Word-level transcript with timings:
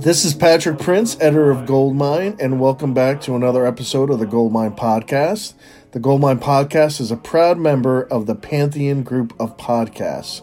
This 0.00 0.24
is 0.24 0.32
Patrick 0.32 0.78
Prince, 0.78 1.16
editor 1.20 1.50
of 1.50 1.66
Goldmine, 1.66 2.36
and 2.38 2.60
welcome 2.60 2.94
back 2.94 3.20
to 3.22 3.34
another 3.34 3.66
episode 3.66 4.10
of 4.10 4.20
the 4.20 4.26
Goldmine 4.26 4.76
Podcast. 4.76 5.54
The 5.90 5.98
Goldmine 5.98 6.38
Podcast 6.38 7.00
is 7.00 7.10
a 7.10 7.16
proud 7.16 7.58
member 7.58 8.04
of 8.04 8.26
the 8.26 8.36
Pantheon 8.36 9.02
group 9.02 9.34
of 9.40 9.56
podcasts. 9.56 10.42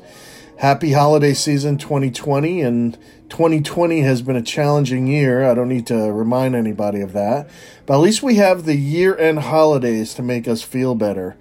Happy 0.58 0.92
holiday 0.92 1.34
season 1.34 1.78
2020, 1.78 2.62
and 2.62 2.98
2020 3.30 4.02
has 4.02 4.22
been 4.22 4.36
a 4.36 4.42
challenging 4.42 5.08
year. 5.08 5.50
I 5.50 5.54
don't 5.54 5.70
need 5.70 5.88
to 5.88 6.12
remind 6.12 6.54
anybody 6.54 7.00
of 7.00 7.14
that. 7.14 7.50
But 7.86 7.94
at 7.94 8.02
least 8.02 8.22
we 8.22 8.36
have 8.36 8.66
the 8.66 8.76
year 8.76 9.18
end 9.18 9.40
holidays 9.40 10.14
to 10.16 10.22
make 10.22 10.50
us 10.50 10.64
feel 10.64 10.96
better. 10.96 11.38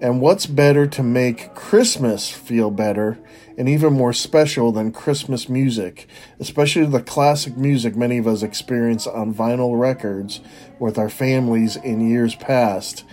And 0.00 0.20
what's 0.20 0.44
better 0.44 0.86
to 0.86 1.02
make 1.02 1.54
Christmas 1.54 2.30
feel 2.30 2.70
better 2.70 3.18
and 3.56 3.66
even 3.68 3.94
more 3.94 4.12
special 4.12 4.70
than 4.70 4.92
Christmas 4.92 5.48
music, 5.48 6.06
especially 6.38 6.84
the 6.84 7.02
classic 7.02 7.56
music 7.56 7.96
many 7.96 8.18
of 8.18 8.26
us 8.26 8.42
experience 8.42 9.06
on 9.06 9.32
vinyl 9.32 9.78
records 9.78 10.40
with 10.78 10.98
our 10.98 11.08
families 11.08 11.76
in 11.76 12.06
years 12.06 12.34
past. 12.34 13.04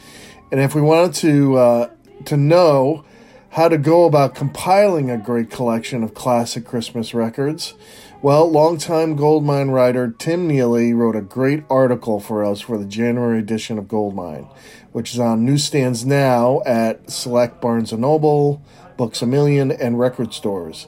And 0.52 0.60
if 0.60 0.76
we 0.76 0.82
wanted 0.82 1.16
to 1.16 1.58
uh, 1.58 1.90
to 2.26 2.36
know 2.36 3.06
how 3.52 3.70
to 3.70 3.78
go 3.78 4.06
about 4.06 4.36
compiling 4.36 5.10
a 5.10 5.18
great 5.18 5.50
collection 5.50 6.04
of 6.04 6.14
classic 6.14 6.66
Christmas 6.66 7.14
records, 7.14 7.76
well, 8.22 8.50
longtime 8.50 9.16
Goldmine 9.16 9.72
writer 9.72 10.10
Tim 10.12 10.48
Neely 10.48 10.94
wrote 10.94 11.16
a 11.16 11.22
great 11.22 11.64
article 11.70 12.20
for 12.20 12.44
us 12.44 12.62
for 12.62 12.78
the 12.78 12.86
January 12.86 13.40
edition 13.40 13.78
of 13.78 13.88
Goldmine, 13.88 14.48
which 14.94 15.14
is 15.14 15.20
on 15.20 15.46
newsstands 15.46 16.06
now 16.06 16.62
at 16.66 17.12
select 17.12 17.60
Barnes 17.60 17.92
& 17.94 17.98
Noble, 17.98 18.64
Books 18.96 19.22
A 19.22 19.26
Million, 19.26 19.72
and 19.72 20.00
record 20.00 20.34
stores. 20.34 20.88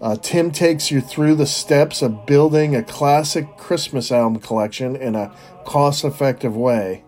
Uh, 0.00 0.16
Tim 0.16 0.52
takes 0.52 0.92
you 0.92 1.00
through 1.00 1.34
the 1.34 1.46
steps 1.46 2.02
of 2.02 2.24
building 2.24 2.76
a 2.76 2.84
classic 2.84 3.56
Christmas 3.56 4.12
album 4.12 4.40
collection 4.40 4.94
in 4.94 5.16
a 5.16 5.34
cost 5.64 6.04
effective 6.04 6.56
way. 6.56 7.02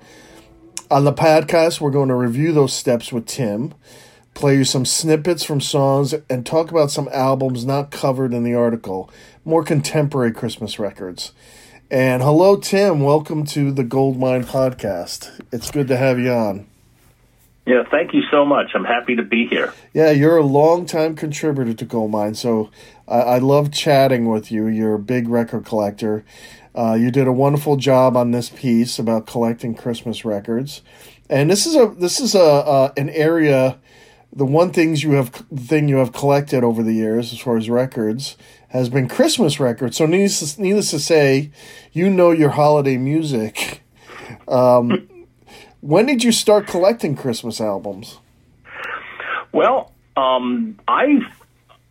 On 0.91 1.05
the 1.05 1.13
podcast, 1.13 1.81
we're 1.81 1.93
going 1.93 2.09
to 2.09 2.17
review 2.17 2.51
those 2.53 2.73
steps 2.73 3.13
with 3.13 3.27
Tim, 3.27 3.75
play 4.35 4.57
you 4.57 4.65
some 4.65 4.85
snippets 4.85 5.45
from 5.45 5.61
songs, 5.61 6.15
and 6.29 6.45
talk 6.45 6.73
about 6.73 6.91
some 6.91 7.09
albums 7.13 7.65
not 7.65 7.93
covered 7.93 8.35
in 8.35 8.43
the 8.43 8.55
article, 8.55 9.09
more 9.45 9.63
contemporary 9.63 10.33
Christmas 10.33 10.81
records. 10.81 11.33
And 11.93 12.23
hello, 12.23 12.55
Tim. 12.55 13.01
Welcome 13.01 13.45
to 13.47 13.73
the 13.73 13.83
Goldmine 13.83 14.45
Podcast. 14.45 15.43
It's 15.51 15.73
good 15.73 15.89
to 15.89 15.97
have 15.97 16.21
you 16.21 16.31
on. 16.31 16.69
Yeah, 17.67 17.83
thank 17.91 18.15
you 18.15 18.23
so 18.31 18.45
much. 18.45 18.71
I'm 18.77 18.85
happy 18.85 19.17
to 19.17 19.25
be 19.25 19.49
here. 19.49 19.75
Yeah, 19.93 20.13
you're 20.13 20.37
a 20.37 20.45
longtime 20.45 21.17
contributor 21.17 21.75
to 21.75 21.85
Goldmine, 21.85 22.37
so 22.37 22.71
I, 23.09 23.19
I 23.19 23.39
love 23.39 23.73
chatting 23.73 24.29
with 24.29 24.53
you. 24.53 24.69
You're 24.69 24.95
a 24.95 25.01
big 25.01 25.29
record 25.29 25.65
collector. 25.65 26.25
Uh, 26.77 26.95
you 26.95 27.11
did 27.11 27.27
a 27.27 27.33
wonderful 27.33 27.75
job 27.75 28.17
on 28.17 28.31
this 28.31 28.51
piece 28.51 29.01
about 29.01 29.27
collecting 29.27 29.75
Christmas 29.75 30.25
records, 30.25 30.83
and 31.29 31.51
this 31.51 31.67
is 31.67 31.75
a 31.75 31.93
this 31.99 32.21
is 32.21 32.37
a 32.37 32.41
uh, 32.41 32.93
an 32.97 33.11
area. 33.11 33.81
The 34.33 34.45
one 34.45 34.71
things 34.73 35.03
you 35.03 35.13
have 35.13 35.31
thing 35.31 35.89
you 35.89 35.97
have 35.97 36.13
collected 36.13 36.63
over 36.63 36.83
the 36.83 36.93
years, 36.93 37.33
as 37.33 37.41
far 37.41 37.57
as 37.57 37.69
records, 37.69 38.37
has 38.69 38.89
been 38.89 39.09
Christmas 39.09 39.59
records. 39.59 39.97
So 39.97 40.07
needless 40.07 40.55
to, 40.55 40.63
needless 40.63 40.91
to 40.91 41.01
say, 41.01 41.51
you 41.93 42.09
know 42.09 42.31
your 42.31 42.51
holiday 42.51 42.97
music. 42.97 43.83
Um, 44.47 45.09
when 45.81 46.07
did 46.07 46.23
you 46.23 46.31
start 46.31 46.69
collecting 46.69 47.17
Christmas 47.17 47.61
albums? 47.61 48.19
Well, 49.53 49.93
um, 50.17 50.79
I 50.87 51.07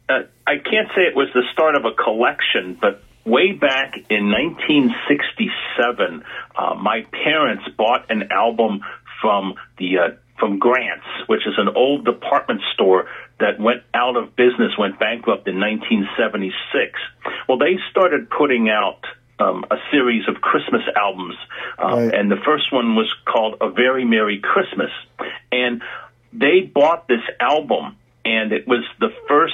uh, 0.07 0.19
I 0.47 0.57
can't 0.57 0.87
say 0.95 1.01
it 1.01 1.15
was 1.15 1.27
the 1.33 1.43
start 1.51 1.75
of 1.75 1.85
a 1.85 1.91
collection, 1.91 2.77
but 2.79 3.03
way 3.25 3.51
back 3.51 3.95
in 4.09 4.31
1967, 4.31 6.23
uh, 6.55 6.75
my 6.75 7.05
parents 7.11 7.63
bought 7.78 8.09
an 8.09 8.31
album 8.31 8.81
from 9.22 9.55
the 9.78 9.97
uh, 9.97 10.09
from 10.39 10.59
Grants, 10.59 11.05
which 11.27 11.45
is 11.45 11.53
an 11.57 11.69
old 11.75 12.05
department 12.05 12.61
store 12.73 13.07
that 13.39 13.59
went 13.59 13.83
out 13.94 14.16
of 14.16 14.35
business, 14.35 14.77
went 14.77 15.00
bankrupt 15.00 15.47
in 15.47 15.59
1976. 15.59 17.00
Well, 17.47 17.57
they 17.57 17.77
started 17.91 18.29
putting 18.29 18.69
out 18.69 19.03
um, 19.39 19.66
a 19.72 19.78
series 19.91 20.28
of 20.28 20.41
Christmas 20.41 20.81
albums, 20.95 21.35
uh, 21.81 21.88
right. 21.88 22.13
and 22.13 22.29
the 22.29 22.39
first 22.45 22.72
one 22.73 22.95
was 22.95 23.13
called 23.25 23.55
"A 23.61 23.69
Very 23.69 24.05
Merry 24.05 24.39
Christmas," 24.39 24.91
and 25.51 25.81
they 26.33 26.61
bought 26.61 27.07
this 27.07 27.23
album, 27.39 27.95
and 28.25 28.51
it 28.51 28.67
was 28.67 28.83
the 28.99 29.09
first 29.28 29.53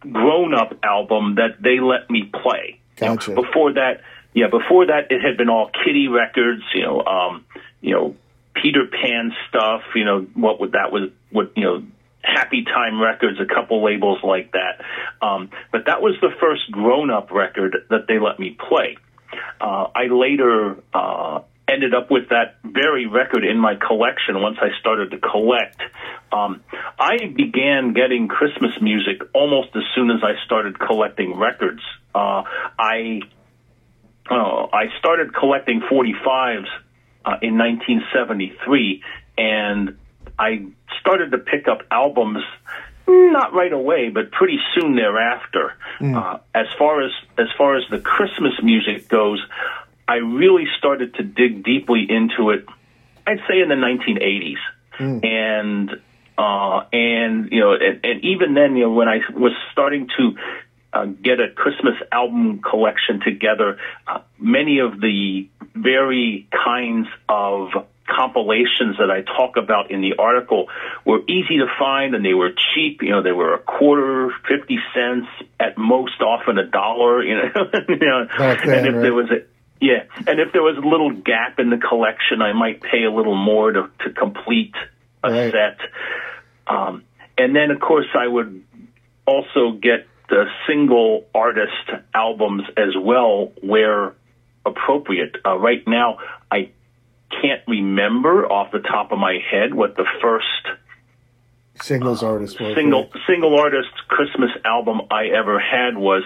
grown-up 0.00 0.74
album 0.82 1.36
that 1.36 1.62
they 1.62 1.80
let 1.80 2.10
me 2.10 2.30
play. 2.42 2.80
Gotcha. 2.96 3.30
You 3.30 3.36
know, 3.36 3.42
before 3.42 3.72
that, 3.74 4.00
yeah, 4.34 4.48
before 4.48 4.86
that, 4.86 5.10
it 5.10 5.20
had 5.22 5.36
been 5.36 5.48
all 5.48 5.70
kiddie 5.84 6.08
records, 6.08 6.62
you 6.74 6.82
know, 6.82 7.02
um, 7.02 7.44
you 7.80 7.94
know, 7.94 8.16
Peter 8.62 8.86
Pan 8.86 9.32
stuff, 9.48 9.82
you 9.94 10.04
know, 10.04 10.26
what 10.34 10.60
would 10.60 10.72
that 10.72 10.92
was 10.92 11.10
what 11.30 11.52
you 11.56 11.64
know 11.64 11.82
Happy 12.22 12.64
Time 12.64 13.00
Records, 13.00 13.38
a 13.40 13.46
couple 13.46 13.84
labels 13.84 14.18
like 14.22 14.52
that. 14.52 14.84
Um, 15.24 15.50
but 15.72 15.86
that 15.86 16.02
was 16.02 16.16
the 16.20 16.30
first 16.40 16.70
grown 16.70 17.10
up 17.10 17.30
record 17.30 17.76
that 17.90 18.06
they 18.06 18.18
let 18.18 18.38
me 18.38 18.56
play. 18.68 18.96
Uh, 19.60 19.88
I 19.94 20.06
later 20.10 20.76
uh, 20.92 21.40
ended 21.68 21.94
up 21.94 22.10
with 22.10 22.30
that 22.30 22.56
very 22.64 23.06
record 23.06 23.44
in 23.44 23.58
my 23.58 23.74
collection 23.74 24.40
once 24.40 24.56
I 24.60 24.78
started 24.80 25.10
to 25.12 25.18
collect. 25.18 25.80
Um, 26.32 26.62
I 26.98 27.16
began 27.34 27.92
getting 27.94 28.28
Christmas 28.28 28.72
music 28.80 29.22
almost 29.34 29.68
as 29.74 29.82
soon 29.94 30.10
as 30.10 30.22
I 30.22 30.44
started 30.44 30.78
collecting 30.78 31.38
records. 31.38 31.82
Uh, 32.14 32.42
I 32.78 33.20
uh, 34.30 34.66
I 34.72 34.86
started 34.98 35.34
collecting 35.34 35.80
45s 35.80 36.66
uh, 37.24 37.36
in 37.42 37.58
1973, 37.58 39.02
and 39.36 39.96
I 40.38 40.66
started 41.00 41.32
to 41.32 41.38
pick 41.38 41.68
up 41.68 41.82
albums 41.90 42.44
not 43.08 43.54
right 43.54 43.72
away, 43.72 44.10
but 44.10 44.30
pretty 44.30 44.58
soon 44.74 44.94
thereafter. 44.94 45.74
Mm. 46.00 46.14
Uh, 46.14 46.38
as 46.54 46.66
far 46.78 47.02
as 47.02 47.10
as 47.38 47.48
far 47.56 47.76
as 47.76 47.84
the 47.90 47.98
Christmas 47.98 48.52
music 48.62 49.08
goes, 49.08 49.42
I 50.06 50.16
really 50.16 50.66
started 50.78 51.14
to 51.14 51.22
dig 51.22 51.64
deeply 51.64 52.06
into 52.08 52.50
it. 52.50 52.66
I'd 53.26 53.40
say 53.48 53.60
in 53.60 53.68
the 53.68 53.74
1980s, 53.74 54.56
mm. 54.98 55.24
and 55.24 55.90
uh, 56.36 56.84
and 56.92 57.50
you 57.50 57.60
know, 57.60 57.72
and, 57.72 58.04
and 58.04 58.24
even 58.24 58.54
then, 58.54 58.76
you 58.76 58.84
know, 58.84 58.92
when 58.92 59.08
I 59.08 59.20
was 59.34 59.52
starting 59.72 60.08
to 60.18 60.36
uh, 60.92 61.04
get 61.06 61.40
a 61.40 61.50
Christmas 61.54 61.94
album 62.10 62.60
collection 62.60 63.20
together, 63.20 63.78
uh, 64.06 64.20
many 64.38 64.78
of 64.78 65.00
the 65.00 65.48
very 65.74 66.48
kinds 66.50 67.08
of 67.28 67.68
compilations 68.08 68.96
that 68.98 69.10
I 69.10 69.20
talk 69.20 69.56
about 69.56 69.90
in 69.90 70.00
the 70.00 70.14
article 70.18 70.68
were 71.04 71.20
easy 71.28 71.58
to 71.58 71.66
find 71.78 72.14
and 72.14 72.24
they 72.24 72.32
were 72.32 72.50
cheap. 72.74 73.02
You 73.02 73.10
know, 73.10 73.22
they 73.22 73.32
were 73.32 73.54
a 73.54 73.58
quarter, 73.58 74.32
fifty 74.48 74.78
cents, 74.94 75.28
at 75.60 75.76
most 75.76 76.20
often 76.22 76.58
a 76.58 76.66
dollar. 76.66 77.22
You 77.22 77.36
know, 77.36 77.48
you 77.88 77.96
know 77.96 78.26
then, 78.26 78.68
and 78.70 78.86
if 78.86 78.94
right? 78.94 79.02
there 79.02 79.14
was 79.14 79.30
a 79.30 79.44
yeah, 79.80 80.04
and 80.26 80.40
if 80.40 80.52
there 80.52 80.62
was 80.62 80.76
a 80.76 80.86
little 80.86 81.12
gap 81.12 81.58
in 81.58 81.70
the 81.70 81.76
collection, 81.76 82.42
I 82.42 82.52
might 82.52 82.82
pay 82.82 83.04
a 83.04 83.10
little 83.10 83.36
more 83.36 83.70
to 83.70 83.90
to 84.00 84.10
complete 84.10 84.74
a 85.22 85.30
right. 85.30 85.52
set. 85.52 85.78
Um, 86.66 87.04
and 87.36 87.54
then, 87.54 87.70
of 87.70 87.80
course, 87.80 88.08
I 88.18 88.26
would 88.26 88.64
also 89.26 89.72
get 89.72 90.06
the 90.28 90.44
single 90.66 91.26
artist 91.34 91.90
albums 92.14 92.64
as 92.76 92.94
well, 93.00 93.52
where 93.62 94.14
appropriate. 94.64 95.36
Uh, 95.44 95.56
right 95.56 95.86
now, 95.86 96.18
I 96.50 96.70
can't 97.30 97.62
remember 97.66 98.46
off 98.46 98.72
the 98.72 98.80
top 98.80 99.12
of 99.12 99.18
my 99.18 99.38
head 99.50 99.74
what 99.74 99.96
the 99.96 100.06
first 100.20 100.46
singles 101.82 102.22
artist 102.22 102.60
was. 102.60 102.74
Single 102.74 103.10
single 103.26 103.58
artist 103.58 103.90
Christmas 104.08 104.50
album 104.64 105.02
I 105.10 105.26
ever 105.26 105.58
had 105.58 105.96
was. 105.96 106.22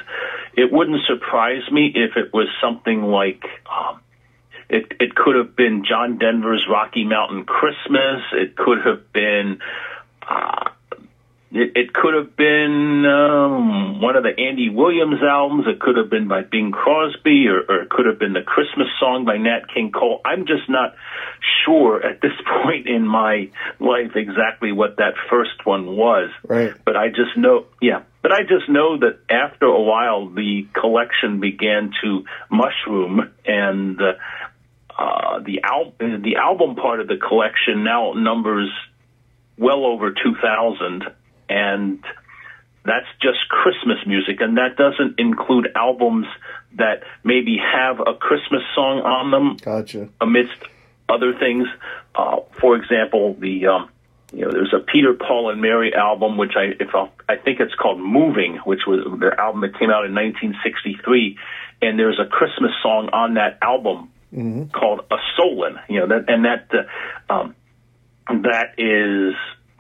It 0.57 0.71
wouldn't 0.71 1.01
surprise 1.07 1.63
me 1.71 1.93
if 1.95 2.17
it 2.17 2.33
was 2.33 2.49
something 2.61 3.03
like. 3.03 3.45
Um, 3.71 4.01
it 4.69 4.93
it 5.01 5.15
could 5.15 5.37
have 5.37 5.55
been 5.57 5.85
John 5.85 6.19
Denver's 6.19 6.67
Rocky 6.69 7.05
Mountain 7.05 7.45
Christmas. 7.45 8.23
It 8.33 8.57
could 8.57 8.79
have 8.85 9.13
been. 9.13 9.59
Uh, 10.27 10.71
it, 11.55 11.73
it 11.77 11.93
could 11.93 12.15
have 12.15 12.35
been 12.35 13.05
um, 13.05 14.01
one 14.01 14.17
of 14.17 14.23
the 14.23 14.31
Andy 14.31 14.71
Williams 14.71 15.21
albums. 15.23 15.67
It 15.67 15.81
could 15.81 15.99
have 15.99 16.09
been 16.09 16.27
by 16.27 16.43
Bing 16.43 16.73
Crosby, 16.73 17.47
or, 17.49 17.61
or 17.69 17.83
it 17.83 17.91
could 17.91 18.07
have 18.07 18.19
been 18.19 18.33
the 18.33 18.43
Christmas 18.43 18.89
song 18.99 19.27
by 19.27 19.37
Nat 19.37 19.69
King 19.73 19.93
Cole. 19.93 20.23
I'm 20.25 20.47
just 20.47 20.69
not 20.69 20.95
sure 21.65 22.05
at 22.05 22.23
this 22.23 22.33
point 22.65 22.87
in 22.87 23.07
my 23.07 23.51
life 23.79 24.17
exactly 24.17 24.73
what 24.73 24.97
that 24.97 25.13
first 25.29 25.65
one 25.65 25.95
was. 25.95 26.31
Right. 26.49 26.73
But 26.87 26.97
I 26.97 27.09
just 27.09 27.37
know, 27.37 27.67
yeah. 27.83 28.03
But 28.23 28.33
I 28.33 28.43
just 28.43 28.71
know 28.71 28.99
that 29.01 29.19
after 29.29 29.67
a 29.67 29.83
while, 29.83 30.31
the 30.31 30.67
collection 30.73 31.41
began 31.41 31.93
to 32.03 32.25
mushroom, 32.51 33.31
and 33.45 34.01
uh, 34.01 34.13
uh, 34.97 35.41
the 35.41 35.61
al- 35.65 35.93
the 35.99 36.37
album 36.37 36.77
part 36.77 37.01
of 37.01 37.09
the 37.09 37.17
collection 37.17 37.85
now 37.85 38.13
numbers 38.15 38.71
well 39.59 39.85
over 39.85 40.13
two 40.13 40.35
thousand 40.41 41.05
and 41.53 42.03
that's 42.85 43.07
just 43.21 43.49
Christmas 43.49 43.99
music, 44.07 44.41
and 44.41 44.57
that 44.57 44.77
doesn't 44.77 45.19
include 45.19 45.69
albums 45.77 46.27
that 46.79 47.03
maybe 47.23 47.59
have 47.59 48.01
a 48.01 48.15
Christmas 48.15 48.63
song 48.75 49.01
on 49.01 49.31
them. 49.31 49.57
Gotcha. 49.63 50.09
Amidst 50.21 50.57
other 51.09 51.35
things, 51.39 51.69
uh, 52.15 52.39
for 52.61 52.77
example, 52.77 53.35
the 53.39 53.67
um, 53.67 53.91
you 54.33 54.45
know 54.45 54.51
there's 54.51 54.75
a 54.75 54.81
Peter 54.81 55.15
Paul 55.15 55.51
and 55.51 55.61
Mary 55.61 55.95
album, 55.95 56.39
which 56.39 56.53
I 56.57 56.73
if 56.81 56.95
I'll, 56.95 57.13
I 57.29 57.37
think 57.37 57.61
it's 57.61 57.75
called 57.75 58.01
Moving, 58.01 58.57
which 58.65 58.81
was 58.87 59.05
the 59.21 59.39
album 59.39 59.61
that 59.61 59.79
came 59.79 59.91
out 59.91 60.07
in 60.07 60.15
1963, 60.15 61.39
and 61.83 61.99
there's 61.99 62.19
a 62.19 62.27
Christmas 62.27 62.73
song 62.83 63.11
on 63.13 63.35
that 63.35 63.59
album 63.63 64.11
mm-hmm. 64.35 64.65
called 64.77 65.01
A' 65.11 65.19
Soalin'. 65.37 65.79
You 65.89 66.01
know 66.01 66.09
that 66.09 66.25
and 66.29 66.45
that 66.47 66.69
uh, 67.29 67.33
um, 67.33 67.55
that 68.43 68.75
is 68.79 69.35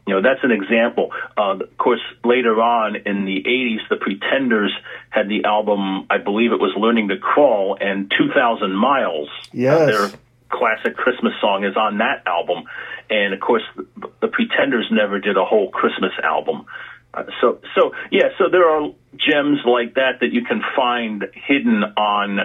you 0.07 0.15
know, 0.15 0.23
that's 0.23 0.43
an 0.43 0.51
example. 0.51 1.11
Uh, 1.37 1.59
of 1.61 1.79
course, 1.79 2.01
later 2.25 2.61
on 2.61 2.97
in 2.97 3.25
the 3.25 3.43
80s, 3.47 3.89
the 3.89 3.97
Pretenders 3.97 4.73
had 5.11 5.29
the 5.29 5.45
album, 5.45 6.07
I 6.11 6.19
believe 6.19 6.53
it 6.53 6.61
was 6.61 6.75
Learning 6.77 7.09
to 7.09 7.19
Crawl, 7.19 7.77
and 7.81 8.11
2,000 8.11 8.75
Miles. 8.75 9.29
Yes. 9.53 9.87
Their 9.87 10.11
classic 10.51 10.97
Christmas 10.97 11.33
song 11.41 11.65
is 11.65 11.77
on 11.77 11.99
that 11.99 12.23
album. 12.27 12.65
And 13.11 13.33
of 13.33 13.41
course, 13.41 13.63
the, 13.77 14.11
the 14.21 14.29
Pretenders 14.29 14.89
never 14.91 15.21
did 15.21 15.37
a 15.37 15.45
whole 15.45 15.71
Christmas 15.71 16.13
album. 16.23 16.67
Uh, 17.15 17.25
so, 17.41 17.61
so 17.75 17.93
yeah, 18.11 18.29
so 18.39 18.45
there 18.51 18.69
are 18.69 18.91
gems 19.17 19.59
like 19.67 19.95
that 19.95 20.21
that 20.21 20.33
you 20.33 20.45
can 20.45 20.63
find 20.75 21.25
hidden 21.35 21.85
on 21.97 22.41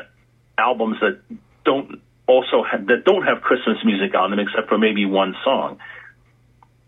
albums 0.57 0.97
that 1.01 1.21
don't 1.63 2.01
also 2.27 2.63
have, 2.69 2.87
that 2.87 3.03
don't 3.05 3.23
have 3.23 3.41
Christmas 3.41 3.77
music 3.85 4.13
on 4.15 4.31
them, 4.31 4.39
except 4.39 4.67
for 4.67 4.77
maybe 4.77 5.05
one 5.05 5.35
song. 5.43 5.79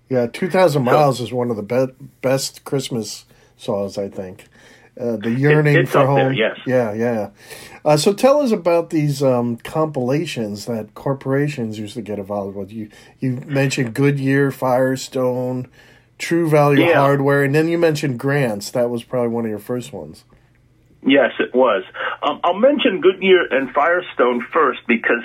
Yeah, 0.09 0.27
2,000 0.27 0.83
Miles 0.83 1.21
is 1.21 1.31
one 1.31 1.51
of 1.51 1.56
the 1.56 1.63
be- 1.63 1.94
best 2.21 2.63
Christmas 2.63 3.25
songs, 3.57 3.97
I 3.97 4.09
think. 4.09 4.45
Uh, 5.00 5.15
the 5.15 5.31
yearning 5.31 5.75
it, 5.75 5.88
for 5.88 6.06
home. 6.06 6.17
There, 6.17 6.33
yes. 6.33 6.59
Yeah, 6.67 6.94
yeah. 6.94 7.29
Uh, 7.85 7.95
so 7.95 8.11
tell 8.11 8.41
us 8.41 8.51
about 8.51 8.89
these 8.89 9.23
um, 9.23 9.56
compilations 9.57 10.65
that 10.65 10.94
corporations 10.94 11.79
used 11.79 11.94
to 11.94 12.01
get 12.01 12.19
involved 12.19 12.57
with. 12.57 12.71
You 12.73 12.89
you 13.19 13.41
mentioned 13.45 13.94
Goodyear, 13.94 14.51
Firestone, 14.51 15.69
True 16.17 16.50
Value 16.50 16.88
yeah. 16.88 16.95
Hardware, 16.95 17.44
and 17.44 17.56
then 17.56 17.69
you 17.69 17.77
mentioned 17.77 18.19
Grants. 18.19 18.71
That 18.71 18.89
was 18.89 19.03
probably 19.06 19.29
one 19.29 19.45
of 19.45 19.50
your 19.50 19.59
first 19.59 19.94
ones. 19.94 20.25
Yes, 21.01 21.31
it 21.39 21.55
was. 21.55 21.83
Um, 22.21 22.41
I'll 22.43 22.59
mention 22.59 22.99
Goodyear 22.99 23.45
and 23.49 23.71
Firestone 23.71 24.45
first 24.51 24.81
because 24.85 25.23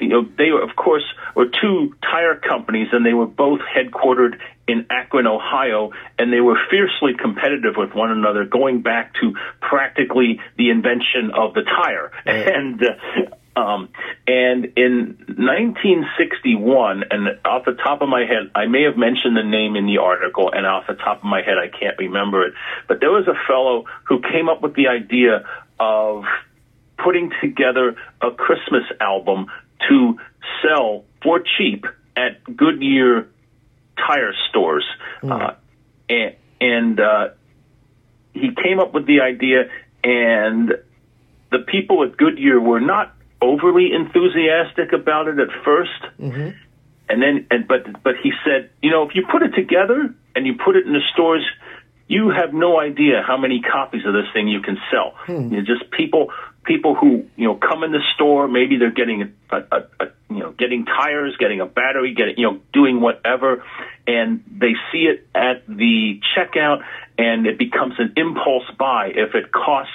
you 0.00 0.08
know 0.08 0.26
they, 0.36 0.50
of 0.50 0.74
course, 0.74 1.04
were 1.36 1.46
two 1.46 1.94
tire 2.02 2.36
companies, 2.36 2.88
and 2.92 3.06
they 3.06 3.14
were 3.14 3.26
both 3.26 3.60
headquartered 3.60 4.38
in 4.66 4.86
Akron, 4.90 5.26
Ohio, 5.26 5.90
and 6.18 6.32
they 6.32 6.40
were 6.40 6.58
fiercely 6.70 7.12
competitive 7.16 7.74
with 7.76 7.94
one 7.94 8.10
another, 8.10 8.44
going 8.44 8.82
back 8.82 9.12
to 9.20 9.34
practically 9.60 10.40
the 10.56 10.70
invention 10.70 11.30
of 11.36 11.54
the 11.54 11.62
tire. 11.62 12.10
Right. 12.26 12.48
And 12.48 12.82
uh, 12.82 13.36
um, 13.54 13.88
and 14.26 14.72
in 14.76 15.16
1961, 15.28 17.04
and 17.10 17.38
off 17.44 17.64
the 17.66 17.72
top 17.74 18.00
of 18.00 18.08
my 18.08 18.20
head, 18.20 18.50
I 18.54 18.66
may 18.66 18.84
have 18.84 18.96
mentioned 18.96 19.36
the 19.36 19.42
name 19.42 19.76
in 19.76 19.86
the 19.86 19.98
article, 19.98 20.50
and 20.50 20.64
off 20.66 20.86
the 20.86 20.94
top 20.94 21.18
of 21.18 21.24
my 21.24 21.42
head, 21.42 21.58
I 21.58 21.68
can't 21.68 21.98
remember 21.98 22.46
it. 22.46 22.54
But 22.88 23.00
there 23.00 23.10
was 23.10 23.28
a 23.28 23.34
fellow 23.46 23.84
who 24.04 24.20
came 24.20 24.48
up 24.48 24.62
with 24.62 24.74
the 24.74 24.88
idea 24.88 25.44
of 25.78 26.24
putting 26.96 27.30
together 27.42 27.96
a 28.22 28.30
Christmas 28.30 28.84
album 29.00 29.46
to 29.88 30.18
sell 30.62 31.04
for 31.22 31.42
cheap 31.58 31.84
at 32.16 32.42
Goodyear 32.56 33.28
tire 33.98 34.32
stores. 34.48 34.84
Mm. 35.22 35.30
Uh, 35.30 35.54
and 36.08 36.36
and 36.60 37.00
uh, 37.00 37.28
he 38.32 38.50
came 38.62 38.78
up 38.78 38.94
with 38.94 39.06
the 39.06 39.20
idea, 39.20 39.68
and 40.02 40.72
the 41.50 41.58
people 41.58 42.02
at 42.04 42.16
Goodyear 42.16 42.58
were 42.60 42.80
not 42.80 43.14
overly 43.42 43.90
enthusiastic 43.92 44.92
about 44.92 45.28
it 45.28 45.38
at 45.38 45.48
1st 45.66 46.20
mm-hmm. 46.20 46.50
and 47.08 47.22
then 47.22 47.46
and 47.50 47.66
but 47.66 48.02
but 48.02 48.14
he 48.22 48.32
said, 48.44 48.70
you 48.80 48.90
know, 48.90 49.02
if 49.02 49.14
you 49.14 49.26
put 49.30 49.42
it 49.42 49.50
together 49.54 50.14
and 50.34 50.46
you 50.46 50.54
put 50.64 50.76
it 50.76 50.86
in 50.86 50.92
the 50.92 51.02
stores, 51.12 51.44
you 52.06 52.30
have 52.30 52.54
no 52.54 52.78
idea 52.80 53.22
how 53.26 53.36
many 53.36 53.60
copies 53.60 54.04
of 54.06 54.12
this 54.12 54.26
thing 54.32 54.48
you 54.48 54.60
can 54.60 54.78
sell. 54.90 55.14
Hmm. 55.26 55.52
You 55.52 55.58
know, 55.58 55.64
just 55.64 55.90
people 55.90 56.30
people 56.64 56.94
who 56.94 57.26
you 57.36 57.48
know 57.48 57.54
come 57.56 57.82
in 57.82 57.92
the 57.92 58.02
store, 58.14 58.48
maybe 58.48 58.76
they're 58.78 58.92
getting 58.92 59.34
a, 59.50 59.56
a, 59.56 59.78
a 60.00 60.06
you 60.30 60.40
know 60.40 60.52
getting 60.52 60.84
tires, 60.84 61.36
getting 61.38 61.60
a 61.60 61.66
battery, 61.66 62.14
getting 62.14 62.34
you 62.38 62.50
know 62.50 62.60
doing 62.72 63.00
whatever, 63.00 63.64
and 64.06 64.44
they 64.50 64.74
see 64.90 65.08
it 65.10 65.26
at 65.34 65.66
the 65.66 66.20
checkout, 66.36 66.82
and 67.18 67.46
it 67.46 67.58
becomes 67.58 67.94
an 67.98 68.12
impulse 68.16 68.64
buy 68.78 69.08
if 69.14 69.34
it 69.34 69.52
costs 69.52 69.92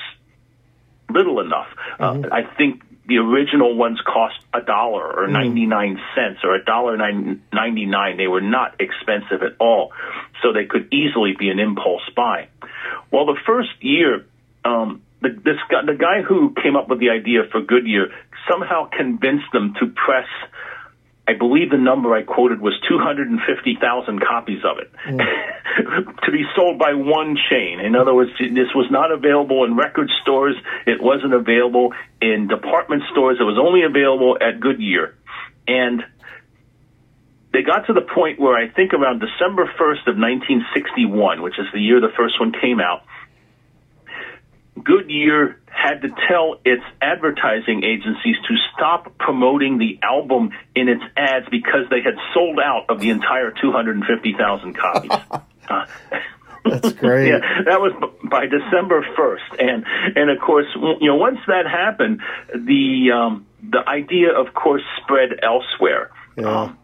little 1.10 1.40
enough. 1.40 1.68
Uh, 2.00 2.14
mm-hmm. 2.14 2.26
Uh, 2.26 2.36
I 2.36 2.44
think 2.56 2.82
the 3.08 3.18
original 3.18 3.76
ones 3.76 4.00
cost 4.06 4.36
a 4.54 4.62
dollar 4.62 5.24
or 5.24 5.28
mm. 5.28 5.32
99 5.32 6.00
cents 6.14 6.40
or 6.44 6.56
a 6.56 6.64
dollar 6.64 6.98
99. 6.98 8.18
They 8.18 8.28
were 8.28 8.42
not 8.42 8.80
expensive 8.80 9.42
at 9.44 9.54
all. 9.60 9.94
So 10.42 10.52
they 10.54 10.66
could 10.66 10.94
easily 10.94 11.34
be 11.38 11.50
an 11.50 11.60
impulse 11.60 12.04
buy. 12.16 12.50
Well, 13.12 13.26
the 13.26 13.38
first 13.46 13.70
year, 13.82 14.26
um, 14.66 15.02
the, 15.22 15.30
this 15.30 15.58
guy, 15.70 15.86
the 15.86 15.98
guy 15.98 16.22
who 16.22 16.54
came 16.62 16.76
up 16.76 16.90
with 16.90 17.00
the 17.00 17.10
idea 17.10 17.42
for 17.52 17.62
Goodyear 17.62 18.12
somehow 18.50 18.90
convinced 18.90 19.52
them 19.54 19.74
to 19.80 19.88
press 19.88 20.28
I 21.28 21.34
believe 21.34 21.72
the 21.72 21.78
number 21.78 22.16
I 22.16 22.24
quoted 22.24 22.62
was 22.62 22.74
250,000 22.88 24.22
copies 24.22 24.64
of 24.64 24.80
it 24.80 24.90
mm. 25.06 25.20
to 26.24 26.32
be 26.32 26.44
sold 26.56 26.80
by 26.80 26.94
one 26.94 27.36
chain. 27.50 27.82
In 27.82 27.96
other 27.96 28.14
words, 28.14 28.32
this 28.40 28.72
was 28.74 28.88
not 28.90 29.12
available 29.12 29.66
in 29.66 29.76
record 29.76 30.10
stores. 30.22 30.56
It 30.86 31.02
wasn't 31.02 31.34
available 31.34 31.94
in 32.22 32.48
department 32.48 33.04
stores. 33.12 33.38
It 33.42 33.44
was 33.44 33.60
only 33.60 33.84
available 33.84 34.38
at 34.40 34.62
Goodyear. 34.62 35.16
And 35.68 36.02
they 37.52 37.62
got 37.62 37.88
to 37.88 37.94
the 37.94 38.08
point 38.08 38.40
where 38.40 38.56
I 38.56 38.70
think 38.70 38.94
around 38.94 39.20
December 39.20 39.66
1st 39.66 40.08
of 40.08 40.16
1961, 40.16 41.42
which 41.42 41.60
is 41.60 41.66
the 41.74 41.82
year 41.82 42.00
the 42.00 42.14
first 42.16 42.40
one 42.40 42.54
came 42.54 42.80
out, 42.80 43.04
Goodyear 44.84 45.60
had 45.68 46.02
to 46.02 46.10
tell 46.28 46.60
its 46.66 46.84
advertising 47.02 47.84
agencies 47.84 48.36
to 48.48 48.56
stop 48.74 49.18
promoting 49.18 49.78
the 49.78 50.00
album 50.02 50.52
in 50.76 50.90
its 50.90 51.04
ads 51.16 51.48
because 51.50 51.90
they 51.90 52.02
had 52.02 52.16
sold 52.34 52.60
out 52.60 52.86
of 52.90 53.00
the 53.00 53.10
entire 53.10 53.52
250,000 53.52 54.74
copies. 54.74 55.12
uh, 55.70 55.86
That's 56.66 56.94
great. 56.94 57.30
yeah, 57.30 57.40
that 57.66 57.80
was 57.80 57.94
by 58.24 58.46
December 58.46 59.06
1st. 59.18 59.60
And 59.60 59.86
and 60.16 60.30
of 60.30 60.40
course, 60.40 60.66
you 60.76 61.08
know, 61.08 61.16
once 61.16 61.40
that 61.48 61.66
happened, 61.66 62.22
the 62.54 63.12
um 63.12 63.46
the 63.62 63.88
idea 63.88 64.32
of 64.34 64.54
course 64.54 64.84
spread 65.02 65.40
elsewhere. 65.44 66.12
Yeah. 66.36 66.64
Um, 66.64 66.78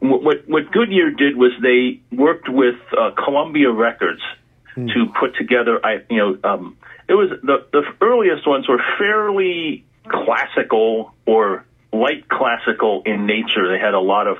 what 0.00 0.48
what 0.48 0.72
Goodyear 0.72 1.10
did 1.10 1.36
was 1.36 1.52
they 1.62 2.00
worked 2.14 2.48
with 2.48 2.76
uh, 2.96 3.10
Columbia 3.12 3.70
Records 3.70 4.20
hmm. 4.74 4.86
to 4.88 5.06
put 5.18 5.36
together 5.36 5.84
I 5.84 6.04
you 6.10 6.18
know 6.18 6.38
um 6.44 6.76
it 7.08 7.14
was 7.14 7.30
the 7.42 7.66
the 7.72 7.82
earliest 8.00 8.46
ones 8.46 8.68
were 8.68 8.82
fairly 8.98 9.84
classical 10.08 11.14
or 11.26 11.64
light 11.92 12.28
classical 12.28 13.02
in 13.06 13.26
nature. 13.26 13.70
They 13.70 13.78
had 13.82 13.94
a 13.94 14.00
lot 14.00 14.26
of 14.26 14.38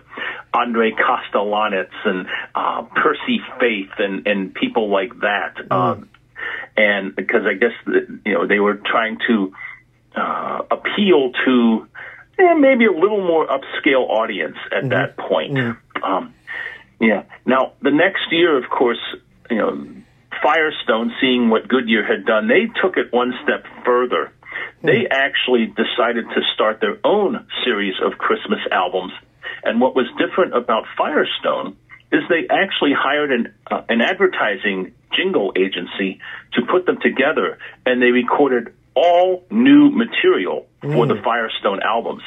Andre 0.52 0.92
Kostelanetz 0.92 1.94
and 2.04 2.26
uh, 2.54 2.82
Percy 2.94 3.40
Faith 3.60 3.90
and 3.98 4.26
and 4.26 4.54
people 4.54 4.90
like 4.90 5.12
that. 5.20 5.54
Mm. 5.56 5.72
Um, 5.72 6.08
and 6.76 7.16
because 7.16 7.42
I 7.46 7.54
guess 7.54 7.72
you 8.24 8.34
know 8.34 8.46
they 8.46 8.58
were 8.58 8.74
trying 8.74 9.18
to 9.28 9.52
uh, 10.16 10.62
appeal 10.70 11.32
to 11.44 11.88
eh, 12.38 12.54
maybe 12.54 12.86
a 12.86 12.92
little 12.92 13.24
more 13.26 13.46
upscale 13.46 14.08
audience 14.08 14.56
at 14.72 14.78
mm-hmm. 14.80 14.88
that 14.88 15.16
point. 15.16 15.54
Mm. 15.54 15.76
Um, 16.02 16.34
yeah. 17.00 17.24
Now 17.44 17.72
the 17.80 17.90
next 17.90 18.32
year, 18.32 18.56
of 18.62 18.68
course, 18.70 19.00
you 19.50 19.58
know 19.58 19.86
Firestone, 20.42 21.12
seeing 21.20 21.50
what 21.50 21.68
Goodyear 21.68 22.04
had 22.04 22.24
done, 22.24 22.48
they 22.48 22.66
took 22.80 22.96
it 22.96 23.12
one 23.12 23.34
step 23.42 23.64
further. 23.84 24.32
They 24.82 25.00
hmm. 25.00 25.12
actually 25.12 25.66
decided 25.66 26.26
to 26.30 26.40
start 26.54 26.80
their 26.80 26.98
own 27.04 27.46
series 27.64 27.94
of 28.02 28.18
Christmas 28.18 28.60
albums. 28.70 29.12
And 29.64 29.80
what 29.80 29.94
was 29.94 30.06
different 30.18 30.56
about 30.56 30.84
Firestone 30.96 31.76
is 32.12 32.22
they 32.28 32.46
actually 32.48 32.92
hired 32.96 33.32
an, 33.32 33.54
uh, 33.70 33.82
an 33.88 34.00
advertising 34.00 34.94
jingle 35.12 35.52
agency 35.56 36.20
to 36.52 36.62
put 36.62 36.86
them 36.86 36.98
together, 37.00 37.58
and 37.84 38.00
they 38.00 38.10
recorded 38.10 38.72
all 38.94 39.44
new 39.50 39.90
material 39.90 40.66
mm. 40.82 40.92
for 40.92 41.06
the 41.06 41.14
hmm. 41.14 41.24
Firestone 41.24 41.80
albums. 41.82 42.22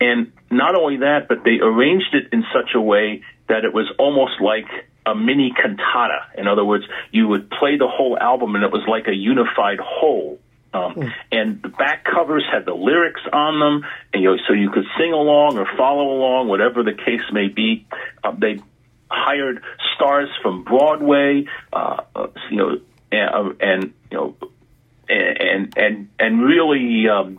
And 0.00 0.32
not 0.50 0.74
only 0.74 0.98
that, 0.98 1.26
but 1.28 1.42
they 1.44 1.58
arranged 1.60 2.14
it 2.14 2.32
in 2.32 2.44
such 2.52 2.74
a 2.74 2.80
way 2.80 3.22
that 3.48 3.64
it 3.64 3.72
was 3.72 3.90
almost 3.98 4.40
like 4.40 4.66
a 5.06 5.14
mini 5.14 5.52
cantata. 5.52 6.26
In 6.36 6.48
other 6.48 6.64
words, 6.64 6.84
you 7.12 7.28
would 7.28 7.48
play 7.48 7.76
the 7.78 7.88
whole 7.88 8.18
album 8.18 8.54
and 8.56 8.64
it 8.64 8.72
was 8.72 8.82
like 8.88 9.06
a 9.06 9.14
unified 9.14 9.78
whole. 9.78 10.38
Um, 10.74 10.94
mm. 10.94 11.12
And 11.32 11.62
the 11.62 11.68
back 11.68 12.04
covers 12.04 12.44
had 12.50 12.66
the 12.66 12.74
lyrics 12.74 13.22
on 13.32 13.60
them, 13.60 13.88
and 14.12 14.22
you 14.22 14.30
know, 14.30 14.36
so 14.46 14.52
you 14.52 14.70
could 14.70 14.84
sing 14.98 15.12
along 15.12 15.58
or 15.58 15.66
follow 15.76 16.12
along, 16.12 16.48
whatever 16.48 16.82
the 16.82 16.92
case 16.92 17.22
may 17.32 17.48
be. 17.48 17.86
Uh, 18.22 18.32
they 18.36 18.60
hired 19.08 19.62
stars 19.94 20.28
from 20.42 20.64
Broadway, 20.64 21.46
uh, 21.72 22.02
uh, 22.14 22.26
you 22.50 22.56
know, 22.56 22.80
and, 23.10 23.62
and 23.62 23.94
you 24.10 24.18
know, 24.18 24.34
and 25.08 25.72
and 25.78 26.08
and 26.18 26.42
really. 26.42 27.08
Um, 27.08 27.38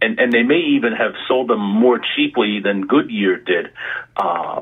and, 0.00 0.20
and 0.20 0.32
they 0.32 0.44
may 0.44 0.60
even 0.76 0.92
have 0.92 1.14
sold 1.26 1.48
them 1.48 1.58
more 1.58 1.98
cheaply 2.14 2.60
than 2.62 2.86
Goodyear 2.86 3.38
did. 3.38 3.72
Uh, 4.16 4.60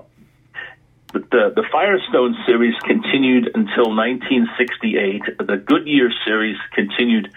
but 1.12 1.30
the, 1.30 1.52
the 1.54 1.64
Firestone 1.70 2.36
series 2.46 2.74
continued 2.84 3.50
until 3.54 3.94
1968. 3.94 5.22
The 5.38 5.56
Goodyear 5.58 6.10
series 6.24 6.56
continued 6.72 7.32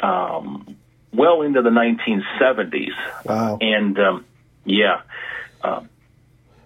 um, 0.00 0.76
well 1.12 1.42
into 1.42 1.62
the 1.62 1.70
1970s. 1.70 2.92
Wow. 3.24 3.58
And 3.60 3.98
um, 3.98 4.24
yeah, 4.64 5.02
uh, 5.62 5.82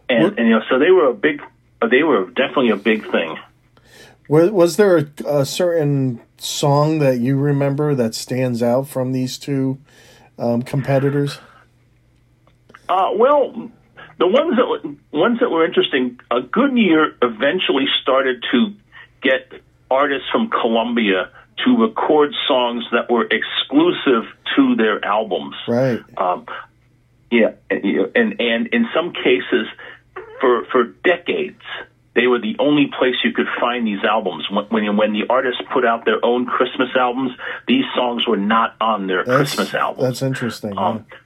and, 0.09 0.38
and 0.38 0.49
you 0.49 0.54
know, 0.54 0.62
so 0.68 0.78
they 0.78 0.90
were 0.90 1.09
a 1.09 1.14
big, 1.14 1.42
they 1.90 2.02
were 2.02 2.26
definitely 2.26 2.71
a 2.71 2.76
big 2.76 3.11
thing. 3.11 3.37
Was, 4.28 4.50
was 4.50 4.76
there 4.76 4.99
a, 4.99 5.06
a 5.26 5.47
certain 5.47 6.21
song 6.38 6.99
that 7.00 7.18
you 7.18 7.37
remember 7.37 7.94
that 7.94 8.14
stands 8.14 8.62
out 8.62 8.88
from 8.88 9.12
these 9.12 9.38
two 9.38 9.78
um, 10.38 10.62
competitors? 10.62 11.38
Uh, 12.88 13.11
well, 13.14 13.71
the 14.18 14.26
ones 14.26 14.56
that 14.56 14.66
were, 14.66 15.18
ones 15.18 15.40
that 15.40 15.50
were 15.50 15.64
interesting, 15.64 16.21
uh, 16.30 16.40
Goodyear 16.40 17.16
eventually 17.23 17.87
started 18.02 18.44
to 18.52 18.73
get 19.23 19.61
artists 19.90 20.28
from 20.30 20.50
Columbia 20.50 21.30
to 21.64 21.76
record 21.76 22.33
songs 22.49 22.85
that 22.92 23.11
were 23.11 23.25
exclusive 23.25 24.25
to 24.56 24.76
their 24.76 25.04
albums. 25.04 25.54
Right. 25.68 26.00
Um, 26.16 26.47
yeah, 27.30 27.52
and, 27.71 27.85
and 28.14 28.40
and 28.40 28.66
in 28.68 28.87
some 28.94 29.12
cases, 29.12 29.66
for 30.40 30.64
for 30.71 30.85
decades, 31.04 31.62
they 32.14 32.26
were 32.26 32.38
the 32.38 32.56
only 32.59 32.90
place 32.97 33.14
you 33.25 33.33
could 33.33 33.49
find 33.61 33.87
these 33.87 34.04
albums. 34.04 34.44
When 34.50 34.66
when, 34.66 34.97
when 34.97 35.12
the 35.12 35.25
artists 35.28 35.62
put 35.73 35.85
out 35.85 36.04
their 36.04 36.25
own 36.25 36.47
Christmas 36.47 36.90
albums, 36.97 37.33
these 37.66 37.85
songs 37.97 38.26
were 38.26 38.37
not 38.37 38.76
on 38.80 39.06
their 39.06 39.25
That's, 39.25 39.54
Christmas 39.54 39.75
albums. 39.75 40.02
That's 40.04 40.23
interesting. 40.23 40.78
Um, 40.78 41.06
yeah, 41.11 41.16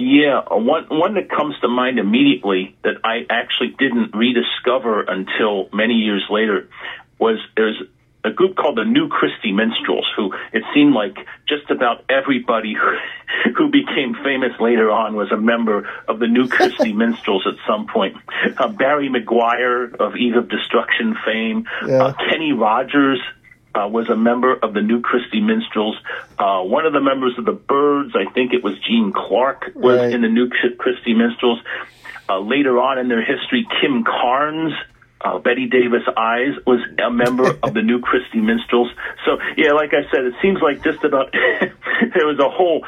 uh, 0.00 0.56
one 0.56 0.86
one 0.90 1.14
that 1.14 1.28
comes 1.30 1.54
to 1.60 1.68
mind 1.68 1.98
immediately 1.98 2.76
that 2.84 2.96
I 3.04 3.26
actually 3.30 3.74
didn't 3.78 4.14
rediscover 4.14 5.02
until 5.02 5.68
many 5.72 5.94
years 5.94 6.24
later 6.30 6.68
was 7.18 7.38
there's 7.56 7.80
a 8.24 8.30
group 8.30 8.54
called 8.56 8.78
the 8.78 8.84
New 8.84 9.08
Christy 9.08 9.50
Minstrels, 9.50 10.06
who 10.16 10.32
it 10.52 10.62
seemed 10.72 10.94
like 10.94 11.16
just 11.48 11.68
about 11.70 12.04
everybody 12.08 12.74
who, 12.74 12.96
who 13.56 13.68
became 13.68 14.14
famous 14.22 14.52
later 14.60 14.90
on 14.90 15.16
was 15.16 15.32
a 15.32 15.36
member 15.36 15.88
of 16.06 16.20
the 16.20 16.28
New 16.28 16.46
Christy 16.48 16.92
Minstrels 17.04 17.44
at 17.46 17.54
some 17.66 17.86
point. 17.86 18.16
Uh, 18.56 18.68
Barry 18.68 19.08
McGuire 19.08 19.94
of 19.96 20.14
Eve 20.16 20.36
of 20.36 20.48
Destruction 20.48 21.16
fame, 21.24 21.66
Yeah. 21.86 22.04
uh, 22.04 22.12
Kenny 22.30 22.52
Rogers. 22.52 23.20
Uh, 23.74 23.88
was 23.88 24.08
a 24.10 24.16
member 24.16 24.52
of 24.54 24.74
the 24.74 24.82
New 24.82 25.00
Christy 25.00 25.40
Minstrels. 25.40 25.96
Uh, 26.38 26.60
one 26.60 26.84
of 26.84 26.92
the 26.92 27.00
members 27.00 27.32
of 27.38 27.46
the 27.46 27.52
Byrds, 27.52 28.12
I 28.14 28.30
think 28.32 28.52
it 28.52 28.62
was 28.62 28.74
Gene 28.86 29.12
Clark, 29.14 29.72
was 29.74 29.98
Right. 29.98 30.12
in 30.12 30.20
the 30.20 30.28
New 30.28 30.50
Christy 30.76 31.14
Minstrels. 31.14 31.58
Uh, 32.28 32.38
later 32.40 32.78
on 32.78 32.98
in 32.98 33.08
their 33.08 33.24
history, 33.24 33.66
Kim 33.80 34.04
Carnes, 34.04 34.74
uh, 35.24 35.38
Bette 35.38 35.66
Davis 35.68 36.02
Eyes 36.16 36.52
was 36.66 36.80
a 37.02 37.10
member 37.10 37.46
of 37.62 37.72
the 37.72 37.80
New 37.82 38.00
Christy 38.00 38.40
Minstrels. 38.40 38.90
So, 39.24 39.38
yeah, 39.56 39.72
like 39.72 39.94
I 39.94 40.02
said, 40.10 40.24
it 40.26 40.34
seems 40.42 40.58
like 40.60 40.82
just 40.84 41.02
about 41.04 41.32
there 41.32 42.26
was 42.26 42.38
a 42.40 42.50
whole 42.50 42.84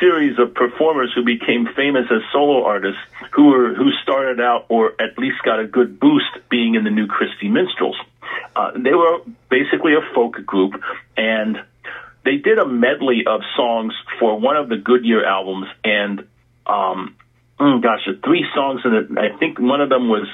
series 0.00 0.38
of 0.38 0.52
performers 0.54 1.12
who 1.14 1.24
became 1.24 1.66
famous 1.74 2.04
as 2.10 2.20
solo 2.32 2.64
artists 2.64 3.00
who 3.32 3.46
were 3.48 3.72
who 3.74 3.90
started 4.02 4.40
out 4.40 4.66
or 4.68 4.92
at 5.00 5.16
least 5.16 5.36
got 5.44 5.60
a 5.60 5.66
good 5.66 5.98
boost 6.00 6.28
being 6.50 6.74
in 6.74 6.84
the 6.84 6.90
New 6.90 7.06
Christy 7.06 7.48
Minstrels. 7.48 7.96
Uh, 8.54 8.72
they 8.74 8.94
were 8.94 9.18
basically 9.50 9.92
a 9.94 10.14
folk 10.14 10.44
group, 10.46 10.74
and 11.16 11.58
they 12.24 12.36
did 12.36 12.58
a 12.58 12.66
medley 12.66 13.24
of 13.26 13.40
songs 13.56 13.94
for 14.18 14.38
one 14.38 14.56
of 14.56 14.68
the 14.68 14.76
Goodyear 14.76 15.24
albums, 15.24 15.66
and 15.84 16.26
um, 16.66 17.16
oh 17.60 17.78
gosh, 17.78 18.08
three 18.24 18.44
songs 18.54 18.80
in 18.84 18.94
it. 18.94 19.06
I 19.18 19.36
think 19.38 19.58
one 19.58 19.80
of 19.80 19.88
them 19.88 20.08
was 20.08 20.26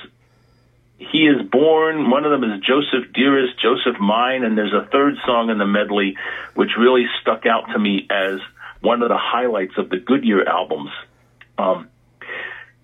"He 0.98 1.26
Is 1.26 1.42
Born." 1.50 2.10
One 2.10 2.24
of 2.24 2.30
them 2.30 2.50
is 2.50 2.60
"Joseph 2.60 3.12
Dearest," 3.12 3.60
"Joseph 3.60 4.00
Mine," 4.00 4.44
and 4.44 4.56
there's 4.56 4.72
a 4.72 4.88
third 4.90 5.16
song 5.26 5.50
in 5.50 5.58
the 5.58 5.66
medley 5.66 6.16
which 6.54 6.70
really 6.78 7.06
stuck 7.20 7.44
out 7.46 7.66
to 7.72 7.78
me 7.78 8.06
as 8.10 8.40
one 8.80 9.02
of 9.02 9.08
the 9.08 9.18
highlights 9.18 9.78
of 9.78 9.90
the 9.90 9.98
Goodyear 9.98 10.48
albums. 10.48 10.90
Um, 11.58 11.88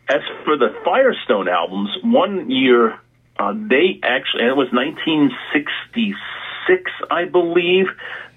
as 0.08 0.22
for 0.44 0.56
the 0.56 0.74
Firestone 0.84 1.48
albums, 1.48 1.90
one 2.02 2.50
year 2.50 2.98
uh, 3.38 3.52
they 3.54 4.00
actually, 4.02 4.42
and 4.42 4.50
it 4.50 4.56
was 4.56 4.68
1966, 4.72 6.90
I 7.10 7.24
believe, 7.24 7.86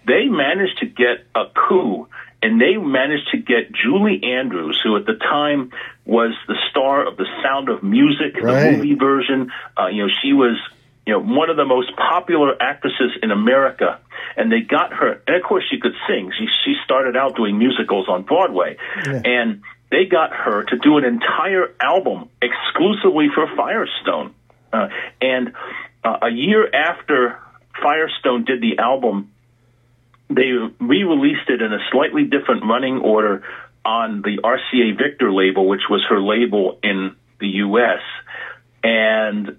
they 0.08 0.26
managed 0.26 0.80
to 0.80 0.86
get 0.86 1.26
a 1.36 1.46
coup 1.54 2.08
and 2.44 2.60
they 2.60 2.76
managed 2.78 3.30
to 3.32 3.38
get 3.38 3.72
Julie 3.72 4.24
Andrews, 4.24 4.80
who 4.84 4.98
at 4.98 5.06
the 5.06 5.14
time 5.14 5.72
was 6.06 6.34
the 6.48 6.56
star 6.72 7.08
of 7.08 7.16
The 7.18 7.28
Sound 7.44 7.70
of 7.70 7.84
Music, 7.84 8.36
Right. 8.42 8.72
the 8.72 8.78
movie 8.78 8.96
version. 8.96 9.52
Uh, 9.78 9.88
you 9.88 10.04
know, 10.04 10.10
she 10.24 10.34
was, 10.34 10.58
you 11.06 11.14
know, 11.14 11.20
one 11.20 11.52
of 11.52 11.58
the 11.58 11.66
most 11.66 11.96
popular 11.96 12.60
actresses 12.60 13.12
in 13.22 13.30
America. 13.30 14.00
And 14.36 14.52
they 14.52 14.62
got 14.62 14.92
her, 14.94 15.22
and 15.28 15.36
of 15.36 15.44
course 15.44 15.66
she 15.70 15.80
could 15.80 15.94
sing. 16.08 16.32
She, 16.38 16.48
she 16.66 16.76
started 16.84 17.16
out 17.16 17.36
doing 17.36 17.60
musicals 17.60 18.08
on 18.10 18.24
Broadway. 18.24 18.76
And 19.24 19.62
they 19.92 20.06
got 20.06 20.34
her 20.34 20.64
to 20.64 20.78
do 20.80 20.98
an 20.98 21.04
entire 21.06 21.76
album 21.80 22.30
exclusively 22.42 23.28
for 23.36 23.46
Firestone. 23.56 24.34
Uh, 24.72 24.88
and 25.22 25.54
uh, 26.04 26.18
a 26.24 26.30
year 26.30 26.70
after 26.74 27.40
Firestone 27.82 28.46
did 28.46 28.62
the 28.62 28.80
album, 28.80 29.32
they 30.30 30.52
re-released 30.80 31.50
it 31.50 31.62
in 31.62 31.74
a 31.74 31.80
slightly 31.92 32.24
different 32.24 32.64
running 32.66 33.00
order 33.00 33.44
on 33.84 34.22
the 34.22 34.40
RCA 34.44 34.98
Victor 34.98 35.32
label, 35.32 35.68
which 35.68 35.90
was 35.90 36.06
her 36.10 36.22
label 36.22 36.78
in 36.84 37.16
the 37.40 37.48
U.S. 37.48 38.02
And 38.84 39.58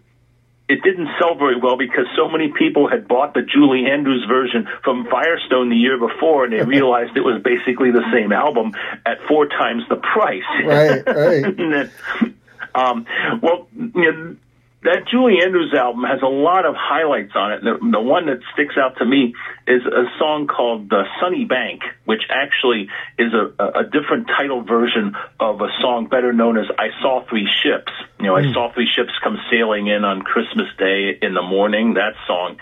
it 0.69 0.83
didn't 0.83 1.09
sell 1.21 1.35
very 1.35 1.57
well 1.61 1.76
because 1.76 2.07
so 2.16 2.28
many 2.28 2.52
people 2.57 2.88
had 2.88 3.07
bought 3.07 3.35
the 3.35 3.42
Julie 3.42 3.90
Andrews 3.90 4.25
version 4.26 4.66
from 4.85 5.07
Firestone 5.11 5.69
the 5.69 5.76
year 5.76 5.99
before, 5.99 6.45
and 6.45 6.52
they 6.52 6.62
realized 6.64 7.16
it 7.16 7.21
was 7.25 7.42
basically 7.42 7.90
the 7.90 8.04
same 8.12 8.33
album 8.33 8.73
at 9.04 9.19
four 9.28 9.47
times 9.47 9.83
the 9.88 9.97
price. 9.97 10.42
Right, 10.64 11.02
right. 11.07 11.90
Um, 12.75 13.04
well, 13.42 13.69
you 13.76 13.90
know, 13.95 14.37
that 14.85 15.07
Julie 15.11 15.39
Andrews 15.45 15.73
album 15.75 16.03
has 16.05 16.23
a 16.23 16.27
lot 16.27 16.67
of 16.67 16.75
highlights 16.77 17.33
on 17.35 17.53
it. 17.53 17.62
The, 17.62 17.79
the 17.79 18.01
one 18.01 18.27
that 18.27 18.39
sticks 18.53 18.75
out 18.77 18.99
to 18.99 19.05
me 19.05 19.35
is 19.67 19.83
a 19.87 20.11
song 20.19 20.49
called 20.49 20.93
uh, 20.93 21.05
"Sunny 21.21 21.45
Bank," 21.45 21.83
which 22.05 22.23
actually 22.29 22.89
is 23.19 23.33
a, 23.33 23.53
a 23.62 23.85
different 23.85 24.27
title 24.27 24.62
version 24.62 25.15
of 25.39 25.61
a 25.61 25.69
song 25.81 26.07
better 26.07 26.33
known 26.33 26.59
as 26.59 26.67
"I 26.79 26.89
Saw 27.01 27.25
Three 27.29 27.49
Ships." 27.62 27.93
You 28.19 28.27
know, 28.27 28.37
I 28.37 28.53
saw 28.53 28.73
three 28.73 28.87
ships 28.87 29.11
come 29.23 29.39
sailing 29.51 29.89
in 29.89 30.05
on 30.05 30.23
Christmas 30.23 30.69
Day 30.79 31.19
in 31.21 31.35
the 31.35 31.43
morning. 31.43 31.95
That 31.95 32.15
song, 32.27 32.57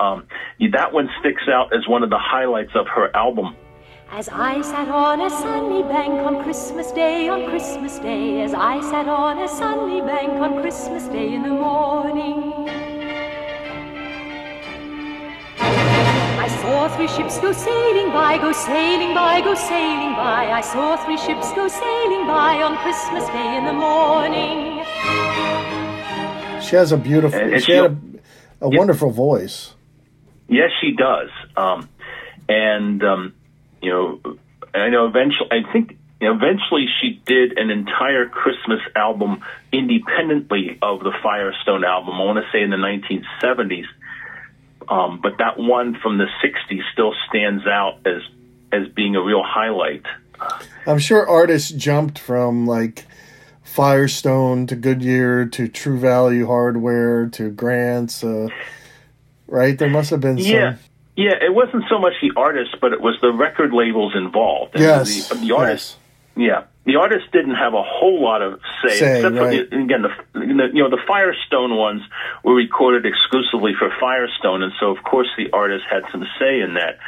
um, 0.00 0.26
that 0.72 0.92
one 0.92 1.10
sticks 1.20 1.42
out 1.48 1.74
as 1.74 1.86
one 1.86 2.02
of 2.02 2.10
the 2.10 2.18
highlights 2.18 2.72
of 2.74 2.86
her 2.88 3.14
album. 3.14 3.56
As 4.14 4.28
I 4.28 4.60
sat 4.60 4.88
on 4.88 5.22
a 5.22 5.30
sunny 5.30 5.82
bank 5.82 6.12
on 6.26 6.42
Christmas 6.42 6.92
Day, 6.92 7.28
on 7.28 7.48
Christmas 7.48 7.98
Day, 7.98 8.42
as 8.42 8.52
I 8.52 8.80
sat 8.82 9.08
on 9.08 9.38
a 9.38 9.48
sunny 9.48 10.02
bank 10.02 10.32
on 10.34 10.60
Christmas 10.60 11.04
Day 11.08 11.32
in 11.34 11.42
the 11.42 11.48
morning. 11.48 12.68
I 16.44 16.48
saw 16.60 16.88
three 16.96 17.08
ships 17.08 17.38
go 17.40 17.52
sailing 17.52 18.12
by, 18.12 18.36
go 18.36 18.52
sailing 18.52 19.14
by, 19.14 19.40
go 19.40 19.54
sailing 19.54 20.14
by. 20.14 20.50
I 20.50 20.60
saw 20.60 20.96
three 21.04 21.16
ships 21.16 21.50
go 21.54 21.66
sailing 21.68 22.26
by 22.26 22.60
on 22.62 22.76
Christmas 22.84 23.24
Day 23.28 23.56
in 23.56 23.64
the 23.64 23.72
morning. 23.72 24.84
She 26.62 26.76
has 26.76 26.92
a 26.92 26.98
beautiful. 26.98 27.38
And- 27.40 27.54
and 27.54 27.62
she 27.64 27.72
had 27.72 27.84
a, 27.92 27.96
she'll- 28.60 28.70
wonderful 28.78 29.10
voice. 29.10 29.74
Yes, 30.48 30.70
she 30.82 30.92
does. 30.92 31.30
Um, 31.56 31.88
and 32.48 33.02
um, 33.02 33.32
you 33.82 33.90
know, 33.90 34.36
I 34.74 34.88
know 34.88 35.06
eventually. 35.06 35.48
I 35.50 35.70
think 35.72 35.98
eventually 36.20 36.86
she 37.00 37.20
did 37.26 37.58
an 37.58 37.70
entire 37.70 38.28
Christmas 38.28 38.80
album 38.94 39.42
independently 39.72 40.78
of 40.80 41.00
the 41.00 41.12
Firestone 41.22 41.84
album. 41.84 42.14
I 42.14 42.24
want 42.24 42.38
to 42.38 42.50
say 42.52 42.62
in 42.62 42.70
the 42.70 42.76
1970s. 42.76 43.86
Um, 44.88 45.20
but 45.22 45.38
that 45.38 45.58
one 45.58 45.96
from 46.02 46.18
the 46.18 46.26
60s 46.44 46.80
still 46.92 47.14
stands 47.28 47.66
out 47.66 48.06
as 48.06 48.22
as 48.72 48.88
being 48.88 49.16
a 49.16 49.22
real 49.22 49.42
highlight. 49.44 50.04
I'm 50.86 50.98
sure 50.98 51.28
artists 51.28 51.70
jumped 51.70 52.18
from 52.18 52.66
like 52.66 53.06
Firestone 53.62 54.66
to 54.68 54.76
Goodyear 54.76 55.46
to 55.46 55.68
True 55.68 55.98
Value 55.98 56.46
Hardware 56.46 57.28
to 57.30 57.50
Grants. 57.50 58.24
Uh, 58.24 58.48
right? 59.46 59.78
There 59.78 59.90
must 59.90 60.10
have 60.10 60.20
been 60.20 60.38
some. 60.72 60.78
Yeah. 61.16 61.34
It 61.40 61.54
wasn't 61.54 61.84
so 61.88 61.98
much 61.98 62.14
the 62.22 62.32
artists, 62.36 62.74
but 62.80 62.92
it 62.92 63.00
was 63.00 63.16
the 63.20 63.32
record 63.32 63.72
labels 63.72 64.14
involved. 64.16 64.74
And 64.74 64.82
Yes. 64.82 65.28
The, 65.28 65.34
the 65.36 65.52
artists, 65.54 65.96
yeah. 66.36 66.64
the 66.84 66.96
artist 66.96 67.30
didn't 67.32 67.54
have 67.56 67.74
a 67.74 67.82
whole 67.82 68.22
lot 68.22 68.42
of 68.42 68.60
say, 68.84 68.96
Say, 68.98 69.16
except 69.16 69.36
right. 69.36 69.68
for 69.70 69.76
the, 69.76 69.82
again 69.82 70.02
the, 70.02 70.08
the 70.32 70.46
you 70.72 70.82
know 70.82 70.90
the 70.90 71.02
Firestone 71.06 71.76
ones 71.76 72.02
were 72.42 72.54
recorded 72.54 73.04
exclusively 73.06 73.72
for 73.78 73.90
Firestone, 74.00 74.62
and 74.62 74.72
so 74.80 74.90
of 74.90 75.02
course 75.04 75.28
the 75.36 75.50
artist 75.52 75.84
had 75.90 76.02
some 76.10 76.24
say 76.38 76.60
in 76.60 76.74
that. 76.74 76.98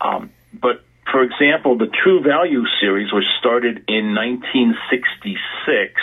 Um, 0.00 0.30
but 0.52 0.84
for 1.10 1.22
example, 1.22 1.78
the 1.78 1.86
True 1.86 2.20
Value 2.22 2.64
series 2.80 3.12
was 3.12 3.24
started 3.40 3.84
in 3.88 4.14
1966 4.14 5.94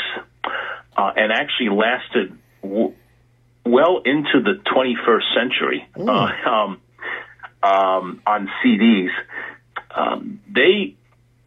uh, 0.97 1.11
and 1.15 1.31
actually 1.31 1.69
lasted 1.69 2.37
w- 2.63 2.93
well 3.65 4.01
into 4.03 4.41
the 4.41 4.61
21st 4.65 5.33
century 5.35 5.87
uh, 5.97 6.49
um, 6.49 6.81
um, 7.65 8.21
on 8.25 8.49
CDs. 8.63 9.09
Um, 9.95 10.41
they 10.53 10.95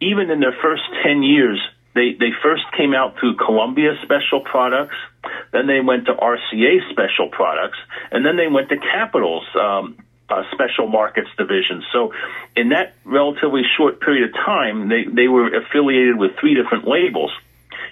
even 0.01 0.29
in 0.29 0.39
their 0.39 0.55
first 0.61 0.83
10 1.03 1.23
years, 1.23 1.59
they, 1.93 2.13
they 2.13 2.31
first 2.41 2.63
came 2.77 2.93
out 2.93 3.19
through 3.19 3.35
Columbia 3.35 3.95
Special 4.03 4.41
Products, 4.41 4.95
then 5.51 5.67
they 5.67 5.81
went 5.81 6.05
to 6.05 6.13
RCA 6.13 6.89
Special 6.91 7.29
Products, 7.29 7.77
and 8.11 8.25
then 8.25 8.37
they 8.37 8.47
went 8.47 8.69
to 8.69 8.77
Capitol's 8.77 9.47
um, 9.55 9.97
uh, 10.29 10.43
Special 10.53 10.87
Markets 10.87 11.29
Division. 11.37 11.83
So, 11.91 12.13
in 12.55 12.69
that 12.69 12.93
relatively 13.03 13.63
short 13.77 13.99
period 13.99 14.29
of 14.29 14.35
time, 14.35 14.87
they, 14.87 15.03
they 15.03 15.27
were 15.27 15.47
affiliated 15.47 16.17
with 16.17 16.31
three 16.39 16.53
different 16.53 16.87
labels. 16.87 17.31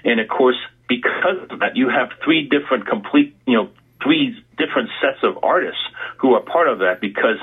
And 0.06 0.20
of 0.20 0.28
course, 0.30 0.58
because 0.88 1.50
of 1.50 1.60
that, 1.60 1.76
you 1.76 1.90
have 1.90 2.10
three 2.24 2.48
different 2.48 2.88
complete, 2.88 3.36
you 3.46 3.58
know, 3.58 3.70
three 4.02 4.38
different 4.58 4.90
sets 5.02 5.24
of 5.24 5.44
artists 5.44 5.82
who 6.20 6.34
are 6.34 6.42
part 6.42 6.70
of 6.70 6.80
that 6.80 7.02
because 7.02 7.38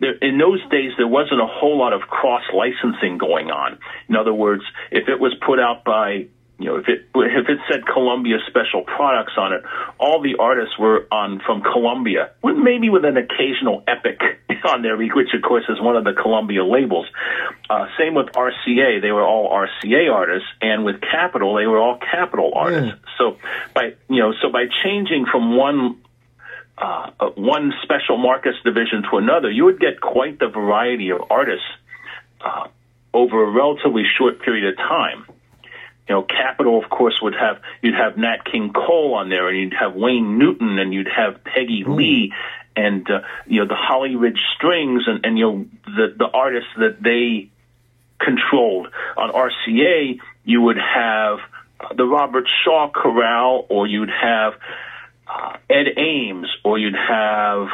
there, 0.00 0.14
in 0.14 0.38
those 0.38 0.60
days 0.70 0.92
there 0.96 1.08
wasn't 1.08 1.40
a 1.40 1.46
whole 1.46 1.78
lot 1.78 1.92
of 1.92 2.02
cross 2.02 2.42
licensing 2.52 3.18
going 3.18 3.50
on. 3.50 3.78
In 4.08 4.16
other 4.16 4.34
words, 4.34 4.62
if 4.90 5.08
it 5.08 5.20
was 5.20 5.34
put 5.44 5.58
out 5.58 5.84
by 5.84 6.28
you 6.58 6.66
know, 6.66 6.76
if 6.76 6.88
it 6.88 7.06
if 7.14 7.48
it 7.48 7.58
said 7.70 7.86
Columbia 7.86 8.38
Special 8.48 8.82
Products 8.82 9.34
on 9.36 9.52
it, 9.52 9.62
all 9.98 10.20
the 10.20 10.36
artists 10.40 10.76
were 10.76 11.06
on 11.12 11.40
from 11.46 11.62
Columbia, 11.62 12.30
with 12.42 12.56
maybe 12.56 12.90
with 12.90 13.04
an 13.04 13.16
occasional 13.16 13.84
Epic 13.86 14.20
on 14.68 14.82
there, 14.82 14.96
which 14.96 15.32
of 15.34 15.42
course 15.42 15.64
is 15.68 15.80
one 15.80 15.96
of 15.96 16.02
the 16.02 16.14
Columbia 16.20 16.64
labels. 16.64 17.06
Uh, 17.70 17.86
same 17.96 18.14
with 18.14 18.26
RCA; 18.32 19.00
they 19.00 19.12
were 19.12 19.22
all 19.22 19.48
RCA 19.50 20.12
artists, 20.12 20.48
and 20.60 20.84
with 20.84 21.00
Capitol, 21.00 21.54
they 21.54 21.66
were 21.66 21.78
all 21.78 21.96
Capitol 21.98 22.50
artists. 22.56 22.98
So 23.18 23.38
by 23.72 23.94
you 24.08 24.18
know, 24.18 24.32
so 24.42 24.50
by 24.50 24.64
changing 24.82 25.26
from 25.30 25.56
one 25.56 26.00
uh, 26.80 27.10
uh, 27.18 27.30
one 27.30 27.72
special 27.82 28.16
markets 28.16 28.58
division 28.64 29.02
to 29.10 29.16
another, 29.16 29.50
you 29.50 29.64
would 29.64 29.80
get 29.80 30.00
quite 30.00 30.38
the 30.38 30.48
variety 30.48 31.10
of 31.10 31.20
artists 31.30 31.66
uh, 32.40 32.68
over 33.12 33.42
a 33.42 33.50
relatively 33.50 34.04
short 34.16 34.40
period 34.40 34.72
of 34.72 34.76
time. 34.76 35.26
You 36.08 36.14
know, 36.14 36.22
Capitol, 36.22 36.82
of 36.82 36.88
course, 36.88 37.18
would 37.20 37.34
have 37.34 37.60
you'd 37.82 37.94
have 37.94 38.16
Nat 38.16 38.44
King 38.50 38.72
Cole 38.72 39.14
on 39.14 39.28
there, 39.28 39.48
and 39.48 39.58
you'd 39.58 39.74
have 39.78 39.94
Wayne 39.94 40.38
Newton, 40.38 40.78
and 40.78 40.94
you'd 40.94 41.08
have 41.08 41.42
Peggy 41.44 41.84
Lee, 41.86 42.32
and 42.76 43.08
uh, 43.10 43.20
you 43.46 43.60
know 43.60 43.66
the 43.66 43.74
Hollyridge 43.74 44.38
Strings, 44.54 45.02
and, 45.06 45.26
and 45.26 45.38
you 45.38 45.44
know 45.44 45.66
the 45.84 46.14
the 46.16 46.26
artists 46.32 46.70
that 46.76 47.02
they 47.02 47.50
controlled. 48.20 48.88
On 49.16 49.32
RCA, 49.32 50.20
you 50.44 50.62
would 50.62 50.78
have 50.78 51.40
uh, 51.80 51.94
the 51.94 52.04
Robert 52.04 52.48
Shaw 52.64 52.90
Chorale, 52.90 53.66
or 53.68 53.86
you'd 53.86 54.10
have 54.10 54.54
uh, 55.28 55.56
Ed 55.68 55.86
Ames, 55.98 56.48
or 56.64 56.78
you'd 56.78 56.94
have 56.94 57.68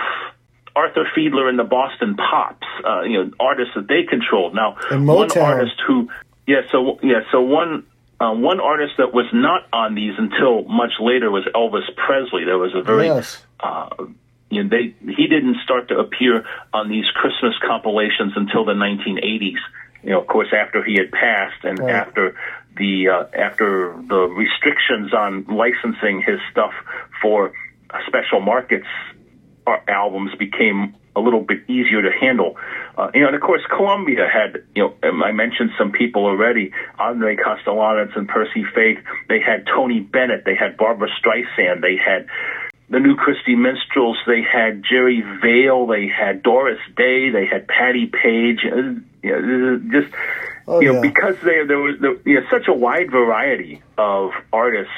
Arthur 0.76 1.06
Fiedler 1.16 1.48
and 1.48 1.58
the 1.58 1.64
Boston 1.64 2.16
Pops, 2.16 2.66
uh, 2.84 3.02
you 3.02 3.22
know, 3.24 3.30
artists 3.38 3.74
that 3.76 3.86
they 3.88 4.02
controlled. 4.02 4.54
Now, 4.54 4.76
one 4.90 5.30
artist 5.38 5.80
who, 5.86 6.08
yeah, 6.46 6.62
so 6.72 6.98
yeah, 7.02 7.20
so 7.32 7.40
one. 7.40 7.86
Uh, 8.20 8.32
one 8.32 8.60
artist 8.60 8.92
that 8.96 9.12
was 9.12 9.26
not 9.32 9.66
on 9.72 9.96
these 9.96 10.14
until 10.16 10.62
much 10.64 10.92
later 11.00 11.32
was 11.32 11.42
Elvis 11.52 11.82
Presley. 11.96 12.44
There 12.44 12.56
was 12.56 12.72
a 12.72 12.80
very 12.80 13.06
Yes. 13.06 13.44
uh, 13.58 13.88
you 14.50 14.62
know, 14.62 14.68
they 14.70 14.94
he 15.12 15.26
didn't 15.26 15.56
start 15.64 15.88
to 15.88 15.98
appear 15.98 16.44
on 16.72 16.88
these 16.88 17.04
Christmas 17.16 17.54
compilations 17.66 18.32
until 18.36 18.64
the 18.64 18.72
1980s. 18.72 19.58
You 20.04 20.10
know, 20.10 20.20
of 20.20 20.28
course, 20.28 20.48
after 20.56 20.82
he 20.84 20.94
had 20.94 21.10
passed 21.10 21.64
and 21.64 21.80
Right. 21.80 21.90
after 21.90 22.36
the 22.76 23.08
uh, 23.08 23.24
after 23.36 23.94
the 24.08 24.28
restrictions 24.28 25.12
on 25.14 25.44
licensing 25.46 26.22
his 26.22 26.40
stuff 26.50 26.72
for 27.22 27.52
uh, 27.90 27.98
special 28.06 28.40
markets 28.40 28.86
uh, 29.66 29.76
albums 29.88 30.32
became 30.38 30.94
a 31.16 31.20
little 31.20 31.40
bit 31.40 31.68
easier 31.68 32.02
to 32.02 32.10
handle. 32.10 32.56
Uh, 32.98 33.10
you 33.14 33.20
know, 33.20 33.28
and 33.28 33.36
of 33.36 33.42
course, 33.42 33.62
Columbia 33.68 34.26
had, 34.30 34.64
you 34.74 34.82
know, 34.82 35.08
um, 35.08 35.22
I 35.22 35.32
mentioned 35.32 35.70
some 35.78 35.92
people 35.92 36.26
already, 36.26 36.72
Andre 36.98 37.36
Kostelanetz 37.36 38.16
and 38.16 38.28
Percy 38.28 38.64
Faith. 38.74 38.98
They 39.28 39.40
had 39.40 39.66
Tony 39.66 40.00
Bennett. 40.00 40.44
They 40.44 40.56
had 40.56 40.76
Barbra 40.76 41.08
Streisand. 41.20 41.80
They 41.80 41.96
had 41.96 42.26
the 42.90 42.98
New 42.98 43.16
Christy 43.16 43.54
Minstrels. 43.54 44.18
They 44.26 44.42
had 44.42 44.84
Jerry 44.88 45.22
Vale. 45.42 45.86
They 45.86 46.08
had 46.08 46.42
Doris 46.42 46.80
Day. 46.96 47.30
They 47.30 47.46
had 47.46 47.66
Patti 47.68 48.06
Page. 48.06 48.60
Know, 49.32 49.80
just 50.00 50.14
Oh, 50.66 50.80
you 50.80 50.88
know, 50.88 50.94
yeah. 50.94 51.00
because 51.12 51.36
there 51.44 51.66
there 51.66 51.78
was 51.78 51.96
there, 52.00 52.16
you 52.24 52.40
know, 52.40 52.46
such 52.50 52.68
a 52.68 52.72
wide 52.72 53.10
variety 53.10 53.82
of 53.98 54.30
artists. 54.52 54.92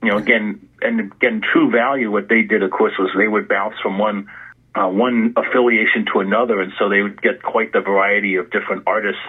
You 0.00 0.10
know, 0.10 0.16
again, 0.18 0.68
and 0.80 1.00
again, 1.12 1.40
True 1.52 1.70
Value. 1.72 2.12
What 2.12 2.28
they 2.28 2.42
did, 2.42 2.62
of 2.62 2.70
course, 2.70 2.92
was 3.00 3.10
they 3.16 3.26
would 3.26 3.48
bounce 3.48 3.74
from 3.82 3.98
one 3.98 4.28
uh, 4.76 4.86
one 4.88 5.32
affiliation 5.36 6.06
to 6.12 6.20
another, 6.20 6.60
and 6.60 6.72
so 6.78 6.88
they 6.88 7.02
would 7.02 7.20
get 7.20 7.42
quite 7.42 7.72
the 7.72 7.80
variety 7.80 8.36
of 8.36 8.50
different 8.52 8.84
artists 8.86 9.20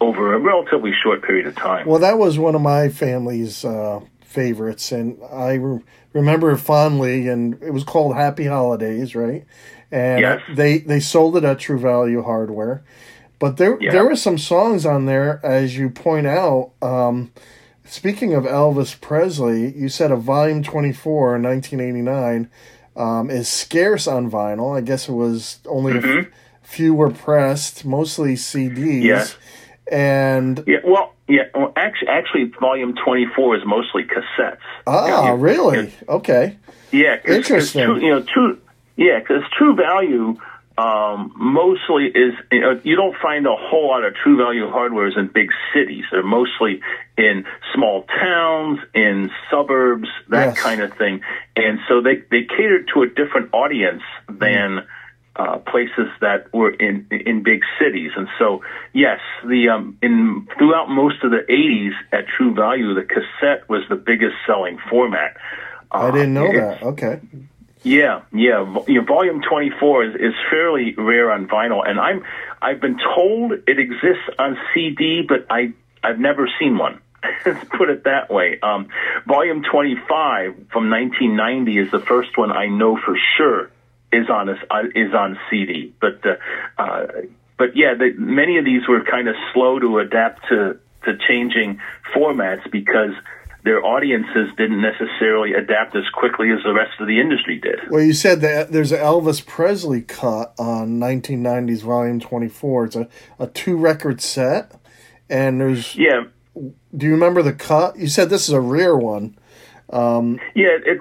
over 0.00 0.32
a 0.32 0.38
relatively 0.38 0.92
short 1.02 1.22
period 1.22 1.46
of 1.46 1.54
time. 1.54 1.86
Well, 1.86 1.98
that 2.00 2.16
was 2.16 2.38
one 2.38 2.54
of 2.54 2.62
my 2.62 2.88
family's 2.88 3.62
uh, 3.62 4.00
favorites, 4.24 4.90
and 4.90 5.18
I 5.30 5.54
re- 5.56 5.82
remember 6.14 6.56
fondly. 6.56 7.28
And 7.28 7.62
it 7.62 7.72
was 7.74 7.84
called 7.84 8.16
Happy 8.16 8.46
Holidays, 8.46 9.14
right? 9.14 9.44
And 9.92 10.20
Yes. 10.20 10.40
they 10.56 10.78
they 10.78 11.00
sold 11.00 11.36
it 11.36 11.44
at 11.44 11.58
True 11.58 11.78
Value 11.78 12.22
Hardware, 12.22 12.82
but 13.40 13.56
there 13.56 13.76
Yeah. 13.80 13.90
there 13.90 14.04
were 14.04 14.14
some 14.16 14.38
songs 14.38 14.86
on 14.86 15.06
there, 15.06 15.40
as 15.42 15.76
you 15.76 15.90
point 15.90 16.28
out. 16.28 16.70
Um, 16.80 17.32
speaking 17.84 18.32
of 18.34 18.44
Elvis 18.44 19.00
Presley, 19.00 19.72
you 19.76 19.88
said 19.88 20.12
a 20.12 20.16
volume 20.16 20.62
twenty 20.62 20.92
four 20.92 21.34
in 21.34 21.42
nineteen 21.42 21.80
eighty 21.80 22.02
nine 22.02 22.48
um, 22.96 23.28
is 23.30 23.48
scarce 23.48 24.06
on 24.06 24.30
vinyl. 24.30 24.76
I 24.76 24.80
guess 24.80 25.08
it 25.08 25.12
was 25.12 25.58
only 25.66 25.94
a 25.94 25.96
f- 25.98 26.04
Mm-hmm. 26.04 26.30
few 26.62 26.94
were 26.94 27.10
pressed, 27.10 27.84
mostly 27.84 28.34
CDs. 28.34 29.02
Yes. 29.02 29.36
And 29.90 30.62
Yeah, 30.68 30.78
well, 30.84 31.14
yeah, 31.26 31.44
well, 31.54 31.72
actually, 31.76 32.08
actually, 32.08 32.44
volume 32.60 32.94
twenty-four 33.04 33.56
is 33.56 33.62
mostly 33.66 34.04
cassettes. 34.04 34.58
ah, 34.86 35.32
really? 35.36 35.92
Okay. 36.08 36.56
Yeah, 36.92 37.16
cause, 37.16 37.22
'cause 37.26 37.36
Interesting. 37.36 37.84
true, 37.86 38.00
you 38.00 38.10
know, 38.10 38.22
true. 38.22 38.58
Yeah, 38.96 39.18
because 39.20 39.42
True 39.56 39.74
Value 39.74 40.36
um, 40.78 41.32
mostly 41.36 42.06
is 42.06 42.32
you, 42.50 42.60
know, 42.60 42.80
you 42.84 42.96
don't 42.96 43.16
find 43.20 43.46
a 43.46 43.54
whole 43.56 43.88
lot 43.88 44.04
of 44.04 44.14
True 44.14 44.36
Value 44.36 44.66
hardwares 44.70 45.18
in 45.18 45.26
big 45.26 45.50
cities. 45.74 46.04
They're 46.10 46.22
mostly 46.22 46.80
in 47.18 47.44
small 47.74 48.04
towns, 48.04 48.78
in 48.94 49.30
suburbs, 49.50 50.08
that 50.28 50.54
Yes. 50.54 50.58
kind 50.62 50.80
of 50.80 50.92
thing. 50.94 51.20
And 51.56 51.80
so 51.88 52.00
they 52.00 52.16
they 52.30 52.44
catered 52.44 52.88
to 52.94 53.02
a 53.02 53.06
different 53.08 53.50
audience 53.52 54.02
than. 54.28 54.86
Uh, 55.36 55.56
places 55.58 56.08
that 56.20 56.52
were 56.52 56.70
in 56.70 57.06
in 57.10 57.42
big 57.42 57.62
cities, 57.78 58.10
and 58.16 58.26
so 58.38 58.62
yes, 58.92 59.20
the 59.46 59.68
um, 59.70 59.96
in 60.02 60.46
throughout 60.58 60.90
most 60.90 61.22
of 61.22 61.30
the 61.30 61.38
'80s 61.48 61.92
at 62.12 62.26
True 62.36 62.52
Value, 62.52 62.92
the 62.94 63.04
cassette 63.04 63.66
was 63.68 63.82
the 63.88 63.94
biggest 63.94 64.34
selling 64.44 64.76
format. 64.90 65.36
I 65.92 66.10
didn't 66.10 66.34
know 66.34 66.48
Uh, 66.48 66.52
that. 66.52 66.82
Okay. 66.82 67.20
Yeah, 67.82 68.22
yeah. 68.32 68.64
Vo- 68.64 68.84
You 68.86 69.00
know, 69.00 69.06
volume 69.06 69.42
24 69.42 70.04
is, 70.04 70.14
is 70.16 70.34
fairly 70.50 70.94
rare 70.96 71.30
on 71.32 71.48
vinyl, 71.48 71.88
and 71.88 71.98
I'm 71.98 72.24
I've 72.60 72.80
been 72.80 72.98
told 72.98 73.52
it 73.52 73.78
exists 73.78 74.28
on 74.38 74.58
CD, 74.74 75.22
but 75.26 75.46
I 75.50 75.72
I've 76.02 76.18
never 76.18 76.48
seen 76.58 76.78
one. 76.78 77.00
Let's 77.46 77.64
put 77.76 77.90
it 77.90 78.04
that 78.04 78.30
way. 78.30 78.58
Um, 78.62 78.88
volume 79.26 79.62
25 79.62 80.68
from 80.72 80.90
1990 80.90 81.78
is 81.78 81.90
the 81.90 82.00
first 82.00 82.36
one 82.36 82.50
I 82.50 82.66
know 82.66 82.96
for 82.96 83.16
sure 83.36 83.70
is 84.12 84.28
on 84.30 84.48
a, 84.48 84.54
uh, 84.70 84.82
is 84.94 85.14
on 85.14 85.38
CD. 85.50 85.92
But 86.00 86.24
uh, 86.24 86.36
uh, 86.82 87.06
but 87.58 87.76
yeah, 87.76 87.94
the, 87.94 88.12
many 88.16 88.58
of 88.58 88.64
these 88.64 88.88
were 88.88 89.04
kind 89.04 89.28
of 89.28 89.34
slow 89.52 89.78
to 89.78 89.98
adapt 89.98 90.48
to 90.48 90.78
to 91.04 91.16
changing 91.28 91.80
formats 92.14 92.70
because 92.70 93.12
their 93.64 93.84
audiences 93.84 94.50
didn't 94.56 94.80
necessarily 94.80 95.52
adapt 95.54 95.94
as 95.94 96.08
quickly 96.14 96.50
as 96.50 96.62
the 96.64 96.72
rest 96.72 97.00
of 97.00 97.06
the 97.06 97.20
industry 97.20 97.58
did. 97.58 97.78
Well, 97.90 98.02
you 98.02 98.12
said 98.12 98.40
that 98.40 98.72
there's 98.72 98.92
an 98.92 98.98
Elvis 99.00 99.44
Presley 99.44 100.00
cut 100.02 100.54
on 100.58 100.98
1990s 100.98 101.82
Volume 101.82 102.20
24. 102.20 102.84
It's 102.84 102.96
a, 102.96 103.08
a 103.38 103.46
two 103.46 103.76
record 103.76 104.20
set. 104.20 104.72
And 105.28 105.60
there's, 105.60 105.94
Yeah, 105.96 106.24
do 106.54 107.06
you 107.06 107.12
remember 107.12 107.42
the 107.42 107.52
cut? 107.52 107.96
You 107.98 108.08
said 108.08 108.30
this 108.30 108.48
is 108.48 108.54
a 108.54 108.60
rare 108.60 108.96
one. 108.96 109.36
yeah. 109.92 110.76
It 110.84 110.98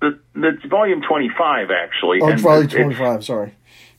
the 0.00 0.18
the 0.34 0.52
volume 0.68 1.02
twenty 1.02 1.28
five 1.36 1.70
actually. 1.70 2.20
Oh, 2.22 2.32
Volume 2.36 2.68
25, 2.68 3.24
sorry. 3.24 3.54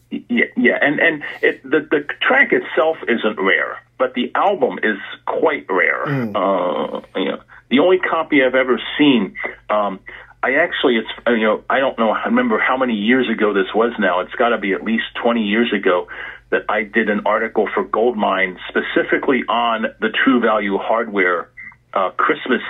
Yeah, 0.09 0.45
yeah, 0.55 0.77
and 0.81 0.99
and 0.99 1.23
it 1.41 1.61
the 1.63 1.81
the 1.91 2.07
track 2.21 2.53
itself 2.53 2.97
isn't 3.07 3.37
rare. 3.37 3.79
but 3.97 4.13
the 4.13 4.31
album 4.33 4.79
is 4.81 4.97
quite 5.25 5.65
rare. 5.69 6.05
Uh, 6.07 7.01
you 7.17 7.25
know, 7.25 7.41
the 7.69 7.79
only 7.79 7.99
copy 7.99 8.43
I've 8.43 8.55
ever 8.55 8.79
seen. 8.97 9.35
Um, 9.69 9.99
I 10.41 10.53
actually, 10.55 10.95
it's 10.95 11.09
uh, 11.27 11.31
you 11.31 11.43
know, 11.43 11.63
I 11.69 11.79
don't 11.79 11.97
know. 11.99 12.11
I 12.11 12.25
remember 12.25 12.59
how 12.59 12.77
many 12.77 12.93
years 12.93 13.29
ago 13.29 13.53
this 13.53 13.73
was. 13.75 13.93
Now 13.99 14.21
it's 14.21 14.33
got 14.35 14.49
to 14.49 14.57
be 14.57 14.73
at 14.73 14.83
least 14.83 15.03
twenty 15.21 15.43
years 15.43 15.71
ago 15.73 16.07
that 16.49 16.63
I 16.69 16.83
did 16.83 17.09
an 17.09 17.21
article 17.25 17.67
for 17.73 17.83
Goldmine 17.83 18.57
specifically 18.69 19.43
on 19.47 19.85
the 19.99 20.09
True 20.09 20.39
Value 20.39 20.77
Hardware 20.77 21.49
uh, 21.93 22.11
Christmas 22.11 22.61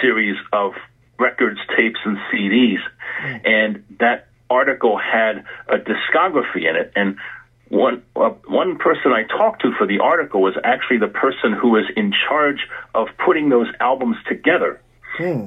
series 0.00 0.36
of 0.52 0.72
records, 1.18 1.60
tapes, 1.76 2.00
and 2.04 2.16
CDs, 2.32 2.80
and 3.44 3.84
that 4.00 4.28
article 4.48 4.98
had 4.98 5.44
a 5.68 5.76
discography 5.76 6.68
in 6.68 6.74
it, 6.76 6.92
and 6.96 7.16
one 7.70 8.02
uh, 8.16 8.30
one 8.46 8.76
person 8.78 9.12
I 9.12 9.22
talked 9.22 9.62
to 9.62 9.72
for 9.78 9.86
the 9.86 10.00
article 10.00 10.42
was 10.42 10.54
actually 10.62 10.98
the 10.98 11.08
person 11.08 11.52
who 11.52 11.70
was 11.70 11.84
in 11.96 12.12
charge 12.12 12.66
of 12.94 13.08
putting 13.24 13.48
those 13.48 13.68
albums 13.78 14.16
together, 14.28 14.80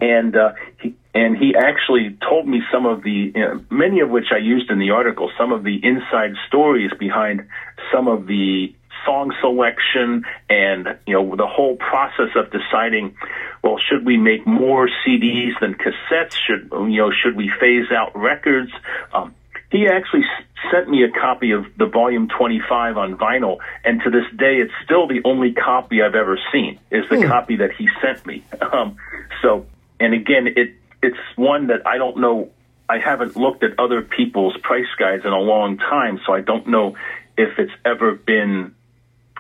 and 0.01 0.35
uh, 0.35 0.53
he 0.81 0.95
and 1.13 1.37
he 1.37 1.53
actually 1.55 2.17
told 2.27 2.47
me 2.47 2.61
some 2.71 2.85
of 2.85 3.03
the 3.03 3.31
you 3.35 3.41
know, 3.41 3.65
many 3.69 3.99
of 3.99 4.09
which 4.09 4.27
I 4.31 4.37
used 4.37 4.71
in 4.71 4.79
the 4.79 4.91
article, 4.91 5.31
some 5.37 5.51
of 5.51 5.63
the 5.63 5.79
inside 5.83 6.33
stories 6.47 6.91
behind 6.97 7.45
some 7.91 8.07
of 8.07 8.25
the 8.25 8.73
song 9.05 9.33
selection 9.41 10.23
and 10.49 10.97
you 11.05 11.13
know 11.13 11.35
the 11.35 11.45
whole 11.45 11.75
process 11.75 12.29
of 12.37 12.49
deciding 12.51 13.13
well 13.61 13.77
should 13.77 14.05
we 14.05 14.15
make 14.15 14.47
more 14.47 14.87
CDs 15.05 15.59
than 15.59 15.75
cassettes? 15.75 16.37
Should 16.37 16.69
you 16.71 17.01
know 17.01 17.11
should 17.11 17.35
we 17.35 17.51
phase 17.59 17.91
out 17.91 18.15
records? 18.15 18.71
Um, 19.13 19.35
he 19.71 19.87
actually 19.87 20.23
sent 20.71 20.89
me 20.89 21.03
a 21.03 21.09
copy 21.09 21.51
of 21.51 21.65
the 21.77 21.85
volume 21.85 22.27
25 22.27 22.97
on 22.97 23.17
vinyl 23.17 23.57
and 23.83 24.01
to 24.01 24.09
this 24.09 24.25
day 24.37 24.57
it's 24.57 24.73
still 24.83 25.07
the 25.07 25.21
only 25.25 25.53
copy 25.53 26.01
I've 26.01 26.15
ever 26.15 26.39
seen 26.51 26.79
is 26.91 27.05
the 27.09 27.25
copy 27.27 27.57
that 27.57 27.71
he 27.73 27.87
sent 28.01 28.25
me. 28.25 28.43
Um, 28.73 28.97
so 29.43 29.67
and 29.99 30.13
again 30.13 30.47
it 30.47 30.73
it's 31.03 31.17
one 31.35 31.67
that 31.67 31.85
I 31.85 31.97
don't 31.97 32.17
know 32.17 32.49
I 32.89 32.97
haven't 32.97 33.35
looked 33.35 33.63
at 33.63 33.79
other 33.79 34.01
people's 34.01 34.57
price 34.57 34.87
guides 34.97 35.25
in 35.25 35.31
a 35.31 35.39
long 35.39 35.77
time 35.77 36.19
so 36.25 36.33
I 36.33 36.41
don't 36.41 36.67
know 36.67 36.95
if 37.37 37.59
it's 37.59 37.71
ever 37.85 38.13
been 38.13 38.73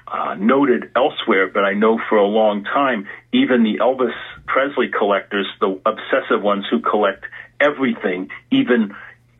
uh, 0.07 0.35
noted 0.37 0.91
elsewhere, 0.95 1.47
but 1.47 1.63
I 1.63 1.73
know 1.73 1.99
for 2.09 2.17
a 2.17 2.25
long 2.25 2.63
time, 2.63 3.07
even 3.31 3.63
the 3.63 3.79
Elvis 3.79 4.13
Presley 4.45 4.89
collectors, 4.89 5.47
the 5.59 5.79
obsessive 5.85 6.41
ones 6.41 6.65
who 6.69 6.79
collect 6.81 7.25
everything, 7.59 8.29
even 8.51 8.95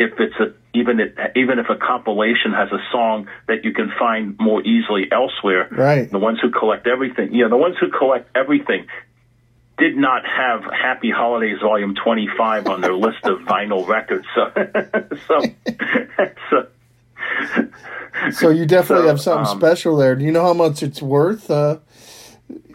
if 0.06 0.12
it's 0.20 0.36
a 0.46 0.48
even 0.82 1.00
if 1.00 1.12
even 1.36 1.60
if 1.60 1.68
a 1.70 1.76
compilation 1.76 2.52
has 2.54 2.70
a 2.72 2.82
song 2.92 3.28
that 3.48 3.64
you 3.66 3.74
can 3.74 3.90
find 4.00 4.36
more 4.40 4.62
easily 4.64 5.04
elsewhere, 5.12 5.68
Right. 5.72 6.10
the 6.10 6.20
ones 6.20 6.40
who 6.42 6.50
collect 6.52 6.88
everything, 6.88 7.34
you 7.34 7.44
know, 7.44 7.50
the 7.50 7.58
ones 7.68 7.76
who 7.80 7.90
collect 7.90 8.26
everything 8.36 8.88
did 9.78 9.96
not 9.98 10.22
have 10.26 10.62
Happy 10.88 11.12
Holidays 11.12 11.58
Volume 11.62 11.96
25 11.96 12.68
on 12.68 12.82
their 12.82 12.94
list 12.96 13.24
of 13.26 13.40
vinyl 13.40 13.88
records. 13.88 14.26
So, 14.36 14.44
so, 15.28 15.36
so 16.50 16.68
So 18.32 18.50
you 18.50 18.66
definitely 18.66 19.06
So, 19.06 19.08
have 19.10 19.22
something 19.22 19.52
um, 19.52 19.60
special 19.60 19.98
there. 19.98 20.16
Do 20.16 20.24
you 20.26 20.32
know 20.32 20.44
how 20.44 20.54
much 20.54 20.84
it's 20.84 21.02
worth? 21.02 21.50
Uh, 21.50 21.78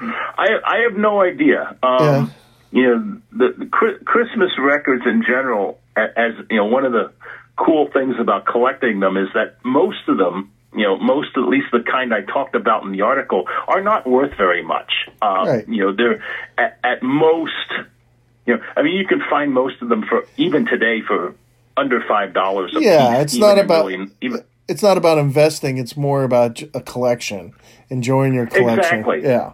I 0.01 0.49
I 0.65 0.77
have 0.89 0.97
no 0.97 1.21
idea. 1.23 1.77
Um, 1.83 2.33
You 2.71 2.83
know, 2.83 3.21
the, 3.33 3.65
the 3.65 3.67
Christmas 4.05 4.51
records 4.59 5.03
in 5.07 5.23
general, 5.23 5.79
as 6.17 6.33
you 6.51 6.57
know, 6.57 6.67
one 6.67 6.85
of 6.85 6.93
the 6.93 7.13
cool 7.57 7.89
things 7.93 8.15
about 8.21 8.47
collecting 8.47 9.01
them 9.01 9.17
is 9.17 9.29
that 9.35 9.57
most 9.65 10.09
of 10.09 10.17
them, 10.19 10.51
you 10.75 10.85
know, 10.85 10.97
most 10.99 11.31
at 11.37 11.43
least 11.49 11.67
the 11.73 11.81
kind 11.81 12.15
I 12.15 12.21
talked 12.23 12.55
about 12.55 12.85
in 12.85 12.93
the 12.93 13.03
article, 13.03 13.47
are 13.67 13.83
not 13.83 14.07
worth 14.07 14.37
very 14.37 14.63
much. 14.63 14.93
Um, 15.23 15.49
Right. 15.49 15.69
You 15.69 15.87
know, 15.87 15.93
they're 15.95 16.23
at, 16.57 16.79
at 16.85 17.03
most. 17.03 17.53
You 18.47 18.57
know, 18.57 18.63
I 18.77 18.83
mean, 18.83 18.97
you 18.97 19.07
can 19.07 19.21
find 19.29 19.53
most 19.53 19.83
of 19.83 19.89
them 19.89 20.05
for 20.09 20.25
even 20.37 20.67
today 20.67 21.03
for 21.07 21.35
under 21.77 22.03
five 22.09 22.33
dollars. 22.33 22.73
Yeah, 22.79 23.21
it's 23.21 23.37
not 23.37 23.59
about- 23.59 23.87
really, 23.87 24.11
even 24.21 24.43
it's 24.69 24.83
not 24.83 24.97
about 24.99 25.19
investing; 25.19 25.79
it's 25.79 25.97
more 25.97 26.25
about 26.25 26.63
a 26.75 26.81
collection, 26.81 27.53
enjoying 27.89 28.35
your 28.35 28.47
collection. 28.47 28.99
Exactly. 29.01 29.23
Yeah. 29.23 29.53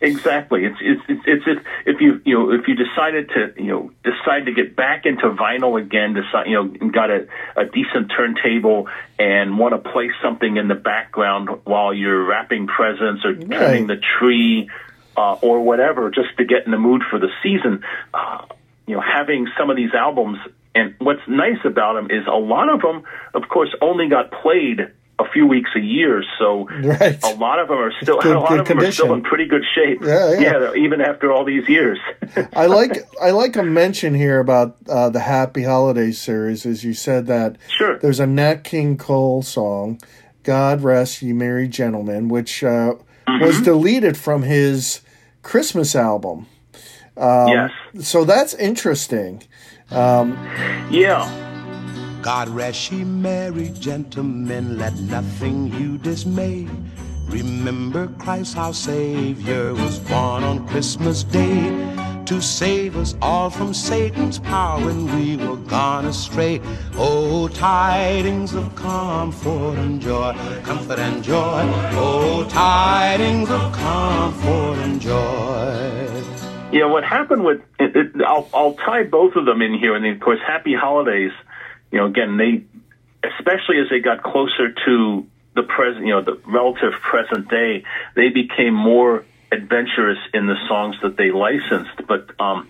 Exactly. 0.00 0.64
It's 0.64 0.76
it's 0.80 1.02
it's, 1.08 1.22
it's 1.26 1.44
if, 1.46 1.94
if 1.94 2.00
you 2.00 2.20
you 2.24 2.34
know 2.34 2.52
if 2.52 2.68
you 2.68 2.74
decided 2.74 3.30
to 3.30 3.54
you 3.56 3.68
know 3.68 3.90
decide 4.02 4.46
to 4.46 4.52
get 4.52 4.76
back 4.76 5.06
into 5.06 5.30
vinyl 5.30 5.80
again, 5.80 6.14
decide 6.14 6.46
you 6.46 6.62
know 6.62 6.90
got 6.90 7.10
a, 7.10 7.26
a 7.56 7.64
decent 7.64 8.12
turntable 8.14 8.88
and 9.18 9.58
want 9.58 9.72
to 9.72 9.90
play 9.90 10.10
something 10.22 10.56
in 10.56 10.68
the 10.68 10.74
background 10.74 11.48
while 11.64 11.94
you're 11.94 12.24
wrapping 12.24 12.66
presents 12.66 13.24
or 13.24 13.34
turning 13.34 13.86
the 13.86 14.00
tree 14.18 14.68
uh, 15.16 15.34
or 15.34 15.60
whatever, 15.60 16.10
just 16.10 16.36
to 16.36 16.44
get 16.44 16.66
in 16.66 16.72
the 16.72 16.78
mood 16.78 17.02
for 17.08 17.18
the 17.18 17.28
season. 17.42 17.82
Uh, 18.12 18.46
you 18.86 18.96
know, 18.96 19.00
having 19.00 19.48
some 19.58 19.70
of 19.70 19.76
these 19.76 19.94
albums. 19.94 20.38
And 20.76 20.96
what's 20.98 21.22
nice 21.28 21.64
about 21.64 21.94
them 21.94 22.10
is 22.10 22.26
a 22.26 22.36
lot 22.36 22.68
of 22.68 22.82
them, 22.82 23.04
of 23.32 23.48
course, 23.48 23.72
only 23.80 24.08
got 24.08 24.32
played 24.32 24.80
a 25.18 25.28
few 25.32 25.46
weeks 25.46 25.70
a 25.76 25.80
year. 25.80 26.24
So 26.38 26.68
Right. 26.82 27.22
a 27.22 27.34
lot 27.36 27.58
of 27.60 27.68
them 27.68 27.78
are 27.78 27.92
still 28.02 28.20
good- 28.20 28.36
a 28.36 28.40
lot 28.40 28.58
of 28.60 28.66
them 28.68 28.78
are 28.80 28.90
still 28.92 29.12
in 29.14 29.22
pretty 29.22 29.46
good 29.46 29.62
shape. 29.74 29.98
Yeah, 30.02 30.38
yeah. 30.38 30.74
even 30.74 31.00
after 31.00 31.32
all 31.32 31.44
these 31.44 31.68
years. 31.68 31.98
I 32.54 32.66
like 32.66 32.98
I 33.22 33.30
like 33.30 33.56
a 33.56 33.62
mention 33.62 34.14
here 34.14 34.40
about 34.40 34.76
uh, 34.88 35.10
the 35.10 35.20
Happy 35.20 35.62
Holidays 35.62 36.20
series. 36.20 36.66
As 36.66 36.84
you 36.84 36.94
said 36.94 37.26
that 37.26 37.56
Sure. 37.68 37.98
there's 37.98 38.20
a 38.20 38.26
Nat 38.26 38.64
King 38.64 38.96
Cole 38.96 39.42
song, 39.42 40.00
"God 40.42 40.82
Rest 40.82 41.22
Ye 41.22 41.32
Merry 41.32 41.68
Gentlemen," 41.68 42.28
which 42.28 42.62
uh, 42.64 42.94
Mm-hmm. 43.26 43.42
was 43.42 43.62
deleted 43.62 44.18
from 44.18 44.42
his 44.42 45.00
Christmas 45.42 45.96
album. 45.96 46.46
yes. 47.16 47.70
So 48.00 48.24
that's 48.26 48.52
interesting. 48.52 49.42
Yeah. 49.90 51.43
God 52.24 52.48
rest 52.48 52.90
ye 52.90 53.04
merry 53.04 53.68
gentlemen, 53.78 54.78
let 54.78 54.94
nothing 54.98 55.70
you 55.74 55.98
dismay. 55.98 56.66
Remember 57.26 58.06
Christ 58.18 58.56
our 58.56 58.72
Savior 58.72 59.74
was 59.74 59.98
born 59.98 60.42
on 60.42 60.66
Christmas 60.66 61.22
Day 61.22 61.68
to 62.24 62.40
save 62.40 62.96
us 62.96 63.14
all 63.20 63.50
from 63.50 63.74
Satan's 63.74 64.38
power 64.38 64.82
when 64.82 65.04
we 65.14 65.36
were 65.36 65.58
gone 65.68 66.06
astray. 66.06 66.62
Oh, 66.94 67.48
tidings 67.48 68.54
of 68.54 68.74
comfort 68.74 69.76
and 69.76 70.00
joy, 70.00 70.32
comfort 70.62 71.00
and 71.00 71.22
joy. 71.22 71.60
Oh, 71.92 72.46
tidings 72.48 73.50
of 73.50 73.70
comfort 73.74 74.78
and 74.78 74.98
joy. 74.98 76.24
Yeah, 76.72 76.86
what 76.86 77.04
happened 77.04 77.44
with 77.44 77.60
it, 77.78 77.94
it, 77.94 78.22
I'll 78.26 78.48
I'll 78.54 78.74
tie 78.76 79.02
both 79.02 79.36
of 79.36 79.44
them 79.44 79.60
in 79.60 79.74
here, 79.78 79.94
and 79.94 80.02
then, 80.02 80.12
of 80.12 80.20
course, 80.20 80.40
Happy 80.40 80.72
Holidays. 80.74 81.32
You 81.94 82.00
know, 82.00 82.06
again, 82.06 82.36
they 82.36 82.64
especially 83.22 83.78
as 83.78 83.88
they 83.88 84.00
got 84.00 84.24
closer 84.24 84.72
to 84.84 85.26
the 85.54 85.62
present, 85.62 86.04
you 86.04 86.12
know, 86.12 86.22
the 86.22 86.40
relative 86.44 86.92
present 87.00 87.48
day, 87.48 87.84
they 88.16 88.30
became 88.30 88.74
more 88.74 89.24
adventurous 89.52 90.18
in 90.34 90.46
the 90.46 90.56
songs 90.66 90.96
that 91.04 91.16
they 91.16 91.30
licensed. 91.30 92.04
But 92.08 92.28
um, 92.40 92.68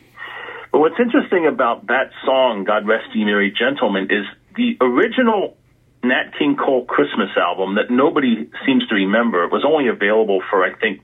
but 0.71 0.81
what's 0.81 1.01
interesting 1.01 1.47
about 1.47 1.87
that 1.87 2.11
song, 2.27 2.65
"God 2.65 2.87
Rest 2.87 3.15
Ye 3.15 3.25
Merry 3.25 3.51
Gentlemen," 3.51 4.09
is 4.11 4.27
the 4.57 4.77
original 4.83 5.57
Nat 6.03 6.33
King 6.39 6.57
Cole 6.57 6.85
Christmas 6.85 7.31
album 7.35 7.77
that 7.77 7.91
nobody 7.91 8.51
seems 8.67 8.87
to 8.89 8.95
remember. 8.95 9.45
It 9.45 9.53
was 9.53 9.65
only 9.65 9.89
available 9.89 10.43
for 10.51 10.63
I 10.63 10.75
think 10.75 11.01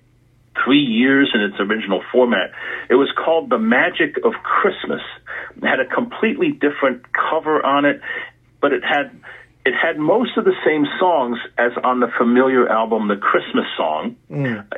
three 0.65 0.83
years 0.83 1.31
in 1.35 1.41
its 1.41 1.57
original 1.61 2.03
format. 2.13 2.51
It 2.89 2.95
was 2.97 3.09
called 3.17 3.51
The 3.51 3.59
Magic 3.59 4.17
of 4.25 4.33
Christmas. 4.43 5.03
It 5.57 5.65
had 5.65 5.81
a 5.81 5.87
completely 5.87 6.51
different 6.53 7.05
cover 7.13 7.65
on 7.65 7.85
it, 7.85 8.01
but 8.61 8.73
it 8.73 8.83
had 8.85 9.11
it 9.65 9.75
had 9.75 9.99
most 9.99 10.39
of 10.39 10.45
the 10.45 10.55
same 10.65 10.87
songs 10.99 11.39
as 11.59 11.73
on 11.85 12.01
the 12.01 12.09
familiar 12.19 12.67
album 12.69 13.09
The 13.09 13.17
Christmas 13.17 13.67
Song, 13.77 14.17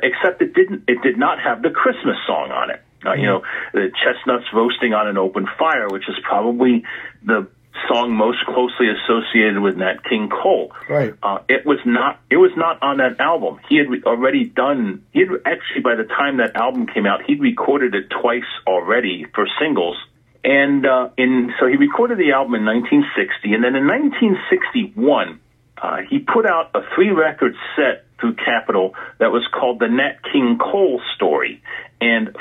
except 0.03 0.41
it 0.41 0.53
didn't 0.53 0.83
it 0.87 1.01
did 1.01 1.17
not 1.17 1.39
have 1.41 1.61
the 1.61 1.69
Christmas 1.69 2.17
song 2.27 2.51
on 2.51 2.69
it. 2.69 2.81
Uh, 3.05 3.13
You 3.13 3.25
know, 3.25 3.41
the 3.73 3.91
chestnuts 4.03 4.45
roasting 4.53 4.93
on 4.93 5.07
an 5.07 5.17
open 5.17 5.47
fire, 5.59 5.87
which 5.89 6.07
is 6.07 6.15
probably 6.23 6.83
the 7.25 7.47
song 7.87 8.13
most 8.13 8.45
closely 8.45 8.87
associated 8.89 9.59
with 9.59 9.77
Nat 9.77 10.03
King 10.07 10.29
Cole. 10.29 10.71
Right. 10.89 11.13
Uh, 11.21 11.39
it 11.49 11.65
was 11.65 11.79
not. 11.85 12.19
It 12.29 12.37
was 12.37 12.51
not 12.55 12.81
on 12.81 12.97
that 12.97 13.19
album. 13.19 13.59
He 13.69 13.77
had 13.77 13.87
already 14.05 14.45
done. 14.45 15.03
He 15.11 15.19
had 15.19 15.29
actually 15.45 15.81
by 15.81 15.95
the 15.95 16.05
time 16.05 16.37
that 16.37 16.55
album 16.55 16.87
came 16.87 17.05
out, 17.05 17.23
he'd 17.25 17.41
recorded 17.41 17.95
it 17.95 18.09
twice 18.09 18.49
already 18.67 19.25
for 19.33 19.47
singles. 19.59 19.97
And 20.43 20.85
uh, 20.85 21.09
in 21.17 21.53
so 21.59 21.67
he 21.67 21.77
recorded 21.77 22.17
the 22.17 22.33
album 22.33 22.55
in 22.55 22.65
1960, 22.65 23.53
and 23.53 23.63
then 23.63 23.75
in 23.75 23.87
1961, 23.87 25.39
uh, 25.81 25.97
he 26.09 26.19
put 26.19 26.45
out 26.45 26.71
a 26.75 26.81
three-record 26.95 27.55
set 27.75 28.05
through 28.19 28.35
Capitol 28.35 28.93
that 29.19 29.31
was 29.31 29.47
called 29.53 29.79
the 29.79 29.87
Nat 29.87 30.19
King 30.31 30.57
Cole 30.59 31.01
Story, 31.15 31.61
and 31.99 32.35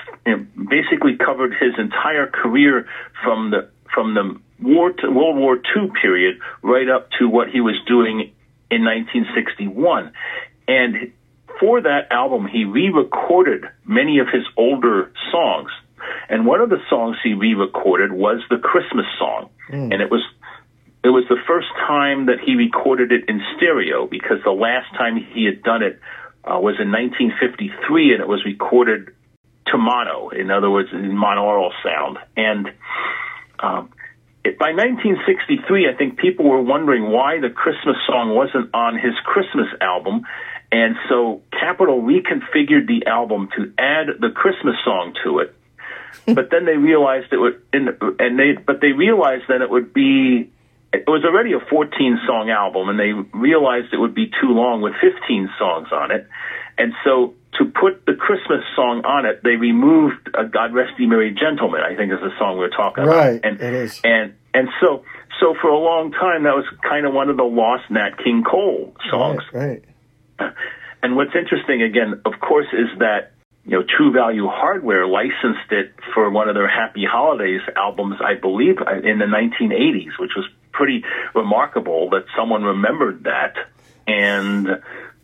basically 0.56 1.16
covered 1.16 1.52
his 1.52 1.74
entire 1.78 2.26
career 2.26 2.88
from 3.22 3.50
the 3.50 3.70
from 3.94 4.14
the 4.14 4.40
war 4.62 4.92
to 4.92 5.10
World 5.10 5.36
War 5.36 5.56
II 5.56 5.90
period 6.00 6.38
right 6.62 6.88
up 6.88 7.08
to 7.18 7.28
what 7.28 7.48
he 7.48 7.60
was 7.60 7.76
doing 7.86 8.32
in 8.70 8.84
1961. 8.84 10.12
And 10.68 11.12
for 11.60 11.82
that 11.82 12.10
album, 12.10 12.46
he 12.46 12.64
re-recorded 12.64 13.64
many 13.84 14.18
of 14.18 14.28
his 14.32 14.44
older 14.56 15.12
songs. 15.30 15.70
And 16.28 16.46
one 16.46 16.60
of 16.60 16.70
the 16.70 16.80
songs 16.88 17.16
he 17.22 17.34
re-recorded 17.34 18.12
was 18.12 18.40
the 18.50 18.58
Christmas 18.58 19.06
song. 19.18 19.50
And 19.92 20.02
it 20.02 20.10
was 20.10 20.22
it 21.04 21.08
was 21.08 21.24
the 21.28 21.38
first 21.48 21.66
time 21.86 22.26
that 22.26 22.38
he 22.44 22.54
recorded 22.54 23.10
it 23.10 23.28
in 23.28 23.40
stereo 23.56 24.06
because 24.06 24.38
the 24.44 24.52
last 24.52 24.88
time 24.96 25.16
he 25.16 25.44
had 25.44 25.62
done 25.62 25.82
it 25.82 25.98
uh, 26.44 26.58
was 26.58 26.76
in 26.78 26.92
1953 26.92 28.14
and 28.14 28.20
it 28.22 28.28
was 28.28 28.44
recorded 28.44 29.10
to 29.66 29.78
mono, 29.78 30.28
in 30.30 30.50
other 30.50 30.70
words, 30.70 30.90
in 30.92 31.10
monaural 31.10 31.70
sound. 31.82 32.18
And 32.36 32.72
um, 33.58 33.90
it, 34.44 34.58
by 34.58 34.72
1963, 34.72 35.88
I 35.88 35.96
think 35.96 36.18
people 36.18 36.48
were 36.48 36.62
wondering 36.62 37.10
why 37.10 37.40
the 37.40 37.50
Christmas 37.50 37.96
song 38.06 38.34
wasn't 38.34 38.74
on 38.74 38.98
his 38.98 39.14
Christmas 39.24 39.68
album. 39.80 40.26
And 40.72 40.96
so 41.08 41.42
Capitol 41.52 42.02
reconfigured 42.02 42.86
the 42.86 43.06
album 43.06 43.50
to 43.56 43.72
add 43.78 44.06
the 44.20 44.30
Christmas 44.30 44.76
song 44.84 45.14
to 45.24 45.40
it. 45.40 45.54
but 46.26 46.50
then 46.50 46.66
they 46.66 46.76
realized 46.76 47.32
it 47.32 47.38
would, 47.38 47.62
in, 47.72 47.88
and 48.18 48.38
they, 48.38 48.52
but 48.52 48.80
they 48.80 48.92
realized 48.92 49.44
that 49.48 49.62
it 49.62 49.70
would 49.70 49.94
be 49.94 50.50
it 50.92 51.04
was 51.06 51.24
already 51.24 51.54
a 51.54 51.60
14 51.70 52.20
song 52.26 52.50
album 52.50 52.90
and 52.90 52.98
they 52.98 53.12
realized 53.36 53.92
it 53.92 53.96
would 53.96 54.14
be 54.14 54.26
too 54.26 54.50
long 54.50 54.82
with 54.82 54.92
15 55.00 55.48
songs 55.58 55.88
on 55.90 56.10
it. 56.10 56.28
And 56.76 56.92
so 57.02 57.34
to 57.58 57.66
put 57.66 58.06
the 58.06 58.14
Christmas 58.14 58.64
song 58.74 59.02
on 59.04 59.26
it, 59.26 59.42
they 59.42 59.56
removed 59.56 60.30
uh, 60.34 60.44
God 60.44 60.72
Rest 60.72 60.92
Ye 60.98 61.06
Merry 61.06 61.34
Gentlemen, 61.34 61.80
I 61.82 61.94
think 61.96 62.12
is 62.12 62.20
the 62.20 62.30
song 62.38 62.58
we 62.58 62.64
are 62.64 62.70
talking 62.70 63.04
Right, 63.04 63.36
about. 63.36 63.44
And, 63.44 63.60
it 63.60 63.74
is. 63.74 64.00
And, 64.04 64.34
and 64.54 64.68
so, 64.80 65.04
so 65.40 65.54
for 65.60 65.68
a 65.68 65.78
long 65.78 66.12
time, 66.12 66.44
that 66.44 66.54
was 66.54 66.64
kind 66.88 67.04
of 67.06 67.12
one 67.12 67.28
of 67.28 67.36
the 67.36 67.42
lost 67.44 67.90
Nat 67.90 68.16
King 68.24 68.42
Cole 68.42 68.94
songs. 69.10 69.42
Right, 69.52 69.84
right. 70.40 70.54
And 71.04 71.16
what's 71.16 71.34
interesting, 71.34 71.82
again, 71.82 72.22
of 72.24 72.34
course, 72.38 72.68
is 72.72 72.86
that 73.00 73.32
you 73.64 73.72
know 73.72 73.82
True 73.82 74.12
Value 74.12 74.46
Hardware 74.46 75.04
licensed 75.04 75.72
it 75.72 75.94
for 76.14 76.30
one 76.30 76.48
of 76.48 76.54
their 76.54 76.68
Happy 76.68 77.04
Holidays 77.04 77.60
albums, 77.74 78.20
I 78.24 78.34
believe, 78.40 78.76
in 78.78 79.18
the 79.18 79.26
1980s, 79.26 80.16
which 80.20 80.30
was 80.36 80.48
pretty 80.70 81.02
remarkable 81.34 82.10
that 82.10 82.26
someone 82.36 82.62
remembered 82.62 83.24
that 83.24 83.54
and 84.06 84.68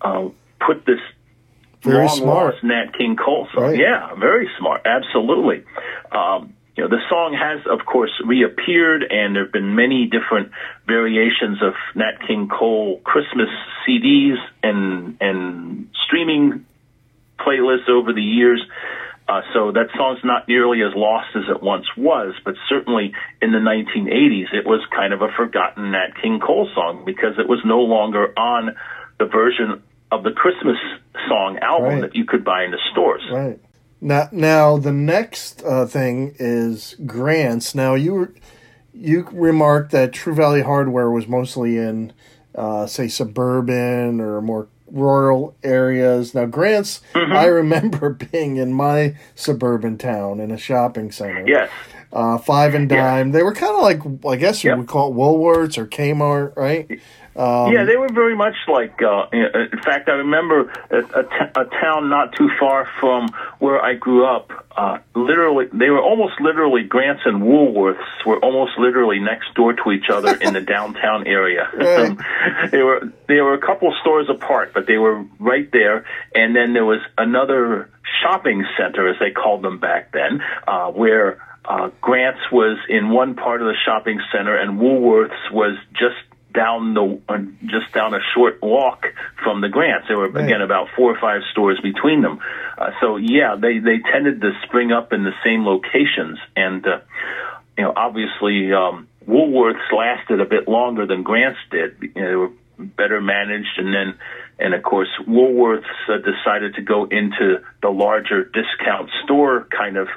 uh, 0.00 0.28
put 0.66 0.84
this 0.84 0.98
Very 1.82 2.06
long 2.06 2.16
smart. 2.16 2.54
lost 2.54 2.64
Nat 2.64 2.96
King 2.96 3.16
Cole 3.16 3.48
song. 3.54 3.62
Right. 3.62 3.78
Yeah, 3.78 4.14
very 4.14 4.48
smart, 4.58 4.82
absolutely. 4.84 5.64
Um, 6.12 6.54
you 6.76 6.84
know, 6.84 6.90
the 6.90 7.02
song 7.08 7.34
has, 7.34 7.66
of 7.66 7.84
course, 7.84 8.12
reappeared, 8.24 9.02
and 9.02 9.34
there 9.34 9.44
have 9.44 9.52
been 9.52 9.74
many 9.74 10.06
different 10.06 10.52
variations 10.86 11.60
of 11.60 11.74
Nat 11.96 12.24
King 12.26 12.48
Cole 12.48 13.00
Christmas 13.02 13.48
CDs 13.82 14.36
and 14.62 15.16
and 15.20 15.90
streaming 16.06 16.66
playlists 17.38 17.88
over 17.88 18.12
the 18.12 18.22
years. 18.22 18.62
Uh, 19.28 19.42
so 19.52 19.72
that 19.72 19.88
song's 19.96 20.20
not 20.24 20.48
nearly 20.48 20.80
as 20.82 20.94
lost 20.94 21.28
as 21.34 21.42
it 21.50 21.62
once 21.62 21.84
was, 21.96 22.34
but 22.44 22.54
certainly 22.68 23.12
in 23.42 23.52
the 23.52 23.58
1980s, 23.58 24.54
it 24.54 24.64
was 24.64 24.80
kind 24.94 25.12
of 25.12 25.20
a 25.20 25.28
forgotten 25.36 25.90
Nat 25.90 26.16
King 26.22 26.40
Cole 26.40 26.70
song 26.74 27.02
because 27.04 27.38
it 27.38 27.46
was 27.46 27.60
no 27.64 27.80
longer 27.80 28.32
on 28.38 28.74
the 29.18 29.26
version 29.26 29.82
of 30.10 30.22
the 30.24 30.30
Christmas 30.32 30.76
song 31.28 31.58
album 31.62 31.88
Right. 31.88 32.00
that 32.02 32.14
you 32.14 32.24
could 32.24 32.44
buy 32.44 32.64
in 32.64 32.70
the 32.70 32.78
stores. 32.92 33.22
Right. 33.30 33.60
Now, 34.00 34.28
now 34.32 34.76
the 34.78 34.92
next 34.92 35.62
uh, 35.64 35.84
thing 35.86 36.34
is 36.38 36.94
grants. 37.04 37.74
Now 37.74 37.94
you 37.94 38.14
were, 38.14 38.34
you 38.94 39.28
remarked 39.32 39.90
that 39.92 40.12
True 40.12 40.34
Value 40.34 40.64
Hardware 40.64 41.10
was 41.10 41.26
mostly 41.26 41.76
in, 41.78 42.12
uh, 42.54 42.86
say, 42.86 43.08
suburban 43.08 44.20
or 44.20 44.40
more 44.40 44.68
rural 44.90 45.56
areas. 45.62 46.34
Now 46.34 46.46
grants, 46.46 47.00
Mm-hmm. 47.14 47.32
I 47.32 47.46
remember 47.46 48.10
being 48.32 48.56
in 48.56 48.72
my 48.72 49.16
suburban 49.34 49.98
town 49.98 50.40
in 50.40 50.50
a 50.50 50.58
shopping 50.58 51.10
center. 51.12 51.44
Yes. 51.46 51.68
Uh, 52.10 52.38
five 52.38 52.74
and 52.74 52.88
dime. 52.88 53.32
They 53.32 53.42
were 53.42 53.52
kind 53.52 53.74
of 53.76 53.82
like, 53.82 54.00
I 54.26 54.36
guess 54.36 54.64
you 54.64 54.70
Yep. 54.70 54.78
would 54.78 54.86
call 54.88 55.10
it 55.12 55.14
Woolworths 55.16 55.76
or 55.76 55.86
Kmart, 55.86 56.56
right? 56.56 56.90
Um, 57.36 57.70
yeah, 57.72 57.84
they 57.84 57.96
were 57.96 58.08
very 58.12 58.34
much 58.34 58.54
like. 58.66 59.00
Uh, 59.00 59.26
in 59.30 59.78
fact, 59.84 60.08
I 60.08 60.12
remember 60.12 60.72
a, 60.90 60.98
a, 60.98 61.22
t- 61.22 61.52
a 61.54 61.64
town 61.66 62.08
not 62.08 62.34
too 62.34 62.48
far 62.58 62.88
from 62.98 63.28
where 63.60 63.80
I 63.80 63.94
grew 63.94 64.24
up. 64.26 64.50
Uh, 64.76 64.98
literally, 65.14 65.66
they 65.72 65.90
were 65.90 66.00
almost 66.02 66.40
literally 66.40 66.82
Grants 66.82 67.22
and 67.26 67.42
Woolworths 67.42 68.24
were 68.26 68.38
almost 68.38 68.72
literally 68.78 69.20
next 69.20 69.54
door 69.54 69.72
to 69.74 69.92
each 69.92 70.08
other 70.10 70.34
in 70.34 70.52
the 70.54 70.60
downtown 70.74 71.26
area. 71.28 71.68
Right. 71.76 72.18
Um, 72.58 72.70
they 72.72 72.82
were 72.82 73.12
they 73.28 73.40
were 73.40 73.54
a 73.54 73.60
couple 73.60 73.94
stores 74.00 74.28
apart, 74.30 74.72
but 74.74 74.86
they 74.86 74.96
were 74.98 75.24
right 75.38 75.70
there. 75.72 76.06
And 76.34 76.56
then 76.56 76.72
there 76.72 76.84
was 76.86 77.00
another 77.18 77.90
shopping 78.22 78.64
center, 78.78 79.08
as 79.08 79.16
they 79.20 79.30
called 79.30 79.62
them 79.62 79.78
back 79.78 80.10
then, 80.12 80.42
uh, 80.66 80.90
where. 80.90 81.38
Uh, 81.68 81.90
Grants 82.00 82.40
was 82.50 82.78
in 82.88 83.10
one 83.10 83.34
part 83.34 83.60
of 83.60 83.66
the 83.68 83.74
shopping 83.84 84.18
center, 84.32 84.56
and 84.56 84.80
Woolworths 84.80 85.50
was 85.52 85.76
just 85.92 86.16
down 86.54 86.94
the 86.94 87.20
uh, 87.28 87.38
just 87.66 87.92
down 87.92 88.14
a 88.14 88.20
short 88.34 88.62
walk 88.62 89.04
from 89.44 89.60
the 89.60 89.68
Grants. 89.68 90.08
There 90.08 90.16
were 90.16 90.30
Right. 90.30 90.44
again 90.44 90.62
about 90.62 90.88
four 90.96 91.12
or 91.14 91.20
five 91.20 91.42
stores 91.52 91.78
between 91.82 92.22
them. 92.22 92.40
Uh, 92.78 92.92
so 93.02 93.16
yeah, 93.16 93.54
they 93.60 93.80
they 93.80 93.98
tended 93.98 94.40
to 94.40 94.52
spring 94.66 94.92
up 94.92 95.12
in 95.12 95.24
the 95.24 95.34
same 95.44 95.66
locations, 95.66 96.38
and 96.56 96.86
uh, 96.86 97.00
you 97.76 97.84
know 97.84 97.92
obviously 97.94 98.72
um, 98.72 99.06
Woolworths 99.28 99.92
lasted 99.94 100.40
a 100.40 100.46
bit 100.46 100.68
longer 100.68 101.04
than 101.06 101.22
Grants 101.22 101.60
did. 101.70 101.96
You 102.00 102.22
know, 102.22 102.28
they 102.30 102.36
were 102.36 102.50
better 102.78 103.20
managed, 103.20 103.76
and 103.76 103.92
then 103.92 104.14
and 104.58 104.74
of 104.74 104.82
course 104.82 105.08
Woolworths 105.26 105.84
uh, 106.08 106.18
decided 106.18 106.74
to 106.74 106.82
go 106.82 107.04
into 107.04 107.62
the 107.82 107.88
larger 107.88 108.44
discount 108.44 109.10
store 109.24 109.66
kind 109.76 109.96
of 109.96 110.08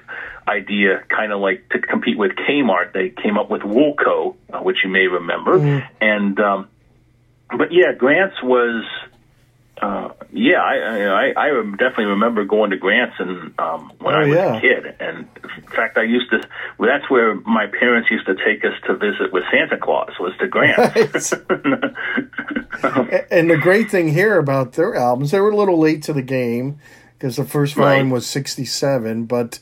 idea, 0.48 1.04
kind 1.10 1.32
of 1.32 1.40
like 1.40 1.70
to 1.70 1.80
compete 1.80 2.18
with 2.18 2.32
Kmart. 2.32 2.94
They 2.94 3.10
came 3.10 3.38
up 3.38 3.50
with 3.50 3.62
Woolco, 3.62 4.36
uh, 4.52 4.60
which 4.60 4.78
you 4.84 4.90
may 4.90 5.08
remember, 5.08 5.58
and 6.02 6.40
um, 6.40 6.68
but 7.58 7.72
yeah, 7.72 7.94
Grants 7.98 8.42
was. 8.44 8.84
Uh, 9.82 10.10
yeah, 10.32 10.62
I, 10.62 11.32
I 11.34 11.48
I 11.50 11.62
definitely 11.72 12.06
remember 12.06 12.46
going 12.46 12.70
to 12.72 12.78
Grants 12.78 13.16
and 13.20 13.54
um, 13.60 13.92
when 14.00 14.14
Oh, 14.14 14.20
I 14.20 14.26
was 14.28 14.36
yeah. 14.36 14.58
a 14.58 14.62
kid, 14.62 14.96
and 15.00 15.28
in 15.58 15.64
fact, 15.76 15.98
I 15.98 16.04
used 16.04 16.30
to. 16.32 16.48
Well, 16.78 16.90
that's 16.90 17.10
where 17.10 17.36
my 17.42 17.66
parents 17.68 18.12
used 18.12 18.28
to 18.28 18.36
take 18.36 18.64
us 18.64 18.74
to 18.86 18.96
visit 18.96 19.34
with 19.34 19.44
Santa 19.52 19.78
Claus 19.78 20.12
was 20.20 20.34
to 20.40 20.48
Grants. 20.48 21.34
A- 22.84 23.34
And 23.34 23.50
the 23.50 23.58
great 23.58 23.90
thing 23.90 24.10
here 24.10 24.38
about 24.38 24.74
their 24.74 24.96
albums, 24.96 25.32
they 25.32 25.40
were 25.40 25.52
a 25.52 25.56
little 25.58 25.80
late 25.80 26.04
to 26.04 26.14
the 26.14 26.22
game 26.22 26.80
because 27.18 27.36
the 27.36 27.46
first 27.46 27.76
volume 27.76 28.08
Right. 28.08 28.14
was 28.14 28.28
67. 28.28 29.26
But 29.26 29.60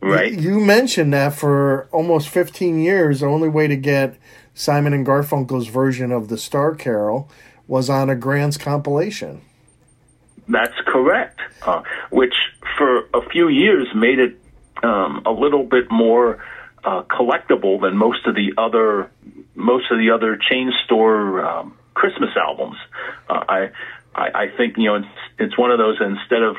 Right. 0.00 0.32
you 0.32 0.60
mentioned 0.60 1.12
that 1.12 1.34
for 1.34 1.88
almost 1.92 2.28
15 2.28 2.78
years, 2.80 3.20
the 3.20 3.26
only 3.26 3.48
way 3.48 3.66
to 3.66 3.76
get 3.76 4.16
Simon 4.54 4.92
and 4.92 5.06
Garfunkel's 5.06 5.68
version 5.68 6.12
of 6.12 6.28
the 6.28 6.38
Star 6.38 6.74
Carol 6.74 7.28
was 7.66 7.90
on 7.90 8.08
a 8.10 8.14
Grant's 8.16 8.56
compilation. 8.56 9.42
That's 10.48 10.74
correct. 10.86 11.40
Uh, 11.62 11.82
which 12.10 12.34
for 12.76 13.00
a 13.14 13.28
few 13.30 13.48
years 13.48 13.86
made 13.94 14.18
it 14.18 14.40
um, 14.82 15.22
a 15.26 15.30
little 15.32 15.64
bit 15.64 15.90
more 15.90 16.42
uh, 16.84 17.02
collectible 17.02 17.80
than 17.80 17.96
most 17.96 18.26
of 18.26 18.34
the 18.34 18.52
other 18.56 19.10
most 19.54 19.90
of 19.90 19.98
the 19.98 20.10
other 20.10 20.36
chain 20.36 20.72
store 20.84 21.44
um, 21.44 21.76
Christmas 21.94 22.30
albums. 22.36 22.76
Uh, 23.28 23.44
I, 23.48 23.70
I 24.14 24.30
I 24.44 24.48
think 24.56 24.76
you 24.78 24.84
know 24.86 24.94
it's 24.96 25.06
it's 25.38 25.58
one 25.58 25.70
of 25.70 25.78
those 25.78 25.96
instead 26.00 26.42
of 26.42 26.56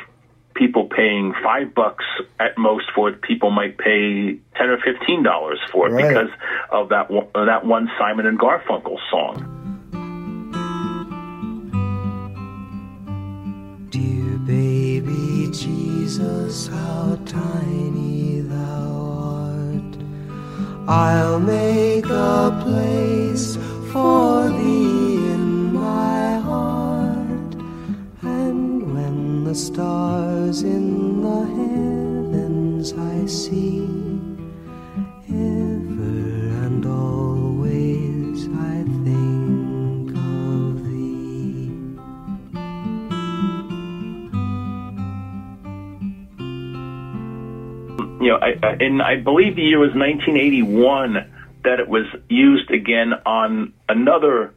people 0.56 0.88
paying 0.88 1.34
five 1.42 1.74
bucks 1.74 2.04
at 2.40 2.58
most 2.58 2.86
for 2.94 3.10
it, 3.10 3.22
people 3.22 3.50
might 3.50 3.78
pay 3.78 4.38
ten 4.56 4.70
or 4.70 4.78
fifteen 4.84 5.24
dollars 5.24 5.60
for 5.72 5.88
it 5.88 5.92
Right. 5.94 6.08
because 6.10 6.30
of 6.72 6.90
that 6.90 7.10
one, 7.10 7.28
that 7.34 7.66
one 7.66 7.90
Simon 7.98 8.26
and 8.26 8.38
Garfunkel 8.38 8.98
song. 9.10 9.56
Jesus, 16.10 16.66
how 16.66 17.20
tiny 17.24 18.42
thou 18.42 18.90
art. 19.46 19.96
I'll 20.88 21.40
make 21.40 22.08
a 22.08 22.60
place 22.64 23.58
for 23.92 24.50
thee 24.50 25.18
in 25.36 25.72
my 25.72 26.40
heart. 26.40 27.54
And 28.24 28.92
when 28.92 29.44
the 29.44 29.54
stars 29.54 30.64
in 30.64 31.22
the 31.22 31.42
heavens 31.60 32.94
I 32.94 33.28
see, 33.28 34.09
you 48.20 48.30
know, 48.30 48.38
I, 48.38 48.56
I, 48.62 48.72
and 48.80 49.02
I 49.02 49.16
believe 49.18 49.56
the 49.56 49.62
year 49.64 49.80
was 49.80 49.94
1981 49.96 51.32
that 51.64 51.80
it 51.80 51.88
was 51.88 52.06
used 52.30 52.72
again 52.72 53.14
on 53.26 53.74
another 53.88 54.54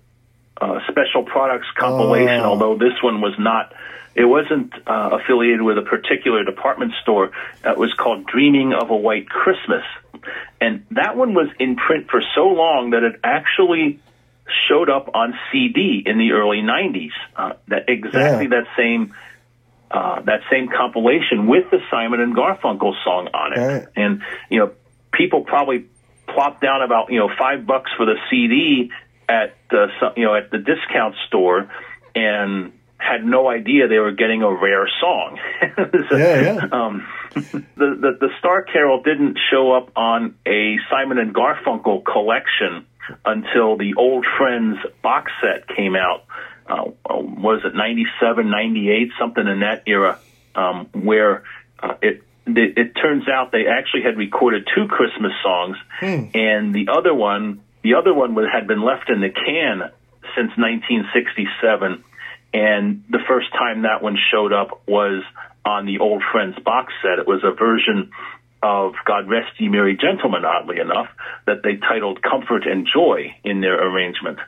uh, 0.60 0.80
special 0.88 1.24
products 1.24 1.66
compilation. 1.76 2.40
Oh. 2.40 2.50
Although 2.50 2.76
this 2.76 3.02
one 3.02 3.20
was 3.20 3.34
not, 3.38 3.72
it 4.14 4.24
wasn't 4.24 4.72
uh, 4.86 5.18
affiliated 5.20 5.62
with 5.62 5.78
a 5.78 5.82
particular 5.82 6.44
department 6.44 6.92
store. 7.02 7.32
It 7.64 7.78
was 7.78 7.92
called 7.94 8.26
Dreaming 8.26 8.72
of 8.72 8.90
a 8.90 8.96
White 8.96 9.28
Christmas, 9.28 9.84
and 10.60 10.84
that 10.92 11.16
one 11.16 11.34
was 11.34 11.48
in 11.58 11.76
print 11.76 12.08
for 12.10 12.22
so 12.34 12.48
long 12.48 12.90
that 12.90 13.02
it 13.02 13.20
actually 13.24 14.00
showed 14.68 14.90
up 14.90 15.10
on 15.14 15.34
CD 15.50 16.02
in 16.04 16.18
the 16.18 16.32
early 16.32 16.60
'90s. 16.60 17.10
Uh, 17.34 17.54
that 17.68 17.88
exactly 17.88 18.44
Yeah. 18.44 18.60
that 18.60 18.66
same 18.76 19.14
uh, 19.92 20.22
that 20.22 20.40
same 20.50 20.68
compilation 20.68 21.46
with 21.46 21.70
the 21.70 21.78
Simon 21.90 22.20
and 22.20 22.34
Garfunkel 22.34 22.92
song 23.04 23.28
on 23.34 23.52
it. 23.52 23.58
Right. 23.58 23.86
And 23.96 24.22
you 24.50 24.58
know, 24.60 24.72
people 25.12 25.44
probably 25.44 25.86
plopped 26.26 26.62
down 26.62 26.82
about 26.82 27.12
you 27.12 27.18
know 27.18 27.28
five 27.38 27.66
bucks 27.66 27.90
for 27.96 28.06
the 28.06 28.16
CD 28.30 28.90
at 29.28 29.56
the 29.70 29.88
so- 30.00 30.12
you 30.16 30.24
know 30.24 30.34
at 30.34 30.50
the 30.50 30.58
discount 30.58 31.14
store, 31.28 31.70
and 32.14 32.72
had 32.96 33.24
no 33.24 33.48
idea 33.48 33.88
they 33.88 33.98
were 33.98 34.12
getting 34.12 34.42
a 34.42 34.52
rare 34.52 34.88
song. 35.00 35.38
So, 36.08 36.16
Yeah, 36.16 36.40
yeah. 36.40 36.66
Um, 36.72 37.06
the, 37.34 37.64
the 37.76 38.16
the 38.20 38.28
Star 38.38 38.62
Carol 38.62 39.02
didn't 39.02 39.38
show 39.50 39.72
up 39.72 39.90
on 39.96 40.34
a 40.46 40.76
Simon 40.90 41.18
and 41.18 41.34
Garfunkel 41.34 42.04
collection 42.04 42.86
until 43.24 43.76
the 43.76 43.94
Old 43.96 44.24
Friends 44.38 44.78
box 45.02 45.32
set 45.40 45.68
came 45.74 45.96
out. 45.96 46.24
Uh, 46.66 46.90
was 47.08 47.62
it 47.64 47.74
97, 47.74 48.50
98, 48.50 49.10
something 49.18 49.46
in 49.46 49.60
that 49.60 49.82
era, 49.86 50.18
um, 50.54 50.86
where 50.92 51.42
uh, 51.80 51.94
it, 52.02 52.22
it 52.46 52.78
it 52.78 52.92
turns 52.94 53.28
out 53.28 53.52
they 53.52 53.66
actually 53.66 54.02
had 54.02 54.16
recorded 54.16 54.68
two 54.74 54.86
Christmas 54.88 55.32
songs, 55.42 55.76
and 56.34 56.74
the 56.74 56.88
other 56.92 57.14
one 57.14 57.60
the 57.82 57.94
other 57.94 58.14
one 58.14 58.34
was, 58.34 58.46
had 58.52 58.66
been 58.66 58.82
left 58.82 59.10
in 59.10 59.20
the 59.20 59.30
can 59.30 59.90
since 60.36 60.52
1967, 60.56 62.04
and 62.54 63.04
the 63.10 63.18
first 63.26 63.50
time 63.52 63.82
that 63.82 64.02
one 64.02 64.16
showed 64.30 64.52
up 64.52 64.82
was 64.86 65.22
on 65.64 65.86
the 65.86 65.98
Old 65.98 66.22
Friends 66.32 66.56
box 66.64 66.92
set. 67.02 67.18
It 67.18 67.26
was 67.26 67.42
a 67.44 67.52
version 67.52 68.12
of 68.62 68.94
God 69.04 69.28
Rest 69.28 69.58
Ye 69.58 69.68
Merry 69.68 69.96
Gentlemen, 69.96 70.44
oddly 70.44 70.78
enough, 70.78 71.08
that 71.46 71.62
they 71.62 71.76
titled 71.76 72.22
Comfort 72.22 72.66
and 72.66 72.86
Joy 72.86 73.34
in 73.44 73.60
their 73.60 73.80
arrangement. 73.82 74.38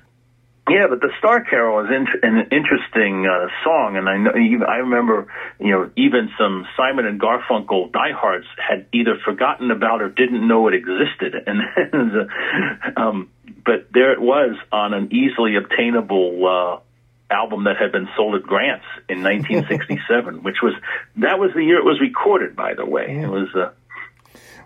Yeah, 0.68 0.86
but 0.88 1.00
the 1.00 1.10
Star 1.18 1.44
Carol 1.44 1.84
is 1.84 1.90
in, 1.90 2.06
an 2.22 2.48
interesting 2.50 3.26
uh, 3.26 3.48
song, 3.62 3.98
and 3.98 4.08
I 4.08 4.16
know 4.16 4.30
even, 4.34 4.62
I 4.62 4.76
remember, 4.76 5.26
you 5.60 5.72
know, 5.72 5.90
even 5.94 6.30
some 6.38 6.66
Simon 6.74 7.04
and 7.04 7.20
Garfunkel 7.20 7.92
diehards 7.92 8.46
had 8.56 8.86
either 8.90 9.18
forgotten 9.22 9.70
about 9.70 10.00
or 10.00 10.08
didn't 10.08 10.46
know 10.46 10.66
it 10.68 10.74
existed, 10.74 11.34
and 11.46 12.30
um, 12.96 13.30
but 13.64 13.88
there 13.92 14.12
it 14.12 14.20
was 14.22 14.56
on 14.72 14.94
an 14.94 15.12
easily 15.12 15.56
obtainable 15.56 16.46
uh, 16.46 17.34
album 17.34 17.64
that 17.64 17.76
had 17.76 17.92
been 17.92 18.08
sold 18.16 18.34
at 18.34 18.42
Grants 18.42 18.86
in 19.10 19.22
1967, 19.22 20.42
which 20.42 20.62
was 20.62 20.72
that 21.16 21.38
was 21.38 21.50
the 21.54 21.62
year 21.62 21.76
it 21.76 21.84
was 21.84 22.00
recorded. 22.00 22.56
By 22.56 22.72
the 22.72 22.86
way, 22.86 23.20
it 23.22 23.28
was. 23.28 23.48
Uh, 23.54 23.72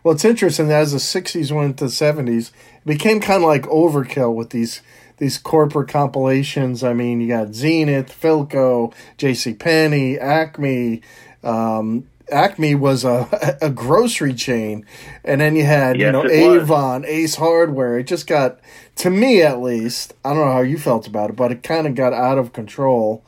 Well, 0.04 0.14
it's 0.14 0.24
interesting 0.24 0.68
that 0.68 0.80
as 0.80 0.92
the 0.92 0.98
'60s 0.98 1.50
went 1.50 1.78
to 1.78 1.86
the 1.86 1.90
'70s, 1.90 2.52
it 2.76 2.86
became 2.86 3.20
kind 3.20 3.42
of 3.42 3.48
like 3.48 3.64
overkill 3.64 4.32
with 4.32 4.50
these 4.50 4.80
these 5.18 5.38
corporate 5.38 5.88
compilations. 5.88 6.82
I 6.82 6.92
mean, 6.92 7.20
you 7.20 7.28
got 7.28 7.54
Zenith, 7.54 8.16
Philco, 8.20 8.94
J.C. 9.16 9.54
Penney, 9.54 10.18
Acme. 10.18 11.02
Um, 11.42 12.08
Acme 12.30 12.74
was 12.74 13.04
a, 13.04 13.58
a 13.62 13.70
grocery 13.70 14.34
chain, 14.34 14.86
and 15.24 15.40
then 15.40 15.56
you 15.56 15.64
had 15.64 15.98
you 15.98 16.10
know 16.10 16.24
it 16.24 16.48
was. 16.48 16.62
Avon, 16.62 17.04
Ace 17.04 17.36
Hardware. 17.36 17.98
It 17.98 18.04
just 18.04 18.26
got, 18.26 18.60
to 18.96 19.10
me 19.10 19.42
at 19.42 19.60
least, 19.60 20.14
I 20.24 20.30
don't 20.30 20.46
know 20.46 20.52
how 20.52 20.60
you 20.60 20.78
felt 20.78 21.06
about 21.06 21.30
it, 21.30 21.36
but 21.36 21.52
it 21.52 21.62
kind 21.62 21.86
of 21.86 21.94
got 21.94 22.12
out 22.12 22.38
of 22.38 22.52
control. 22.52 23.24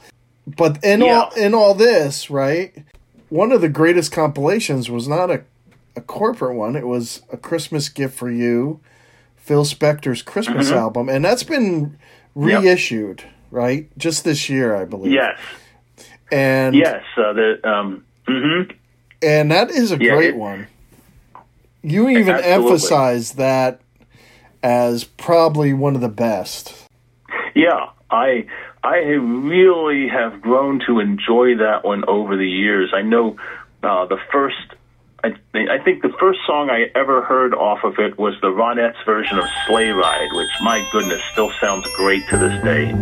But 0.46 0.83
in 0.83 1.03
all 1.03 1.31
in 1.33 1.55
all 1.55 1.74
this, 1.74 2.31
right? 2.31 2.85
One 3.29 3.53
of 3.53 3.61
the 3.61 3.68
greatest 3.68 4.11
compilations 4.11 4.90
was 4.90 5.07
not 5.07 5.31
a 5.31 5.44
a 5.96 6.00
corporate 6.00 6.57
one. 6.57 6.76
It 6.76 6.87
was 6.87 7.22
a 7.33 7.37
Christmas 7.37 7.88
gift 7.88 8.16
for 8.16 8.31
you, 8.31 8.81
Phil 9.50 9.64
Spector's 9.64 10.22
Christmas 10.22 10.68
Mm-hmm. 10.68 10.78
album, 10.78 11.08
and 11.08 11.24
that's 11.24 11.42
been 11.42 11.98
reissued, 12.36 13.24
right? 13.50 13.88
Just 13.98 14.22
this 14.22 14.48
year, 14.48 14.76
I 14.76 14.84
believe. 14.84 15.10
yes, 15.12 15.40
and 16.30 16.76
yes, 16.76 17.02
uh, 17.16 17.32
the 17.32 17.68
um, 17.68 18.04
hmm 18.28 18.70
and 19.20 19.50
that 19.50 19.70
is 19.72 19.90
a 19.90 19.96
Yeah, 19.98 20.14
great 20.14 20.28
it- 20.28 20.36
one. 20.36 20.68
You 21.82 22.08
even 22.10 22.36
Absolutely. 22.36 22.48
emphasize 22.52 23.32
that 23.32 23.80
as 24.62 25.02
probably 25.02 25.72
one 25.72 25.96
of 25.96 26.00
the 26.00 26.08
best. 26.08 26.86
Yeah, 27.56 27.88
I 28.08 28.46
I 28.84 28.98
really 28.98 30.06
have 30.06 30.40
grown 30.40 30.80
to 30.86 31.00
enjoy 31.00 31.56
that 31.56 31.80
one 31.82 32.04
over 32.06 32.36
the 32.36 32.48
years. 32.48 32.92
I 32.94 33.02
know 33.02 33.36
uh, 33.82 34.06
the 34.06 34.18
first. 34.32 34.76
I, 35.22 35.35
I 35.54 35.78
think 35.85 36.02
the 36.02 36.12
first 36.18 36.40
song 36.46 36.70
I 36.70 36.87
ever 36.94 37.22
heard 37.22 37.54
off 37.54 37.85
of 37.85 37.98
it 37.98 38.18
was 38.18 38.35
the 38.40 38.48
Ronettes 38.48 39.04
version 39.04 39.38
of 39.38 39.44
Sleigh 39.66 39.90
Ride, 39.90 40.28
which, 40.33 40.50
my 40.62 40.87
goodness, 40.92 41.22
still 41.33 41.50
sounds 41.61 41.87
great 41.96 42.26
to 42.28 42.38
this 42.38 42.62
day. 42.64 42.94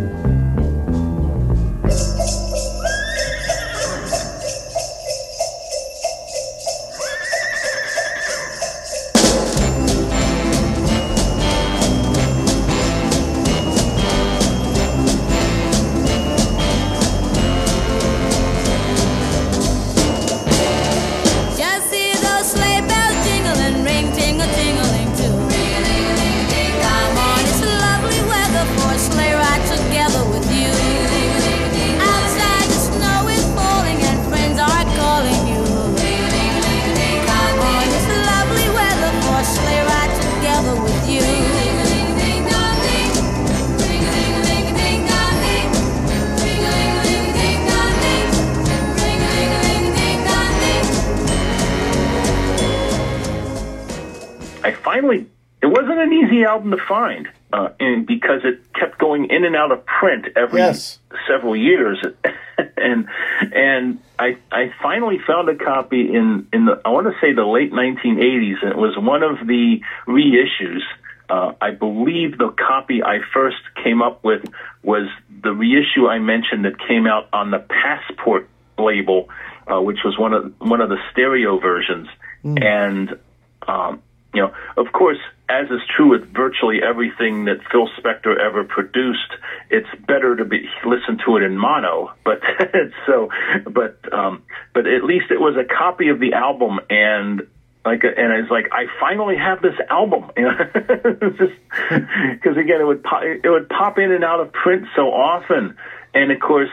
Easy 56.38 56.44
album 56.44 56.70
to 56.70 56.78
find, 56.88 57.28
uh, 57.52 57.70
and 57.80 58.06
because 58.06 58.40
it 58.44 58.72
kept 58.74 58.98
going 58.98 59.30
in 59.30 59.44
and 59.44 59.56
out 59.56 59.72
of 59.72 59.84
print 59.86 60.26
every 60.36 60.60
Yes. 60.60 60.98
several 61.26 61.56
years, 61.56 61.98
and 62.76 63.08
and 63.52 63.98
I 64.18 64.36
I 64.50 64.72
finally 64.82 65.18
found 65.26 65.48
a 65.48 65.54
copy 65.54 66.14
in 66.14 66.46
in 66.52 66.64
the 66.66 66.80
I 66.84 66.90
want 66.90 67.06
to 67.06 67.14
say 67.20 67.32
the 67.32 67.44
late 67.44 67.72
1980s, 67.72 68.62
and 68.62 68.70
it 68.72 68.76
was 68.76 68.96
one 68.96 69.22
of 69.22 69.46
the 69.46 69.80
reissues. 70.06 70.82
Uh, 71.30 71.52
I 71.60 71.72
believe 71.72 72.38
the 72.38 72.48
copy 72.50 73.02
I 73.02 73.18
first 73.34 73.58
came 73.84 74.00
up 74.00 74.24
with 74.24 74.46
was 74.82 75.08
the 75.42 75.52
reissue 75.52 76.08
I 76.08 76.18
mentioned 76.18 76.64
that 76.64 76.78
came 76.88 77.06
out 77.06 77.28
on 77.34 77.50
the 77.50 77.58
Passport 77.58 78.48
label, 78.78 79.28
uh, 79.66 79.80
which 79.80 79.98
was 80.04 80.16
one 80.18 80.32
of 80.32 80.54
one 80.60 80.80
of 80.80 80.88
the 80.88 80.96
stereo 81.12 81.58
versions, 81.58 82.08
and 82.44 83.18
um, 83.66 84.02
you 84.34 84.42
know, 84.42 84.52
of 84.76 84.92
course, 84.92 85.18
as 85.48 85.66
is 85.70 85.80
true 85.96 86.10
with 86.10 86.32
virtually 86.34 86.80
everything 86.82 87.46
that 87.46 87.58
Phil 87.72 87.88
Spector 87.98 88.38
ever 88.38 88.64
produced, 88.64 89.32
it's 89.70 89.88
better 90.06 90.36
to 90.36 90.44
be 90.44 90.68
listen 90.84 91.18
to 91.24 91.36
it 91.36 91.42
in 91.42 91.56
mono. 91.56 92.12
But 92.24 92.40
so, 93.06 93.30
but 93.64 93.98
um, 94.12 94.42
but 94.74 94.86
at 94.86 95.04
least 95.04 95.30
it 95.30 95.40
was 95.40 95.56
a 95.56 95.64
copy 95.64 96.08
of 96.08 96.20
the 96.20 96.34
album, 96.34 96.78
and 96.90 97.46
like, 97.84 98.04
and 98.04 98.32
it's 98.32 98.50
like 98.50 98.68
I 98.72 98.84
finally 99.00 99.36
have 99.36 99.62
this 99.62 99.76
album, 99.88 100.30
you 100.36 100.50
because 100.74 102.56
again, 102.56 102.80
it 102.80 102.86
would 102.86 103.02
pop, 103.02 103.22
it 103.22 103.48
would 103.48 103.68
pop 103.70 103.98
in 103.98 104.12
and 104.12 104.24
out 104.24 104.40
of 104.40 104.52
print 104.52 104.86
so 104.94 105.08
often, 105.08 105.76
and 106.12 106.30
of 106.30 106.40
course, 106.40 106.70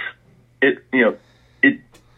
it 0.61 0.83
you 0.91 1.05
know, 1.05 1.17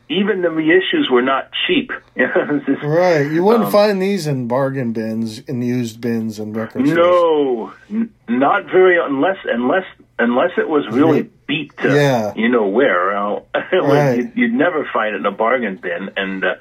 even 0.10 0.42
the 0.42 0.48
reissues 0.50 1.10
were 1.12 1.22
not 1.22 1.50
cheap. 1.66 1.92
You 2.16 2.28
know, 2.28 2.56
it's 2.58 2.66
just- 2.66 2.84
Right. 2.84 3.30
You 3.32 3.44
wouldn't 3.44 3.66
Um, 3.66 3.72
find 3.72 4.02
these 4.02 4.26
in 4.26 4.48
bargain 4.48 4.92
bins, 4.94 5.40
in 5.40 5.62
used 5.62 6.02
bins 6.02 6.40
and 6.40 6.56
record 6.56 6.88
stores. 6.88 6.98
No, 6.98 7.74
n- 7.92 8.10
not 8.28 8.66
very 8.66 8.98
unless 9.00 9.38
unless 9.46 9.86
unless 10.20 10.52
it 10.58 10.68
was 10.68 10.88
really 10.90 11.30
beat 11.46 11.78
to 11.78 11.94
Yeah. 11.94 12.34
you 12.36 12.50
know 12.50 12.68
where. 12.68 13.16
Uh, 13.18 13.42
Right. 13.84 14.18
you'd, 14.18 14.32
you'd 14.36 14.54
never 14.54 14.88
find 14.92 15.14
it 15.16 15.20
in 15.20 15.26
a 15.26 15.32
bargain 15.32 15.76
bin, 15.82 16.10
and 16.18 16.44
uh, 16.44 16.56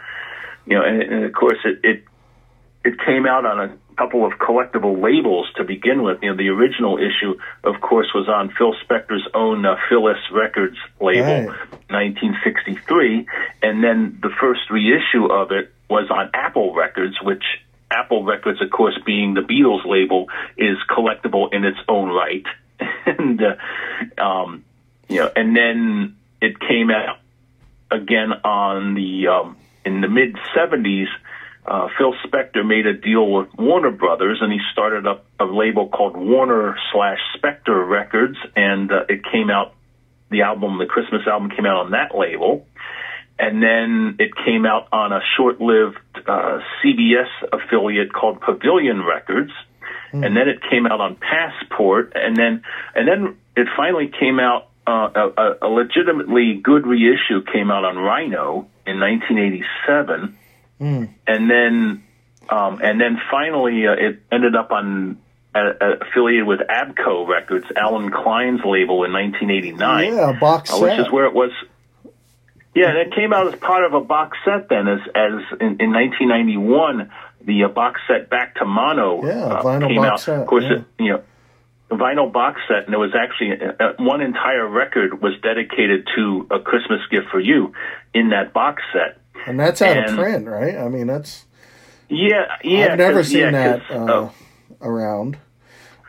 you 0.67 0.77
know, 0.77 0.85
and, 0.85 1.01
and 1.03 1.25
of 1.25 1.33
course 1.33 1.59
it, 1.65 1.79
it 1.85 2.05
it 2.85 2.95
came 3.07 3.27
out 3.27 3.47
on 3.47 3.61
a 3.61 3.69
couple 3.97 4.27
of 4.27 4.33
collectible 4.35 5.03
labels 5.03 5.47
to 5.57 5.65
begin 5.65 6.03
with. 6.03 6.23
You 6.23 6.31
know, 6.31 6.37
the 6.37 6.49
original 6.49 6.99
issue, 6.99 7.35
of 7.65 7.81
course, 7.81 8.09
was 8.15 8.29
on 8.29 8.53
Phil 8.57 8.75
Spector's 8.85 9.27
own 9.35 9.65
uh, 9.65 9.77
Philles 9.89 10.23
Records 10.33 10.77
label, 11.01 11.27
Right. 11.27 11.49
1963, 11.89 13.27
and 13.63 13.83
then 13.83 14.19
the 14.23 14.31
first 14.41 14.71
reissue 14.71 15.27
of 15.27 15.53
it 15.53 15.73
was 15.89 16.11
on 16.11 16.31
Apple 16.35 16.75
Records, 16.75 17.17
which 17.23 17.45
Apple 17.91 18.25
Records, 18.25 18.61
of 18.61 18.71
course, 18.71 18.99
being 19.05 19.35
the 19.35 19.41
Beatles 19.41 19.87
label, 19.87 20.27
is 20.57 20.77
collectible 20.91 21.53
in 21.53 21.65
its 21.65 21.79
own 21.89 22.11
right. 22.11 22.45
and 23.07 23.41
uh, 23.41 24.23
um, 24.23 24.65
you 25.09 25.21
know, 25.21 25.31
and 25.35 25.57
then 25.57 26.17
it 26.41 26.59
came 26.59 26.91
out 26.91 27.19
again 27.91 28.33
on 28.45 28.95
the 28.95 29.29
um, 29.29 29.57
in 29.85 30.01
the 30.01 30.09
mid 30.09 30.37
'70s. 30.55 31.07
Uh, 31.67 31.89
Phil 31.99 32.15
Spector 32.25 32.65
made 32.65 32.87
a 32.87 32.95
deal 32.95 33.29
with 33.29 33.49
Warner 33.59 33.91
Brothers, 33.91 34.39
and 34.41 34.53
he 34.53 34.61
started 34.73 35.07
up 35.07 35.25
a 35.41 35.45
label 35.45 35.89
called 35.89 36.17
Warner 36.17 36.77
slash 36.93 37.19
Spector 37.37 37.89
Records, 37.89 38.37
and 38.55 38.91
uh, 38.93 39.05
it 39.09 39.23
came 39.31 39.51
out. 39.51 39.73
The 40.31 40.43
album, 40.43 40.79
the 40.79 40.87
Christmas 40.87 41.23
album, 41.27 41.51
came 41.51 41.67
out 41.67 41.77
on 41.87 41.91
that 41.93 42.17
label, 42.17 42.67
and 43.39 43.63
then 43.63 44.17
it 44.19 44.31
came 44.45 44.67
out 44.67 44.89
on 44.93 45.13
a 45.13 45.21
short-lived 45.37 45.99
uh, 46.27 46.59
CBS 46.83 47.29
affiliate 47.53 48.13
called 48.13 48.41
Pavilion 48.41 49.05
Records, 49.05 49.53
and 50.13 50.37
then 50.37 50.49
it 50.49 50.61
came 50.71 50.87
out 50.87 51.01
on 51.01 51.17
Passport, 51.17 52.13
and 52.15 52.37
then 52.37 52.63
and 52.95 53.07
then 53.09 53.37
it 53.57 53.69
finally 53.77 54.09
came 54.19 54.39
out. 54.41 54.69
Uh, 54.89 55.11
a- 55.37 55.67
a 55.67 55.69
legitimately 55.69 56.61
good 56.63 56.87
reissue 56.87 57.43
came 57.53 57.73
out 57.73 57.85
on 57.85 57.97
Rhino 57.99 58.69
in 58.87 59.01
1987, 59.01 60.37
and 61.27 61.51
then 61.51 62.05
um, 62.49 62.81
and 62.83 63.01
then 63.01 63.19
finally 63.31 63.87
uh, 63.87 63.93
it 63.93 64.23
ended 64.31 64.57
up 64.57 64.71
on. 64.71 65.19
Uh, 65.55 65.73
uh, 65.81 65.87
affiliated 66.03 66.47
with 66.47 66.61
ABKCO 66.61 67.27
Records, 67.27 67.65
Allen 67.75 68.11
Klein's 68.11 68.61
label 68.63 69.05
in 69.05 69.13
1989 69.15 70.13
Yeah, 70.13 70.29
a 70.29 70.39
box 70.39 70.71
uh, 70.71 70.77
which 70.77 70.99
is 70.99 71.11
where 71.11 71.25
it 71.25 71.33
was. 71.33 71.51
Yeah, 72.75 72.91
and 72.91 72.99
it 72.99 73.15
came 73.15 73.33
out 73.33 73.47
as 73.47 73.59
part 73.59 73.85
of 73.87 73.95
a 73.95 74.03
box 74.03 74.37
set. 74.45 74.69
Then, 74.69 74.87
as 74.87 75.01
as 75.15 75.33
in, 75.59 75.81
in 75.81 75.93
1991, 75.97 77.11
the 77.47 77.65
uh, 77.65 77.69
box 77.69 78.03
set 78.07 78.29
Back 78.29 78.57
to 78.57 78.67
Mono 78.67 79.25
Yeah, 79.25 79.33
uh, 79.47 79.63
vinyl 79.63 79.89
came 79.89 79.97
box 79.97 80.11
out. 80.11 80.21
set, 80.21 80.41
Of 80.41 80.47
course, 80.47 80.65
yeah. 80.65 80.77
it, 80.77 80.85
you 80.99 81.13
know, 81.13 81.23
a 81.91 81.95
vinyl 81.95 82.31
box 82.31 82.61
set, 82.69 82.85
and 82.85 82.95
it 82.95 82.99
was 82.99 83.15
actually 83.15 83.53
uh, 83.81 83.93
one 83.99 84.21
entire 84.21 84.69
record 84.69 85.23
was 85.23 85.33
dedicated 85.43 86.07
to 86.17 86.47
a 86.51 86.59
Christmas 86.61 87.01
gift 87.11 87.29
for 87.31 87.41
you 87.41 87.73
in 88.13 88.29
that 88.29 88.53
box 88.53 88.83
set. 88.93 89.19
And 89.47 89.59
that's 89.59 89.81
out 89.83 89.97
of 90.09 90.15
print, 90.17 90.47
right? 90.47 90.77
I 90.77 90.89
mean, 90.89 91.07
that's 91.07 91.45
Yeah, 92.09 92.47
yeah. 92.63 92.89
I've 92.93 92.99
never 92.99 93.23
seen 93.25 93.39
yeah, 93.41 93.51
that 93.51 93.87
'cause, 93.89 94.09
uh, 94.09 94.13
uh, 94.13 94.31
around. 94.83 95.39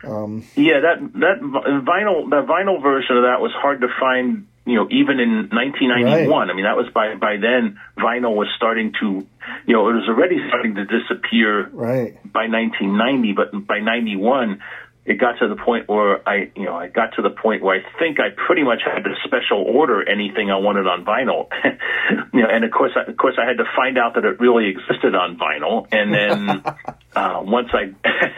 Yeah, 0.04 0.80
that 0.80 0.98
that 1.14 1.40
vinyl 1.40 2.30
that 2.30 2.46
vinyl 2.46 2.80
version 2.82 3.16
of 3.16 3.24
that 3.24 3.40
was 3.40 3.52
hard 3.52 3.80
to 3.82 3.88
find. 4.00 4.46
You 4.64 4.74
know, 4.74 4.86
even 4.90 5.18
in 5.18 5.48
1991. 5.50 6.50
I 6.50 6.52
mean, 6.52 6.64
that 6.64 6.76
was 6.76 6.88
by 6.92 7.14
by 7.14 7.38
then 7.38 7.80
vinyl 7.96 8.36
was 8.36 8.48
starting 8.54 8.92
to, 9.00 9.26
you 9.66 9.72
know, 9.74 9.88
it 9.88 9.94
was 9.94 10.06
already 10.10 10.36
starting 10.48 10.74
to 10.74 10.84
disappear 10.84 11.70
Right. 11.72 12.20
by 12.30 12.48
1990. 12.48 13.32
But 13.32 13.66
by 13.66 13.78
91, 13.80 14.60
it 15.08 15.18
got 15.18 15.38
to 15.38 15.48
the 15.48 15.56
point 15.56 15.88
where 15.88 16.26
I, 16.28 16.50
you 16.54 16.64
know, 16.64 16.76
I 16.76 16.88
got 16.88 17.14
to 17.16 17.22
the 17.22 17.30
point 17.30 17.62
where 17.62 17.80
I 17.80 17.98
think 17.98 18.20
I 18.20 18.28
pretty 18.46 18.62
much 18.62 18.82
had 18.84 19.04
to 19.04 19.14
special 19.24 19.62
order 19.62 20.06
anything 20.06 20.50
I 20.50 20.56
wanted 20.56 20.86
on 20.86 21.04
vinyl. 21.04 21.48
you 22.34 22.42
know, 22.42 22.48
and 22.48 22.62
of 22.62 22.70
course, 22.70 22.92
I, 22.94 23.10
of 23.10 23.16
course, 23.16 23.36
I 23.42 23.46
had 23.46 23.56
to 23.56 23.64
find 23.74 23.96
out 23.96 24.14
that 24.16 24.24
it 24.24 24.38
really 24.38 24.68
existed 24.68 25.14
on 25.14 25.38
vinyl, 25.38 25.86
and 25.90 26.12
then 26.12 26.62
uh, 27.16 27.40
once 27.42 27.68
I, 27.72 27.94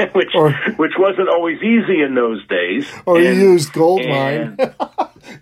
which 0.14 0.30
Or- 0.34 0.52
which 0.76 0.92
wasn't 0.96 1.28
always 1.28 1.58
easy 1.58 2.02
in 2.02 2.14
those 2.14 2.46
days. 2.46 2.86
Or 3.04 3.20
you 3.20 3.32
used 3.32 3.72
Goldmine 3.72 4.56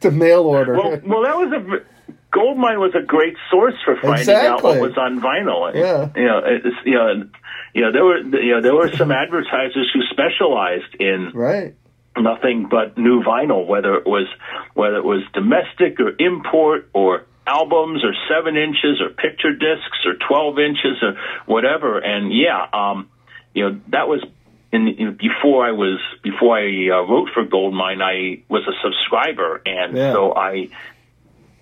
to 0.00 0.10
mail 0.10 0.44
order. 0.44 0.74
well, 0.74 1.00
well, 1.04 1.22
that 1.24 1.36
was 1.36 1.52
a 1.52 1.84
Goldmine 2.30 2.78
was 2.78 2.94
a 2.94 3.04
great 3.04 3.36
source 3.50 3.74
for 3.84 3.96
finding 4.00 4.34
out 4.34 4.62
what 4.62 4.80
was 4.80 4.96
on 4.98 5.20
vinyl. 5.20 5.74
Yeah. 5.74 6.10
you 6.14 6.26
know, 6.26 6.40
it's, 6.44 6.76
you 6.84 6.94
know, 6.94 7.08
and, 7.08 7.30
you 7.78 7.84
know, 7.84 7.92
there 7.92 8.04
were 8.04 8.18
you 8.42 8.54
know 8.56 8.60
there 8.60 8.74
were 8.74 8.90
some 8.90 9.12
advertisers 9.12 9.88
who 9.94 10.00
specialized 10.10 10.96
in 10.98 11.30
right. 11.32 11.76
nothing 12.16 12.66
but 12.68 12.98
new 12.98 13.22
vinyl, 13.22 13.68
whether 13.68 13.94
it 13.94 14.04
was 14.04 14.26
whether 14.74 14.96
it 14.96 15.04
was 15.04 15.22
domestic 15.32 16.00
or 16.00 16.10
import 16.18 16.90
or 16.92 17.26
albums 17.46 18.02
or 18.02 18.14
seven 18.28 18.56
inches 18.56 19.00
or 19.00 19.10
picture 19.10 19.52
discs 19.52 20.00
or 20.06 20.14
twelve 20.26 20.58
inches 20.58 21.00
or 21.02 21.14
whatever. 21.46 21.98
And 21.98 22.32
yeah, 22.32 22.66
um, 22.72 23.10
you 23.54 23.62
know 23.70 23.80
that 23.92 24.08
was 24.08 24.24
in 24.72 24.86
know, 24.98 25.12
before 25.12 25.64
I 25.64 25.70
was 25.70 26.00
before 26.24 26.58
I 26.58 26.88
uh, 26.90 27.06
wrote 27.06 27.28
for 27.32 27.44
Goldmine. 27.44 28.02
I 28.02 28.42
was 28.48 28.66
a 28.66 28.74
subscriber, 28.82 29.62
and 29.64 29.96
Yeah. 29.96 30.14
so 30.14 30.34
I. 30.34 30.68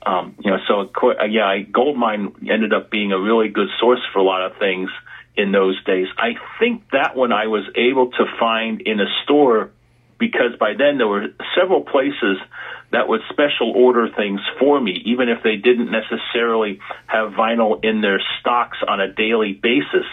Um, 0.06 0.36
you 0.38 0.52
know, 0.52 0.58
so 0.68 0.88
uh, 1.02 1.24
yeah, 1.24 1.46
I, 1.46 1.62
Goldmine 1.62 2.48
ended 2.48 2.72
up 2.72 2.92
being 2.92 3.10
a 3.10 3.18
really 3.18 3.48
good 3.48 3.66
source 3.80 3.98
for 4.12 4.20
a 4.20 4.22
lot 4.22 4.42
of 4.46 4.56
things 4.56 4.88
in 5.36 5.52
those 5.52 5.82
days. 5.84 6.06
I 6.18 6.34
think 6.58 6.84
that 6.92 7.16
one 7.16 7.32
I 7.32 7.46
was 7.46 7.64
able 7.74 8.10
to 8.12 8.24
find 8.38 8.80
in 8.80 9.00
a 9.00 9.06
store 9.24 9.70
because 10.18 10.56
by 10.58 10.72
then 10.76 10.98
there 10.98 11.08
were 11.08 11.26
several 11.58 11.82
places 11.82 12.38
that 12.92 13.08
would 13.08 13.20
special 13.30 13.72
order 13.72 14.08
things 14.14 14.40
for 14.58 14.80
me, 14.80 15.02
even 15.04 15.28
if 15.28 15.42
they 15.42 15.56
didn't 15.56 15.90
necessarily 15.90 16.80
have 17.06 17.32
vinyl 17.32 17.84
in 17.84 18.00
their 18.00 18.20
stocks 18.40 18.78
on 18.86 19.00
a 19.00 19.12
daily 19.12 19.52
basis. 19.52 20.06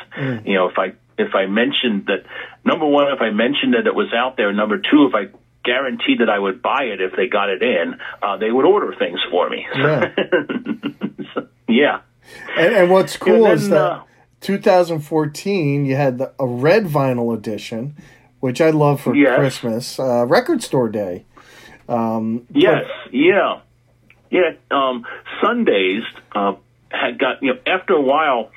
You 0.46 0.56
know, 0.56 0.70
if 0.70 0.78
I 0.78 0.94
if 1.18 1.36
I 1.36 1.46
mentioned 1.46 2.08
that 2.08 2.26
number 2.66 2.86
one, 2.86 3.12
if 3.14 3.22
I 3.22 3.30
mentioned 3.30 3.76
that 3.76 3.88
it 3.88 3.96
was 3.96 4.12
out 4.14 4.36
there, 4.36 4.52
number 4.52 4.78
two, 4.78 5.08
if 5.08 5.16
I 5.16 5.30
guaranteed 5.64 6.20
that 6.20 6.30
I 6.30 6.40
would 6.40 6.62
buy 6.62 6.84
it 6.84 7.00
if 7.00 7.14
they 7.16 7.28
got 7.28 7.50
it 7.50 7.62
in, 7.62 7.96
uh, 8.22 8.38
they 8.38 8.52
would 8.52 8.66
order 8.66 8.94
things 8.98 9.20
for 9.32 9.50
me. 9.50 9.66
Yeah. 9.76 10.14
So, 11.34 11.48
yeah. 11.68 12.02
And, 12.56 12.76
and 12.76 12.92
what's 12.92 13.18
cool 13.18 13.46
And 13.46 13.54
is 13.56 13.70
that 13.70 13.82
uh, 13.82 14.04
2014 14.44 15.86
you 15.86 15.96
had 15.96 16.18
the, 16.20 16.32
a 16.40 16.46
red 16.46 16.86
vinyl 16.86 17.36
edition, 17.36 17.96
which 18.40 18.62
I 18.62 18.70
love 18.70 19.02
for 19.02 19.16
Yes. 19.16 19.38
Christmas, 19.40 20.00
uh, 20.00 20.26
Record 20.28 20.62
Store 20.62 20.90
Day. 20.90 21.26
Yes, 22.52 22.86
yeah, 23.12 23.62
yeah. 24.30 24.52
Um, 24.72 25.06
Sundazed 25.42 26.04
uh, 26.34 26.56
had 26.90 27.18
got 27.20 27.42
you 27.42 27.54
know 27.54 27.60
after 27.66 27.94
a 27.94 28.02
while. 28.02 28.52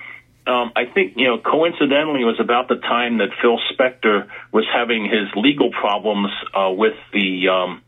Um, 0.47 0.71
I 0.77 0.85
think 0.85 1.15
you 1.17 1.27
know 1.27 1.39
coincidentally 1.39 2.23
it 2.23 2.25
was 2.25 2.39
about 2.39 2.69
the 2.69 2.77
time 2.77 3.19
that 3.19 3.31
Phil 3.43 3.59
Spector 3.73 4.29
was 4.53 4.65
having 4.73 5.05
his 5.05 5.29
legal 5.35 5.71
problems 5.73 6.31
uh, 6.55 6.71
with 6.71 6.95
the 7.13 7.49
um, 7.49 7.83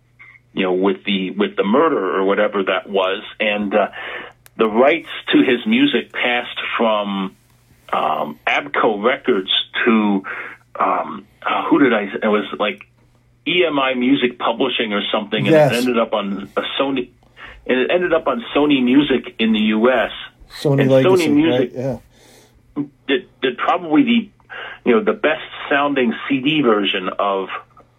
you 0.54 0.64
know 0.64 0.72
with 0.72 1.04
the 1.04 1.30
with 1.30 1.56
the 1.56 1.62
murder 1.64 2.16
or 2.16 2.24
whatever 2.24 2.64
that 2.64 2.88
was, 2.90 3.22
and 3.38 3.72
uh, 3.74 3.90
the 4.56 4.66
rights 4.68 5.08
to 5.32 5.38
his 5.38 5.64
music 5.66 6.12
passed 6.12 6.58
from 6.76 7.36
um, 7.92 8.38
ABKCO 8.46 9.02
Records 9.04 9.50
to 9.84 10.22
um, 10.78 11.26
uh, 11.42 11.68
who 11.68 11.78
did 11.80 11.92
I? 11.92 12.02
It 12.22 12.26
was 12.28 12.44
like 12.58 12.86
EMI 13.46 13.96
Music 13.98 14.38
Publishing 14.38 14.92
or 14.92 15.02
something, 15.12 15.38
and 15.46 15.52
Yes. 15.52 15.72
it 15.72 15.76
ended 15.76 15.98
up 15.98 16.12
on 16.12 16.50
a 16.56 16.60
Sony. 16.80 17.10
And 17.66 17.80
it 17.80 17.90
ended 17.90 18.12
up 18.14 18.26
on 18.26 18.42
Sony 18.54 18.82
Music 18.82 19.34
in 19.38 19.52
the 19.52 19.58
U.S. 19.76 20.10
Sony 20.62 20.82
And 20.82 20.90
Legacy, 20.90 21.28
Sony 21.28 21.34
Music- 21.34 21.72
right? 21.74 22.00
Yeah. 22.76 22.84
Did, 23.08 23.28
did 23.42 23.58
probably 23.58 24.02
the 24.04 24.28
you 24.84 24.92
know 24.94 25.02
the 25.02 25.12
best 25.12 25.42
sounding 25.68 26.14
CD 26.28 26.62
version 26.62 27.08
of 27.18 27.48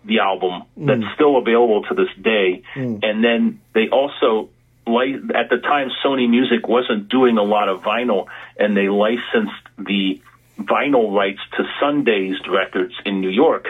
the 0.06 0.20
album 0.20 0.64
that's 0.78 1.04
still 1.16 1.38
available 1.38 1.84
to 1.84 1.94
this 1.94 2.08
day. 2.22 2.64
And 2.76 3.24
then 3.24 3.60
they 3.74 3.90
also 3.90 4.50
like 4.88 5.16
at 5.36 5.50
the 5.50 5.58
time 5.58 5.90
Sony 6.04 6.28
Music 6.30 6.68
wasn't 6.68 7.10
doing 7.10 7.38
a 7.38 7.44
lot 7.44 7.68
of 7.70 7.82
vinyl, 7.82 8.28
and 8.60 8.76
they 8.76 8.89
licensed 8.89 9.66
the 9.78 10.22
vinyl 10.60 11.16
rights 11.16 11.39
to 11.57 11.64
Sundazed 11.82 12.47
Records 12.49 12.93
in 13.05 13.22
New 13.22 13.30
York. 13.30 13.66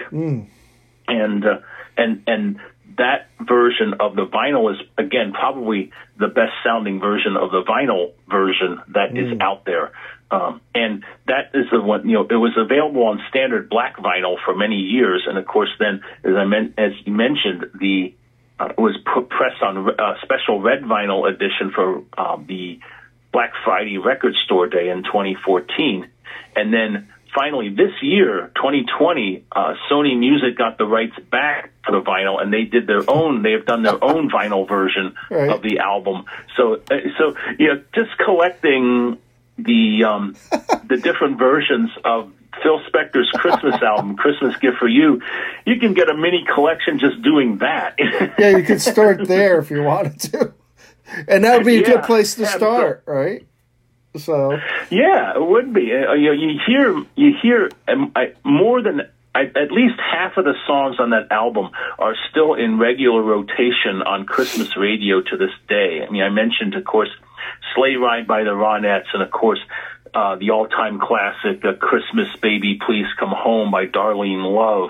and 1.07 1.45
uh, 1.45 1.59
and 1.97 2.23
and 2.27 2.59
that 2.97 3.29
version 3.39 3.93
of 3.99 4.15
the 4.15 4.25
vinyl 4.25 4.73
is 4.73 4.79
again 4.97 5.31
probably 5.31 5.91
the 6.17 6.27
best 6.27 6.53
sounding 6.63 6.99
version 6.99 7.37
of 7.37 7.51
the 7.51 7.63
vinyl 7.63 8.11
version 8.29 8.81
that 8.89 9.17
is 9.17 9.39
out 9.39 9.65
there. 9.65 9.91
Um, 10.31 10.61
and 10.75 11.03
that 11.25 11.51
is 11.55 11.65
the 11.71 11.81
one, 11.81 12.07
you 12.07 12.13
know, 12.13 12.27
it 12.29 12.35
was 12.35 12.53
available 12.55 13.03
on 13.03 13.19
standard 13.29 13.67
black 13.67 13.97
vinyl 13.97 14.35
for 14.45 14.55
many 14.55 14.75
years. 14.75 15.25
And 15.27 15.39
of 15.39 15.45
course, 15.47 15.69
then, 15.79 16.01
as 16.23 16.35
I 16.35 16.45
meant, 16.45 16.75
as 16.77 16.91
you 17.03 17.13
mentioned, 17.13 17.65
the, 17.79 18.13
uh, 18.59 18.69
it 18.69 18.77
was 18.77 18.95
put, 19.11 19.29
pressed 19.29 19.63
on 19.63 19.89
a 19.89 20.15
special 20.21 20.61
red 20.61 20.83
vinyl 20.83 21.27
edition 21.27 21.71
for, 21.73 22.03
um, 22.15 22.45
the 22.47 22.79
Black 23.31 23.51
Friday 23.63 23.97
Record 23.97 24.33
Store 24.45 24.67
Day 24.67 24.89
in 24.89 25.03
2014. 25.03 26.07
And 26.55 26.73
then 26.73 27.09
finally 27.35 27.69
this 27.69 27.91
year, 28.01 28.51
2020, 28.55 29.45
uh, 29.51 29.73
Sony 29.89 30.17
Music 30.17 30.57
got 30.57 30.77
the 30.77 30.85
rights 30.85 31.15
back 31.31 31.71
for 31.85 31.91
the 31.91 32.01
vinyl, 32.01 32.41
and 32.41 32.51
they 32.51 32.63
did 32.63 32.87
their 32.87 33.07
own. 33.09 33.43
They 33.43 33.51
have 33.51 33.65
done 33.65 33.83
their 33.83 34.03
own 34.03 34.29
vinyl 34.29 34.67
version 34.67 35.13
Right. 35.29 35.49
of 35.49 35.61
the 35.61 35.79
album. 35.79 36.25
So, 36.57 36.75
uh, 36.89 36.95
so 37.17 37.35
you 37.59 37.67
know, 37.67 37.83
just 37.93 38.17
collecting 38.25 39.17
the 39.57 40.03
um, 40.05 40.35
the 40.87 40.97
different 40.97 41.37
versions 41.37 41.91
of 42.03 42.31
Phil 42.63 42.79
Spector's 42.91 43.29
Christmas 43.35 43.75
album, 43.81 44.15
Christmas 44.17 44.55
Gift 44.57 44.77
for 44.77 44.87
You, 44.87 45.21
you 45.65 45.79
can 45.79 45.93
get 45.93 46.09
a 46.09 46.15
mini 46.17 46.43
collection 46.53 46.97
just 46.99 47.21
doing 47.21 47.59
that. 47.59 47.95
yeah, 48.39 48.57
you 48.57 48.63
could 48.63 48.81
start 48.81 49.27
there 49.27 49.59
if 49.59 49.69
you 49.69 49.83
wanted 49.83 50.19
to, 50.31 50.53
and 51.27 51.43
that 51.43 51.57
would 51.57 51.65
be 51.65 51.77
a 51.77 51.81
Yeah, 51.81 51.95
good 51.95 52.03
place 52.03 52.35
to 52.35 52.45
start, 52.45 53.03
right? 53.05 53.45
So 54.17 54.57
Yeah, 54.89 55.35
it 55.35 55.41
would 55.41 55.73
be. 55.73 55.93
Uh, 55.93 56.13
you, 56.13 56.27
know, 56.27 56.31
you 56.31 56.59
hear 56.65 57.05
you 57.15 57.33
hear 57.41 57.69
um, 57.87 58.11
I, 58.15 58.33
more 58.43 58.81
than 58.81 59.01
I, 59.35 59.43
at 59.43 59.71
least 59.71 59.99
half 59.99 60.37
of 60.37 60.45
the 60.45 60.55
songs 60.65 60.99
on 60.99 61.11
that 61.11 61.31
album 61.31 61.69
are 61.99 62.15
still 62.31 62.55
in 62.55 62.79
regular 62.79 63.21
rotation 63.21 64.01
on 64.05 64.25
Christmas 64.25 64.75
radio 64.75 65.21
to 65.21 65.37
this 65.37 65.51
day. 65.67 66.03
I 66.05 66.09
mean, 66.09 66.23
I 66.23 66.29
mentioned, 66.29 66.73
of 66.73 66.83
course, 66.85 67.09
"Sleigh 67.75 67.95
Ride" 67.95 68.25
by 68.27 68.43
the 68.43 68.51
Ronettes, 68.51 69.13
and 69.13 69.23
of 69.23 69.31
course. 69.31 69.59
Uh, 70.11 70.37
the 70.37 70.49
all-time 70.49 70.99
classic, 70.99 71.63
uh, 71.63 71.73
"Christmas 71.73 72.27
Baby, 72.41 72.79
Please 72.83 73.05
Come 73.19 73.29
Home" 73.29 73.69
by 73.69 73.85
Darlene 73.85 74.41
Love, 74.43 74.89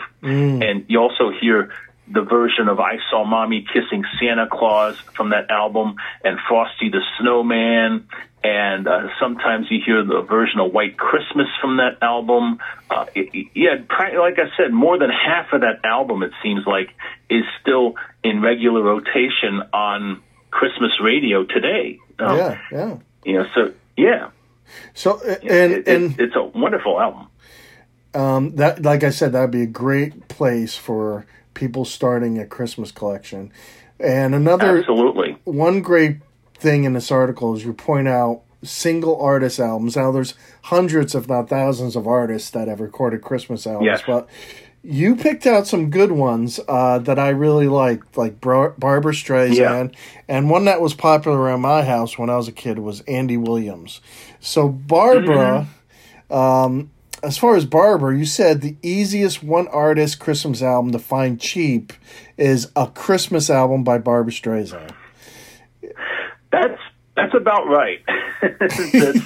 and 0.63 0.86
you 0.88 0.97
also 0.97 1.30
hear 1.30 1.72
the 2.12 2.22
version 2.22 2.68
of 2.68 2.80
"I 2.80 2.97
Saw 3.10 3.24
Mommy 3.26 3.66
Kissing 3.72 4.03
Santa 4.20 4.47
Claus" 4.51 4.97
from 5.16 5.30
that 5.30 5.49
album, 5.51 5.95
and 6.24 6.38
"Frosty 6.47 6.89
the 6.89 7.01
Snowman," 7.20 8.07
and 8.43 8.88
uh, 8.88 9.07
sometimes 9.20 9.68
you 9.70 9.80
hear 9.86 10.03
the 10.03 10.22
version 10.22 10.60
of 10.60 10.72
"White 10.74 10.97
Christmas" 10.97 11.47
from 11.62 11.78
that 11.78 11.97
album. 12.01 12.60
Uh, 12.89 13.05
it, 13.16 13.47
yeah, 13.53 13.76
like 14.20 14.39
I 14.39 14.49
said, 14.57 14.74
more 14.74 14.97
than 14.97 15.10
half 15.10 15.53
of 15.53 15.62
that 15.62 15.86
album, 15.86 16.24
it 16.24 16.32
seems 16.41 16.66
like, 16.66 16.89
is 17.30 17.43
still 17.62 17.95
in 18.24 18.41
regular 18.41 18.82
rotation 18.82 19.62
on 19.74 20.22
Christmas 20.51 20.91
radio 21.01 21.43
today. 21.43 21.99
Um, 22.18 22.38
yeah, 22.38 22.57
yeah. 22.72 22.97
you 23.24 23.34
know, 23.38 23.45
so 23.53 23.74
yeah, 23.95 24.30
So 24.93 25.20
and 25.24 25.72
it- 25.74 25.88
and 25.88 26.20
it's 26.20 26.36
a 26.36 26.43
wonderful 26.43 26.99
album. 26.99 27.28
um, 28.16 28.55
that, 28.55 28.82
like 28.82 29.03
I 29.03 29.12
said, 29.12 29.34
that'd 29.34 29.51
be 29.51 29.62
a 29.62 29.68
great 29.68 30.28
place 30.28 30.76
for 30.76 31.26
people 31.60 31.84
starting 31.86 32.39
a 32.39 32.45
Christmas 32.45 32.91
collection. 32.91 33.51
And 33.99 34.34
another 34.34 34.80
Absolutely. 34.80 35.38
one 35.43 35.82
great 35.82 36.18
thing 36.55 36.86
in 36.86 36.93
this 36.93 37.12
article 37.12 37.53
is 37.55 37.66
you 37.66 37.74
point 37.74 38.07
out 38.07 38.41
single 38.64 39.22
artist 39.22 39.60
albums. 39.60 39.95
Now 39.97 40.12
there's 40.12 40.34
hundreds, 40.64 41.16
if 41.16 41.28
not 41.28 41.49
thousands, 41.49 41.95
of 41.97 42.07
artists 42.07 42.49
that 42.51 42.68
have 42.70 42.80
recorded 42.80 43.22
Christmas 43.22 43.68
albums, 43.68 43.86
Yes. 43.86 44.01
but 44.07 44.30
you 44.82 45.18
picked 45.18 45.45
out 45.45 45.68
some 45.68 45.89
good 45.89 46.14
ones 46.14 46.57
uh, 46.70 46.99
that 46.99 47.20
I 47.20 47.30
really 47.30 47.68
liked, 47.68 48.18
like 48.18 48.39
Bar- 48.39 48.76
Barbra 48.78 49.12
Streisand, 49.12 49.93
and 50.30 50.49
one 50.49 50.64
that 50.66 50.80
was 50.80 50.93
popular 50.93 51.38
around 51.38 51.60
my 51.62 51.84
house 51.84 52.18
when 52.18 52.30
I 52.30 52.38
was 52.38 52.47
a 52.47 52.53
kid 52.53 52.80
was 52.80 53.01
Andy 53.01 53.36
Williams. 53.36 53.99
So 54.39 54.70
Barbra, 54.70 55.68
um, 56.30 56.91
as 57.24 57.38
far 57.38 57.55
as 57.55 57.65
Barbra, 57.65 58.17
you 58.17 58.26
said 58.26 58.61
the 58.61 58.78
easiest 58.82 59.43
one 59.43 59.67
artist 59.70 60.20
Christmas 60.20 60.61
album 60.61 60.91
to 60.91 60.99
find 60.99 61.39
cheap 61.39 61.93
is 62.38 62.72
a 62.76 62.88
Christmas 62.88 63.49
album 63.49 63.84
by 63.84 63.97
Barbra 63.97 64.32
Streisand. 64.32 64.91
That's 66.51 66.80
that's 67.15 67.34
about 67.36 67.67
right. 67.67 67.99
that's, 68.41 68.80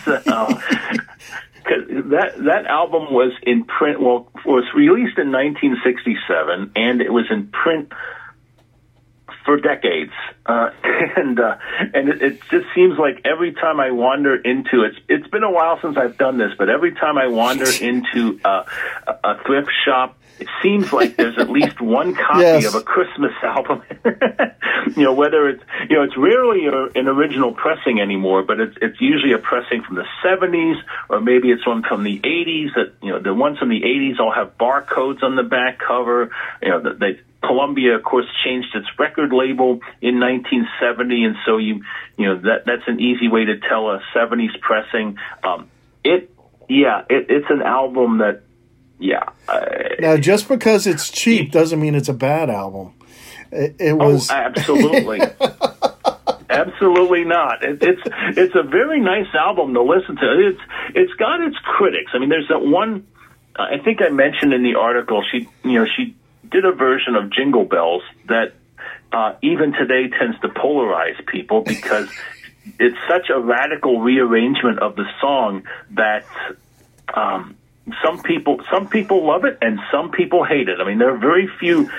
uh, 0.07 0.21
that 1.65 2.33
that 2.45 2.65
album 2.67 3.13
was 3.13 3.31
in 3.43 3.63
print. 3.65 4.01
Well, 4.01 4.29
was 4.45 4.65
released 4.73 5.17
in 5.17 5.31
1967, 5.31 6.71
and 6.75 7.01
it 7.01 7.13
was 7.13 7.25
in 7.29 7.47
print 7.47 7.91
for 9.45 9.57
decades. 9.57 10.11
Uh, 10.45 10.69
and 10.83 11.39
uh, 11.39 11.57
and 11.93 12.09
it, 12.09 12.21
it 12.21 12.41
just 12.49 12.65
seems 12.75 12.97
like 12.97 13.21
every 13.25 13.53
time 13.53 13.79
I 13.79 13.91
wander 13.91 14.35
into 14.35 14.83
it, 14.83 14.93
it's 15.07 15.27
been 15.27 15.43
a 15.43 15.51
while 15.51 15.79
since 15.81 15.97
I've 15.97 16.17
done 16.17 16.37
this, 16.37 16.51
but 16.57 16.69
every 16.69 16.93
time 16.93 17.17
I 17.17 17.27
wander 17.27 17.69
into 17.81 18.39
uh, 18.43 18.63
a, 19.07 19.11
a 19.23 19.43
thrift 19.45 19.71
shop. 19.85 20.17
It 20.39 20.47
seems 20.61 20.91
like 20.91 21.15
there's 21.15 21.37
at 21.37 21.49
least 21.49 21.79
one 21.99 22.15
copy 22.15 22.41
Yes. 22.41 22.65
of 22.65 22.75
a 22.75 22.83
Christmas 22.83 23.31
album. 23.43 23.81
you 24.95 25.03
know, 25.03 25.13
whether 25.13 25.47
it's 25.49 25.63
you 25.89 25.95
know, 25.97 26.03
it's 26.03 26.17
rarely 26.17 26.65
a, 26.67 26.99
an 26.99 27.07
original 27.07 27.53
pressing 27.53 27.99
anymore, 28.01 28.43
but 28.43 28.59
it's 28.59 28.75
it's 28.81 28.99
usually 28.99 29.33
a 29.33 29.37
pressing 29.37 29.83
from 29.83 29.95
the 29.95 30.05
70s 30.23 30.75
or 31.09 31.21
maybe 31.21 31.51
it's 31.51 31.65
one 31.65 31.83
from 31.83 32.03
the 32.03 32.19
80s. 32.19 32.73
That 32.75 32.93
you 33.01 33.11
know, 33.11 33.19
the 33.19 33.33
ones 33.33 33.59
from 33.59 33.69
the 33.69 33.81
80s 33.81 34.19
all 34.19 34.31
have 34.33 34.57
barcodes 34.57 35.21
on 35.23 35.35
the 35.35 35.43
back 35.43 35.79
cover. 35.79 36.31
You 36.61 36.69
know, 36.69 36.93
they 36.99 37.19
Columbia, 37.43 37.95
of 37.95 38.03
course, 38.03 38.25
changed 38.45 38.69
its 38.73 38.87
record 38.97 39.33
label 39.33 39.81
in 40.01 40.19
1970, 40.21 41.23
and 41.25 41.35
so 41.45 41.57
you 41.57 41.83
you 42.17 42.25
know 42.27 42.37
that 42.41 42.65
that's 42.65 42.87
an 42.87 42.99
easy 42.99 43.27
way 43.27 43.45
to 43.45 43.59
tell 43.59 43.89
a 43.89 44.01
70s 44.15 44.59
pressing. 44.61 45.17
Um, 45.43 45.69
it 46.03 46.31
yeah, 46.69 47.01
it, 47.09 47.27
it's 47.29 47.49
an 47.49 47.61
album 47.61 48.19
that 48.19 48.43
yeah. 49.03 49.29
Now, 49.99 50.15
just 50.15 50.47
because 50.47 50.87
it's 50.87 51.09
cheap 51.09 51.51
doesn't 51.51 51.79
mean 51.79 51.93
it's 51.93 52.07
a 52.07 52.13
bad 52.13 52.49
album. 52.49 52.93
It, 53.51 53.75
it 53.77 53.93
was. 53.93 54.31
Oh, 54.31 54.33
absolutely. 54.33 55.19
Absolutely 56.49 57.23
not. 57.23 57.63
It, 57.63 57.81
it's 57.81 58.01
it's 58.37 58.53
a 58.55 58.61
very 58.61 58.99
nice 58.99 59.33
album 59.33 59.73
to 59.73 59.81
listen 59.81 60.15
to. 60.17 60.49
It's 60.49 60.61
it's 60.93 61.13
got 61.13 61.41
its 61.41 61.57
critics. 61.57 62.11
I 62.13 62.19
mean, 62.19 62.29
there's 62.29 62.47
that 62.49 62.63
one. 62.63 63.07
I 63.55 63.79
think 63.79 64.03
I 64.03 64.09
mentioned 64.09 64.53
in 64.53 64.61
the 64.61 64.75
article. 64.75 65.23
She 65.31 65.49
you 65.63 65.79
know 65.79 65.85
she 65.85 66.15
did 66.51 66.63
a 66.63 66.71
version 66.71 67.15
of 67.15 67.31
Jingle 67.31 67.65
Bells 67.65 68.03
that 68.27 68.53
uh, 69.11 69.33
even 69.41 69.73
today 69.73 70.09
tends 70.09 70.39
to 70.41 70.49
polarize 70.49 71.25
people 71.25 71.61
because 71.61 72.07
it's 72.79 72.97
such 73.07 73.31
a 73.31 73.39
radical 73.39 74.01
rearrangement 74.01 74.77
of 74.77 74.95
the 74.95 75.05
song 75.19 75.63
that 75.91 76.25
um, 77.15 77.55
some 78.03 78.21
people 78.21 78.61
some 78.71 78.87
people 78.87 79.25
love 79.25 79.45
it 79.45 79.57
and 79.61 79.79
some 79.91 80.11
people 80.11 80.43
hate 80.43 80.69
it. 80.69 80.79
I 80.79 80.85
mean, 80.85 80.97
there 80.99 81.13
are 81.13 81.17
very 81.17 81.47
few 81.59 81.89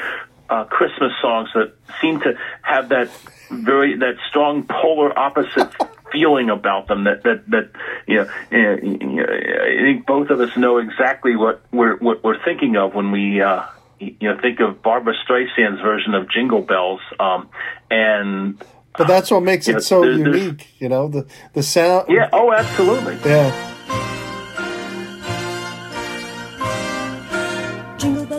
uh, 0.48 0.64
Christmas 0.64 1.12
songs 1.20 1.48
that 1.54 1.74
seem 2.00 2.20
to 2.20 2.34
have 2.62 2.88
that 2.90 3.10
very 3.50 3.96
that 3.98 4.16
strong 4.28 4.64
polar 4.64 5.16
opposite 5.18 5.70
feeling 6.12 6.48
about 6.50 6.88
them. 6.88 7.04
That 7.04 7.22
that 7.24 7.50
that 7.50 7.70
you 8.06 8.16
know, 8.16 8.30
eh, 8.52 8.76
you 8.82 8.98
know, 8.98 9.24
I 9.24 9.82
think 9.82 10.06
both 10.06 10.30
of 10.30 10.40
us 10.40 10.56
know 10.56 10.78
exactly 10.78 11.36
what 11.36 11.62
we're 11.72 11.96
what 11.98 12.24
we're 12.24 12.42
thinking 12.44 12.76
of 12.76 12.94
when 12.94 13.10
we. 13.12 13.40
Uh, 13.42 13.64
you 14.00 14.16
know, 14.28 14.36
think 14.42 14.58
of 14.60 14.82
Barbra 14.82 15.14
Streisand's 15.24 15.80
version 15.80 16.14
of 16.14 16.28
Jingle 16.28 16.60
Bells, 16.60 17.00
um, 17.20 17.48
and 17.90 18.58
but 18.98 19.06
that's 19.06 19.30
what 19.30 19.42
makes 19.44 19.66
Yeah, 19.68 19.76
it 19.76 19.80
so 19.82 20.02
there- 20.02 20.18
there's- 20.18 20.36
unique. 20.42 20.68
You 20.78 20.88
know, 20.90 21.08
the 21.08 21.26
the 21.54 21.62
sound. 21.62 22.06
yeah, 22.08 22.28
oh, 22.32 22.52
absolutely. 22.52 23.16
Yeah. 23.24 24.03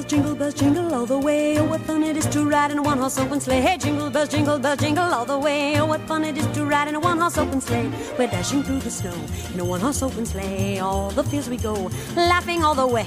Bells, 0.05 0.11
jingle 0.11 0.35
bells, 0.35 0.53
jingle 0.53 0.93
all 0.93 1.05
the 1.05 1.17
way. 1.17 1.57
Oh, 1.57 1.65
what 1.65 1.81
fun 1.81 2.03
it 2.03 2.17
is 2.17 2.25
to 2.27 2.45
ride 2.45 2.71
in 2.71 2.77
a 2.77 2.83
one 2.83 2.97
horse 2.97 3.17
open 3.17 3.39
sleigh. 3.39 3.61
Hey, 3.61 3.77
jingle 3.77 4.09
bells, 4.09 4.29
jingle 4.29 4.59
bells, 4.59 4.79
jingle 4.79 5.03
all 5.03 5.25
the 5.25 5.37
way. 5.37 5.79
Oh, 5.79 5.85
what 5.85 6.01
fun 6.01 6.23
it 6.23 6.37
is 6.37 6.47
to 6.47 6.65
ride 6.65 6.87
in 6.87 6.95
a 6.95 6.99
one 6.99 7.19
horse 7.19 7.37
open 7.37 7.61
sleigh. 7.61 7.91
We're 8.17 8.27
dashing 8.27 8.63
through 8.63 8.79
the 8.79 8.91
snow 8.91 9.13
in 9.53 9.59
a 9.59 9.65
one 9.65 9.81
horse 9.81 10.01
open 10.01 10.25
sleigh. 10.25 10.79
All 10.79 11.09
the 11.11 11.23
fields 11.23 11.49
we 11.49 11.57
go, 11.57 11.89
laughing 12.15 12.63
all 12.63 12.75
the 12.75 12.87
way. 12.87 13.05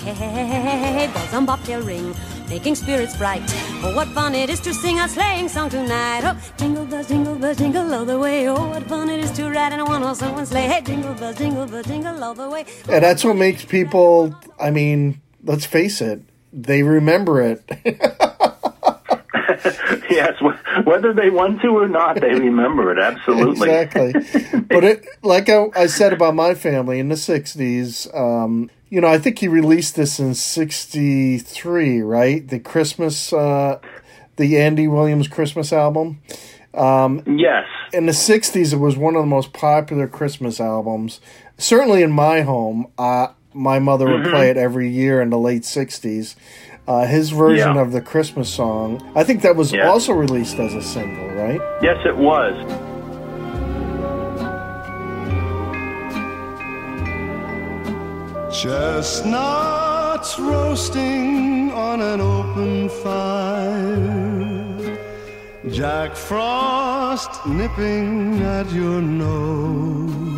Bells 1.14 1.34
on 1.34 1.46
bobtail 1.46 1.82
ring, 1.82 2.14
making 2.48 2.74
spirits 2.74 3.16
bright. 3.16 3.42
Oh, 3.82 3.94
what 3.94 4.08
fun 4.08 4.34
it 4.34 4.50
is 4.50 4.60
to 4.60 4.74
sing 4.74 4.98
a 4.98 5.08
sleighing 5.08 5.48
song 5.48 5.70
tonight. 5.70 6.22
Oh, 6.24 6.36
jingle 6.56 6.84
bells, 6.84 7.08
jingle 7.08 7.36
bells, 7.36 7.58
jingle 7.58 7.94
all 7.94 8.04
the 8.04 8.18
way. 8.18 8.48
Oh, 8.48 8.68
what 8.68 8.82
fun 8.84 9.08
it 9.08 9.22
is 9.22 9.30
to 9.32 9.48
ride 9.50 9.72
in 9.72 9.80
a 9.80 9.84
one 9.84 10.02
horse 10.02 10.22
open 10.22 10.46
sleigh. 10.46 10.66
Hey, 10.66 10.80
jingle 10.82 11.14
bells, 11.14 11.36
jingle 11.36 11.66
bells, 11.66 11.86
jingle 11.86 12.24
all 12.24 12.34
the 12.34 12.48
way. 12.48 12.64
And 12.88 13.04
that's 13.04 13.24
what 13.24 13.36
makes 13.36 13.64
people, 13.64 14.34
I 14.58 14.70
mean, 14.70 15.20
let's 15.44 15.64
face 15.64 16.00
it, 16.00 16.22
they 16.52 16.82
remember 16.82 17.40
it. 17.40 17.64
yes, 20.10 20.40
whether 20.84 21.12
they 21.12 21.30
want 21.30 21.60
to 21.62 21.68
or 21.68 21.88
not, 21.88 22.20
they 22.20 22.34
remember 22.34 22.92
it 22.92 22.98
absolutely. 22.98 23.70
exactly. 23.70 24.60
But 24.68 24.84
it, 24.84 25.06
like 25.22 25.48
I, 25.48 25.66
I 25.74 25.86
said 25.86 26.12
about 26.12 26.34
my 26.34 26.54
family 26.54 26.98
in 26.98 27.08
the 27.08 27.14
60s, 27.14 28.14
um, 28.14 28.70
you 28.90 29.00
know, 29.00 29.08
I 29.08 29.18
think 29.18 29.38
he 29.38 29.48
released 29.48 29.96
this 29.96 30.18
in 30.18 30.34
63, 30.34 32.02
right? 32.02 32.46
The 32.46 32.60
Christmas, 32.60 33.32
uh, 33.32 33.80
the 34.36 34.58
Andy 34.58 34.86
Williams 34.86 35.28
Christmas 35.28 35.72
album. 35.72 36.20
Yes, 37.26 37.64
in 37.92 38.06
the 38.06 38.12
60s 38.12 38.72
it 38.72 38.76
was 38.76 38.96
one 38.96 39.16
of 39.16 39.22
the 39.22 39.26
most 39.26 39.52
popular 39.52 40.06
christmas 40.06 40.60
albums 40.60 41.20
certainly 41.56 42.02
in 42.02 42.10
my 42.10 42.42
home 42.42 42.86
uh, 42.98 43.28
my 43.54 43.78
mother 43.78 44.06
would 44.06 44.20
Mm-hmm. 44.22 44.30
play 44.30 44.50
it 44.50 44.56
every 44.56 44.88
year 44.88 45.20
in 45.22 45.30
the 45.30 45.38
late 45.38 45.62
60s 45.62 46.34
uh, 46.86 47.06
his 47.06 47.30
version 47.30 47.74
Yeah. 47.74 47.80
of 47.82 47.92
the 47.92 48.00
christmas 48.00 48.48
song 48.52 49.00
i 49.14 49.24
think 49.24 49.42
that 49.42 49.56
was 49.56 49.72
Yeah. 49.72 49.88
also 49.88 50.12
released 50.12 50.58
as 50.58 50.74
a 50.74 50.82
single 50.82 51.28
right 51.34 51.60
yes, 51.82 51.96
it 52.04 52.16
was. 52.16 52.54
Chestnuts 58.98 60.36
roasting 60.38 61.70
on 61.72 62.00
an 62.00 62.20
open 62.20 62.88
fire. 63.04 64.98
Jack 65.70 66.16
Frost 66.16 67.46
nipping 67.46 68.40
at 68.42 68.70
your 68.72 69.00
nose. 69.00 70.37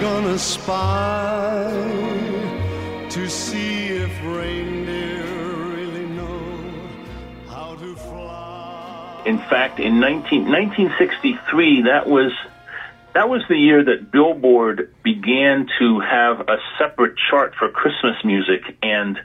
gonna 0.00 0.38
spy 0.38 1.70
to 3.10 3.28
see 3.28 3.86
if 3.88 4.24
reindeer 4.24 5.24
really 5.74 6.06
know 6.06 6.78
how 7.48 7.74
to 7.74 7.96
fly. 7.96 9.22
In 9.26 9.38
fact, 9.38 9.80
in 9.80 9.98
19, 9.98 10.44
1963, 10.44 11.82
that 11.82 12.08
was 12.08 12.32
that 13.14 13.28
was 13.28 13.42
the 13.48 13.56
year 13.56 13.82
that 13.82 14.12
Billboard 14.12 14.94
began 15.02 15.66
to 15.80 15.98
have 15.98 16.40
a 16.48 16.58
separate 16.78 17.16
chart 17.28 17.54
for 17.56 17.68
Christmas 17.68 18.16
music, 18.24 18.76
and 18.82 19.18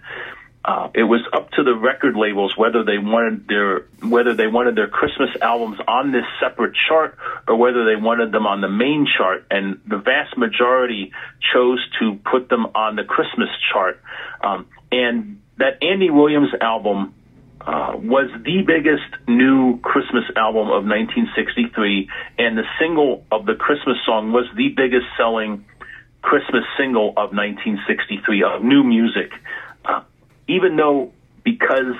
uh, 0.66 0.89
it 0.93 1.03
was 1.03 1.22
up 1.34 1.51
to 1.51 1.64
the 1.64 1.76
record 1.76 2.16
labels 2.16 2.55
whether 2.55 2.86
they 2.86 2.97
wanted 2.97 3.47
their 3.49 3.86
whether 4.01 4.34
they 4.34 4.47
wanted 4.47 4.76
their 4.76 4.88
Christmas 4.88 5.30
albums 5.41 5.78
on 5.88 6.14
this 6.14 6.24
separate 6.39 6.74
chart 6.88 7.18
or 7.47 7.57
whether 7.57 7.84
they 7.84 7.99
wanted 7.99 8.32
them 8.32 8.47
on 8.47 8.61
the 8.61 8.70
main 8.70 9.05
chart. 9.18 9.45
And 9.51 9.82
the 9.86 9.97
vast 9.97 10.38
majority 10.38 11.11
chose 11.53 11.86
to 11.99 12.18
put 12.32 12.47
them 12.47 12.68
on 12.76 12.95
the 12.95 13.03
Christmas 13.03 13.49
chart. 13.74 14.01
Um, 14.41 14.68
and 14.89 15.41
that 15.57 15.84
Andy 15.84 16.09
Williams 16.09 16.49
album 16.61 17.14
uh, 17.59 17.93
was 17.95 18.30
the 18.43 18.61
biggest 18.66 19.28
new 19.28 19.80
Christmas 19.80 20.24
album 20.36 20.68
of 20.68 20.84
1963, 20.84 22.09
and 22.38 22.57
the 22.57 22.64
single 22.80 23.26
of 23.32 23.45
the 23.45 23.55
Christmas 23.55 23.97
song 24.05 24.32
was 24.32 24.45
the 24.55 24.70
biggest 24.70 25.05
selling 25.18 25.66
Christmas 26.22 26.64
single 26.78 27.09
of 27.11 27.32
1963 27.36 28.43
of 28.43 28.64
new 28.64 28.84
music. 28.84 29.32
Even 30.48 30.76
though 30.76 31.12
because 31.44 31.96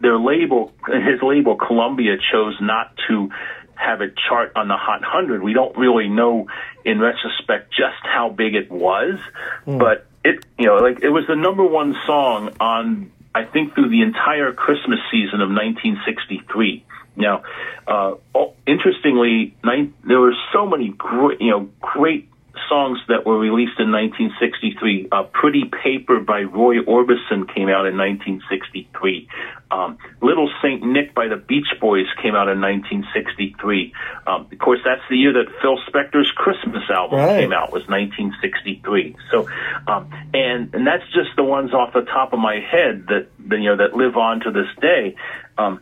their 0.00 0.18
label, 0.18 0.72
his 0.86 1.22
label 1.22 1.56
Columbia, 1.56 2.16
chose 2.32 2.56
not 2.60 2.94
to 3.08 3.30
have 3.74 4.00
it 4.00 4.14
chart 4.16 4.52
on 4.56 4.68
the 4.68 4.76
Hot 4.76 5.00
100, 5.00 5.42
we 5.42 5.52
don't 5.52 5.76
really 5.76 6.08
know 6.08 6.46
in 6.84 7.00
retrospect 7.00 7.70
just 7.70 8.02
how 8.02 8.28
big 8.28 8.54
it 8.54 8.70
was, 8.70 9.18
but 9.66 10.06
it, 10.24 10.44
you 10.58 10.66
know, 10.66 10.76
like 10.76 11.00
it 11.02 11.10
was 11.10 11.26
the 11.26 11.36
number 11.36 11.64
one 11.64 11.96
song 12.06 12.50
on 12.60 13.10
I 13.34 13.44
think 13.44 13.74
through 13.74 13.88
the 13.88 14.02
entire 14.02 14.52
Christmas 14.52 15.00
season 15.10 15.40
of 15.40 15.48
1963. 15.48 16.84
Now, 17.16 17.42
uh, 17.86 18.14
oh, 18.34 18.54
interestingly, 18.66 19.56
nine, 19.64 19.94
there 20.04 20.20
were 20.20 20.34
so 20.52 20.66
many 20.66 20.90
great, 20.90 21.40
you 21.40 21.50
know, 21.50 21.68
great 21.80 22.28
songs 22.68 22.98
that 23.08 23.26
were 23.26 23.38
released 23.38 23.78
in 23.78 23.90
1963. 23.92 25.08
Uh, 25.10 25.24
Pretty 25.24 25.64
Paper 25.64 26.20
by 26.20 26.42
Roy 26.42 26.78
Orbison 26.78 27.52
came 27.54 27.68
out 27.68 27.86
in 27.86 27.96
1963. 27.98 29.28
Um, 29.70 29.98
Little 30.22 30.50
Saint 30.62 30.82
Nick 30.82 31.14
by 31.14 31.28
the 31.28 31.36
Beach 31.36 31.66
Boys 31.80 32.06
came 32.22 32.34
out 32.34 32.48
in 32.48 32.60
1963. 32.60 33.92
Um, 34.26 34.48
of 34.50 34.58
course, 34.58 34.80
that's 34.84 35.02
the 35.10 35.16
year 35.16 35.32
that 35.32 35.46
Phil 35.60 35.78
Spector's 35.88 36.30
Christmas 36.36 36.82
album 36.90 37.18
Right. 37.18 37.40
came 37.40 37.52
out 37.52 37.72
was 37.72 37.82
1963. 37.88 39.16
So, 39.30 39.48
um, 39.88 40.10
and 40.32 40.74
and 40.74 40.86
that's 40.86 41.04
just 41.12 41.34
the 41.36 41.44
ones 41.44 41.72
off 41.74 41.92
the 41.92 42.02
top 42.02 42.32
of 42.32 42.38
my 42.38 42.60
head 42.60 43.06
that, 43.08 43.26
that 43.48 43.58
you 43.58 43.68
know 43.70 43.76
that 43.76 43.94
live 43.96 44.16
on 44.16 44.40
to 44.40 44.50
this 44.50 44.68
day. 44.80 45.16
Um, 45.58 45.80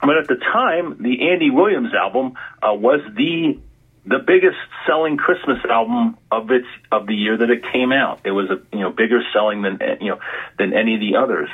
but 0.00 0.18
at 0.18 0.26
the 0.26 0.36
time, 0.36 0.96
the 1.00 1.28
Andy 1.30 1.50
Williams 1.50 1.94
album 1.94 2.32
uh, 2.62 2.74
was 2.74 3.00
the 3.14 3.58
the 4.04 4.18
biggest 4.18 4.56
selling 4.86 5.16
Christmas 5.16 5.58
album 5.68 6.16
of 6.30 6.50
its 6.50 6.66
of 6.90 7.06
the 7.06 7.14
year 7.14 7.36
that 7.36 7.50
it 7.50 7.62
came 7.72 7.92
out. 7.92 8.20
It 8.24 8.32
was 8.32 8.50
a 8.50 8.60
you 8.76 8.82
know 8.82 8.90
bigger 8.90 9.22
selling 9.32 9.62
than 9.62 9.78
you 10.00 10.10
know 10.10 10.18
than 10.58 10.72
any 10.74 10.94
of 10.94 11.00
the 11.00 11.16
others. 11.16 11.48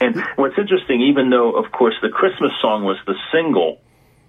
And 0.00 0.22
what's 0.36 0.56
interesting, 0.56 1.02
even 1.02 1.30
though 1.30 1.52
of 1.52 1.70
course 1.72 1.94
the 2.00 2.08
Christmas 2.08 2.52
song 2.60 2.84
was 2.84 2.96
the 3.06 3.14
single, 3.32 3.80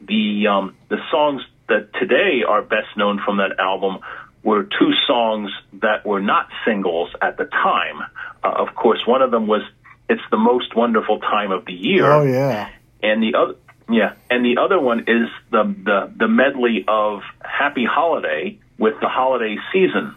the 0.02 0.48
um, 0.48 0.76
the 0.90 0.98
songs 1.10 1.42
that 1.70 1.94
today 1.94 2.44
are 2.48 2.62
best 2.62 2.98
known 2.98 3.22
from 3.24 3.38
that 3.38 3.60
album 3.60 4.00
were 4.44 4.64
two 4.64 4.92
songs 5.08 5.52
that 5.74 6.06
were 6.06 6.20
not 6.20 6.50
singles 6.66 7.12
at 7.22 7.38
the 7.38 7.46
time. 7.46 8.02
Uh, 8.44 8.50
of 8.50 8.76
course, 8.76 9.06
one 9.06 9.22
of 9.22 9.32
them 9.32 9.48
was 9.48 9.62
"It's 10.10 10.22
the 10.32 10.38
Most 10.38 10.76
Wonderful 10.76 11.20
Time 11.20 11.52
of 11.52 11.66
the 11.66 11.74
Year." 11.74 12.12
Oh 12.12 12.24
yeah. 12.24 12.70
and 13.02 13.24
the 13.24 13.36
other 13.36 13.56
yeah 13.90 14.14
and 14.30 14.46
the 14.46 14.58
other 14.62 14.80
one 14.80 15.00
is 15.02 15.30
the 15.52 15.64
the, 15.84 16.14
the 16.18 16.28
medley 16.28 16.86
of 16.88 17.22
happy 17.42 17.86
holiday 17.86 18.58
with 18.78 18.94
the 19.02 19.08
holiday 19.08 19.58
season 19.72 20.16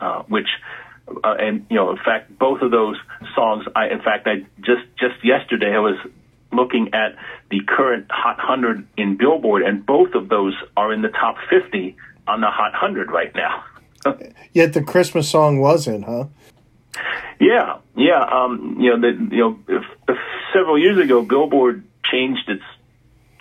uh, 0.00 0.22
which 0.24 0.48
uh, 1.24 1.34
and 1.38 1.66
you 1.70 1.76
know 1.76 1.90
in 1.90 1.98
fact 1.98 2.36
both 2.38 2.60
of 2.62 2.70
those 2.70 2.96
songs 3.34 3.64
i 3.74 3.88
in 3.88 4.00
fact 4.00 4.26
i 4.26 4.44
just 4.60 4.82
just 4.98 5.24
yesterday 5.24 5.74
i 5.74 5.78
was 5.78 5.98
looking 6.52 6.92
at 6.92 7.16
the 7.50 7.60
current 7.66 8.06
hot 8.10 8.36
100 8.36 8.86
in 8.96 9.16
billboard 9.16 9.62
and 9.62 9.86
both 9.86 10.14
of 10.14 10.28
those 10.28 10.54
are 10.76 10.92
in 10.92 11.02
the 11.02 11.08
top 11.08 11.36
50 11.48 11.96
on 12.28 12.40
the 12.40 12.50
hot 12.50 12.72
100 12.72 13.10
right 13.10 13.34
now 13.34 13.64
Yet 14.52 14.72
the 14.72 14.82
Christmas 14.82 15.28
song 15.30 15.60
wasn't, 15.60 16.04
huh? 16.04 16.26
Yeah, 17.40 17.78
yeah. 17.96 18.22
Um, 18.22 18.76
you 18.78 18.90
know, 18.90 19.00
the, 19.00 19.34
you 19.34 19.40
know, 19.40 19.58
if, 19.68 19.82
if 20.08 20.16
several 20.52 20.78
years 20.78 21.02
ago, 21.02 21.22
Billboard 21.22 21.84
changed 22.10 22.48
its 22.48 22.62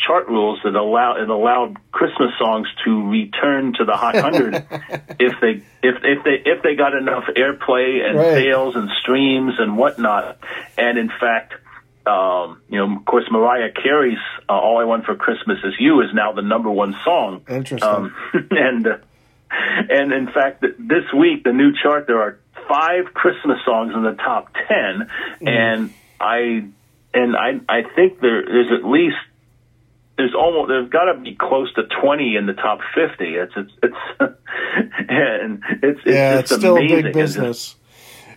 chart 0.06 0.28
rules 0.28 0.60
that 0.64 0.76
allow 0.76 1.16
it 1.22 1.30
allowed 1.30 1.78
Christmas 1.92 2.32
songs 2.40 2.68
to 2.86 3.10
return 3.10 3.74
to 3.78 3.86
the 3.86 3.94
Hot 3.96 4.16
100 4.16 4.56
if 5.20 5.34
they 5.42 5.64
if 5.84 5.96
if 6.04 6.24
they 6.24 6.42
if 6.46 6.64
they 6.64 6.76
got 6.76 6.94
enough 6.96 7.26
airplay 7.36 8.04
and 8.06 8.18
Right. 8.18 8.34
sales 8.34 8.76
and 8.76 8.90
streams 9.02 9.54
and 9.60 9.78
whatnot. 9.78 10.38
And 10.78 10.98
in 10.98 11.10
fact, 11.10 11.54
um, 12.06 12.62
you 12.70 12.78
know, 12.80 12.98
of 12.98 13.06
course, 13.06 13.26
Mariah 13.32 13.72
Carey's 13.72 14.18
uh, 14.50 14.54
"All 14.54 14.80
I 14.80 14.86
Want 14.86 15.06
for 15.06 15.16
Christmas 15.16 15.60
Is 15.64 15.76
You" 15.80 16.02
is 16.02 16.10
now 16.14 16.32
the 16.32 16.42
number 16.42 16.72
one 16.72 16.96
song. 17.06 17.42
Interesting. 17.48 17.84
Um, 17.84 18.16
and 18.52 18.88
uh, 18.88 18.98
and 19.52 20.12
in 20.12 20.28
fact, 20.28 20.62
this 20.62 21.06
week 21.18 21.44
the 21.44 21.54
new 21.54 21.72
chart 21.82 22.08
there 22.08 22.22
are 22.22 22.40
five 22.68 23.14
Christmas 23.14 23.60
songs 23.66 23.94
in 23.94 24.04
the 24.04 24.14
top 24.14 24.50
ten, 24.68 25.10
and 25.46 25.94
I 26.20 26.64
and 27.14 27.36
I 27.36 27.60
I 27.70 27.84
think 27.96 28.20
there 28.20 28.44
there's 28.46 28.72
at 28.72 28.84
least 28.88 29.18
there's 30.22 30.36
almost 30.36 30.68
there's 30.68 30.90
got 30.90 31.12
to 31.12 31.20
be 31.20 31.36
close 31.36 31.74
to 31.74 31.84
twenty 32.00 32.36
in 32.36 32.46
the 32.46 32.54
top 32.54 32.80
fifty. 32.94 33.36
It's 33.36 33.54
it's 33.56 33.72
it's 33.82 33.96
and 35.10 35.64
it's 35.82 36.00
it's 36.06 36.06
yeah, 36.06 36.42
just 36.42 36.52
it's 36.52 36.62
still 36.62 36.78
amazing. 36.78 37.00
a 37.00 37.04
big 37.04 37.14
business. 37.14 37.76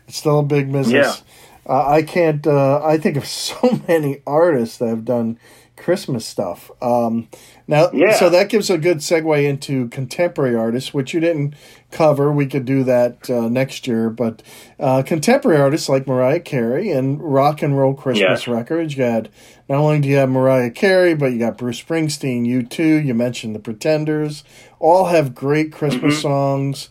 It's 0.09 0.16
still 0.16 0.39
a 0.39 0.43
big 0.43 0.72
business. 0.72 1.22
Uh, 1.68 1.87
I 1.87 2.03
can't. 2.03 2.47
Uh, 2.47 2.82
I 2.82 2.97
think 2.97 3.18
of 3.18 3.26
so 3.45 3.80
many 3.87 4.22
artists 4.26 4.78
that 4.78 4.89
have 4.89 5.05
done 5.05 5.39
Christmas 5.77 6.25
stuff. 6.25 6.70
Um, 6.81 7.29
now, 7.66 7.91
Yeah. 7.93 8.14
so 8.14 8.31
that 8.31 8.49
gives 8.49 8.70
a 8.70 8.79
good 8.79 8.99
segue 8.99 9.45
into 9.45 9.89
contemporary 9.89 10.55
artists, 10.55 10.95
which 10.95 11.12
you 11.12 11.20
didn't 11.20 11.55
cover. 11.91 12.31
We 12.33 12.47
could 12.47 12.64
do 12.64 12.85
that 12.85 13.29
uh, 13.29 13.49
next 13.49 13.87
year, 13.87 14.09
but 14.11 14.43
uh, 14.79 15.03
contemporary 15.03 15.61
artists 15.61 15.89
like 15.89 16.07
Mariah 16.07 16.41
Carey 16.41 16.91
and 16.91 17.20
rock 17.20 17.61
and 17.62 17.77
roll 17.77 17.95
Christmas 17.95 18.47
Yes. 18.47 18.49
records. 18.49 18.97
You 18.97 19.03
had 19.05 19.29
not 19.68 19.79
only 19.79 20.01
do 20.01 20.09
you 20.09 20.16
have 20.16 20.29
Mariah 20.31 20.70
Carey, 20.70 21.14
but 21.14 21.33
you 21.33 21.39
got 21.39 21.59
Bruce 21.59 21.83
Springsteen, 21.83 22.47
U2. 22.47 23.05
You 23.05 23.14
mentioned 23.14 23.55
the 23.55 23.61
Pretenders. 23.61 24.45
All 24.79 25.07
have 25.07 25.35
great 25.35 25.72
Christmas 25.72 26.20
songs. 26.22 26.89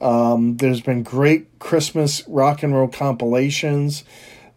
Um, 0.00 0.58
there's 0.58 0.82
been 0.82 1.02
great 1.02 1.58
Christmas 1.58 2.22
rock 2.28 2.62
and 2.62 2.74
roll 2.74 2.88
compilations. 2.88 4.04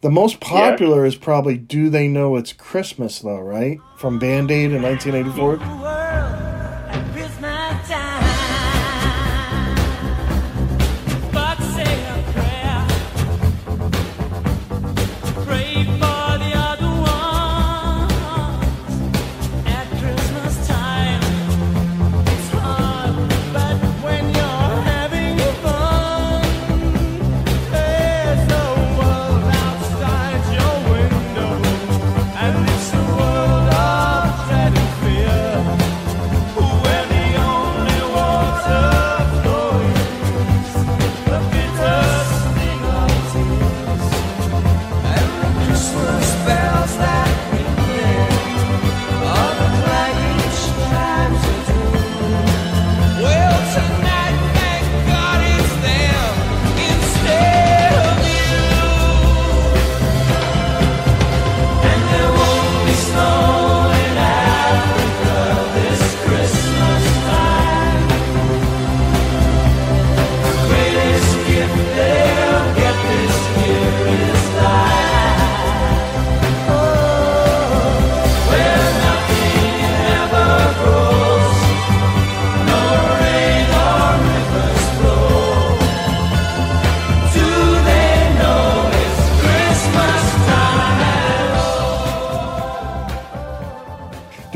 The 0.02 0.10
most 0.10 0.40
popular 0.40 1.06
is 1.06 1.18
probably 1.18 1.58
"Do 1.58 1.90
They 1.90 2.08
Know 2.08 2.38
It's 2.38 2.54
Christmas?" 2.54 3.20
though, 3.20 3.42
right? 3.42 3.80
From 3.98 4.18
Band 4.18 4.50
Aid 4.50 4.72
in 4.72 4.82
1984. 4.82 5.58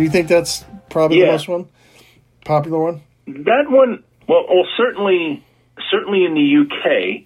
Do 0.03 0.07
you 0.07 0.11
think 0.11 0.27
that's 0.27 0.65
probably 0.89 1.19
Yeah. 1.19 1.27
the 1.27 1.31
most 1.31 1.47
one? 1.47 1.65
Popular 2.43 2.77
one? 2.77 3.01
That 3.25 3.69
one, 3.69 4.03
well, 4.27 4.45
well, 4.49 4.67
certainly, 4.75 5.41
certainly 5.89 6.25
in 6.25 6.33
the 6.33 6.41
UK, 6.41 7.23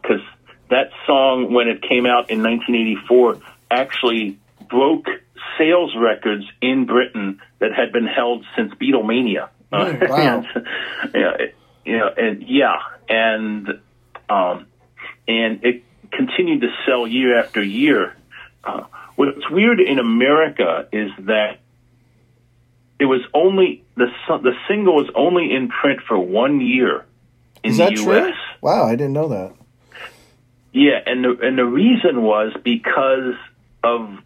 because 0.00 0.20
that 0.70 0.90
song, 1.08 1.52
when 1.52 1.66
it 1.66 1.82
came 1.82 2.06
out 2.06 2.30
in 2.30 2.40
1984, 2.44 3.38
actually 3.68 4.38
broke 4.70 5.06
sales 5.58 5.96
records 5.96 6.44
in 6.62 6.84
Britain 6.86 7.40
that 7.58 7.72
had 7.74 7.92
been 7.92 8.06
held 8.06 8.44
since 8.56 8.72
Beatlemania. 8.74 9.48
Uh, 9.72 9.92
Oh, 10.00 10.06
wow. 10.08 10.44
yeah, 11.14 11.30
it- 11.40 11.56
you 11.84 11.98
know, 11.98 12.08
and 12.16 12.44
yeah, 12.44 12.76
and 13.08 13.80
um, 14.30 14.66
and 15.26 15.64
it 15.64 15.82
continued 16.12 16.60
to 16.60 16.68
sell 16.86 17.08
year 17.08 17.36
after 17.40 17.60
year. 17.60 18.14
Uh, 18.62 18.84
what's 19.16 19.50
weird 19.50 19.80
in 19.80 19.98
America 19.98 20.86
is 20.92 21.10
that 21.26 21.58
it 22.98 23.06
was 23.06 23.20
only 23.34 23.84
the 23.96 24.06
the 24.28 24.52
single 24.68 24.96
was 24.96 25.10
only 25.14 25.54
in 25.54 25.68
print 25.68 26.00
for 26.06 26.18
one 26.18 26.60
year 26.60 27.04
in 27.62 27.72
Is 27.72 27.78
the 27.78 27.84
that 27.84 27.92
U.S. 27.92 28.04
true? 28.04 28.32
Wow, 28.60 28.84
I 28.84 28.92
didn't 28.92 29.12
know 29.12 29.28
that. 29.28 29.52
Yeah, 30.72 31.00
and 31.06 31.24
the 31.24 31.38
and 31.42 31.58
the 31.58 31.64
reason 31.64 32.22
was 32.22 32.52
because 32.62 33.34
of 33.82 34.18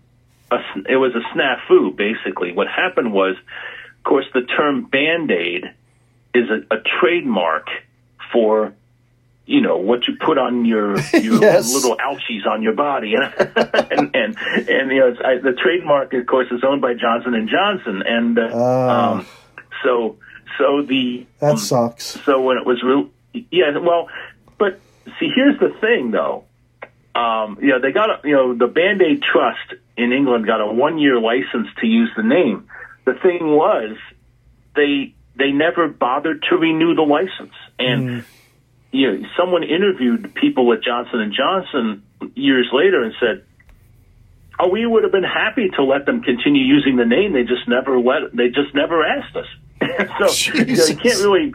a, 0.50 0.56
it 0.88 0.96
was 0.96 1.12
a 1.14 1.36
snafu. 1.36 1.96
Basically, 1.96 2.52
what 2.52 2.68
happened 2.68 3.12
was, 3.12 3.36
of 3.36 4.04
course, 4.04 4.26
the 4.32 4.42
term 4.42 4.84
band 4.84 5.30
aid 5.30 5.64
is 6.34 6.48
a, 6.50 6.74
a 6.74 6.78
trademark 7.00 7.68
for 8.32 8.74
you 9.49 9.61
know 9.62 9.78
what 9.78 10.07
you 10.07 10.14
put 10.20 10.36
on 10.38 10.64
your 10.66 10.99
your 11.14 11.40
Yes. 11.40 11.72
little 11.74 11.96
ouchies 11.96 12.46
on 12.46 12.62
your 12.62 12.74
body, 12.74 13.14
and 13.16 13.30
and 14.14 14.14
and, 14.14 14.36
and 14.68 14.90
you 14.92 15.01
know 15.01 15.09
it's, 15.09 15.20
I, 15.24 15.38
the 15.38 15.53
trademark, 15.61 16.12
of 16.12 16.26
course, 16.26 16.49
is 16.51 16.62
owned 16.62 16.82
by 16.82 16.94
Johnson 16.94 17.34
and 17.34 17.49
Johnson, 17.49 18.03
and 18.07 18.38
uh, 18.38 18.51
Ah. 18.53 19.11
um, 19.12 19.26
so 19.82 20.16
so 20.59 20.82
the 20.82 21.26
That 21.40 21.59
sucks. 21.59 22.05
so 22.24 22.42
when 22.42 22.57
it 22.59 22.66
was 22.66 22.82
real, 22.82 23.09
yeah. 23.51 23.76
Well, 23.78 24.09
but 24.59 24.78
see, 25.18 25.30
here's 25.34 25.59
the 25.59 25.70
thing, 25.80 26.11
though. 26.11 26.44
Um, 27.14 27.59
you 27.61 27.68
know, 27.68 27.80
they 27.80 27.90
got 27.92 28.11
a, 28.11 28.28
you 28.28 28.34
know 28.34 28.55
the 28.55 28.66
Band 28.68 29.01
Aid 29.03 29.22
Trust 29.22 29.74
in 29.96 30.12
England 30.12 30.46
got 30.46 30.61
a 30.61 30.66
one 30.66 30.99
year 30.99 31.18
license 31.18 31.68
to 31.80 31.86
use 31.86 32.11
the 32.16 32.22
name. 32.22 32.68
The 33.07 33.14
thing 33.14 33.40
was, 33.57 33.96
they 34.76 35.14
they 35.36 35.53
never 35.53 35.88
bothered 35.88 36.42
to 36.51 36.57
renew 36.57 36.94
the 36.94 37.03
license, 37.03 37.55
and 37.78 38.24
you 38.91 39.07
know, 39.12 39.28
someone 39.39 39.62
interviewed 39.62 40.34
people 40.34 40.72
at 40.72 40.82
Johnson 40.82 41.20
and 41.20 41.32
Johnson 41.32 42.03
years 42.34 42.68
later 42.72 43.03
and 43.03 43.14
said. 43.20 43.45
Oh, 44.61 44.68
we 44.70 44.84
would 44.84 45.05
have 45.05 45.12
been 45.12 45.22
happy 45.22 45.68
to 45.76 45.84
let 45.84 46.05
them 46.05 46.20
continue 46.20 46.64
using 46.64 46.97
the 46.97 47.05
name. 47.05 47.32
They 47.32 47.43
just 47.45 47.68
never 47.68 47.97
let. 47.97 48.34
They 48.34 48.49
just 48.49 48.74
never 48.74 49.05
asked 49.07 49.36
us. 49.36 49.47
so 50.18 50.53
you, 50.53 50.74
know, 50.74 50.84
you 50.84 50.97
can't 50.97 51.20
really, 51.22 51.55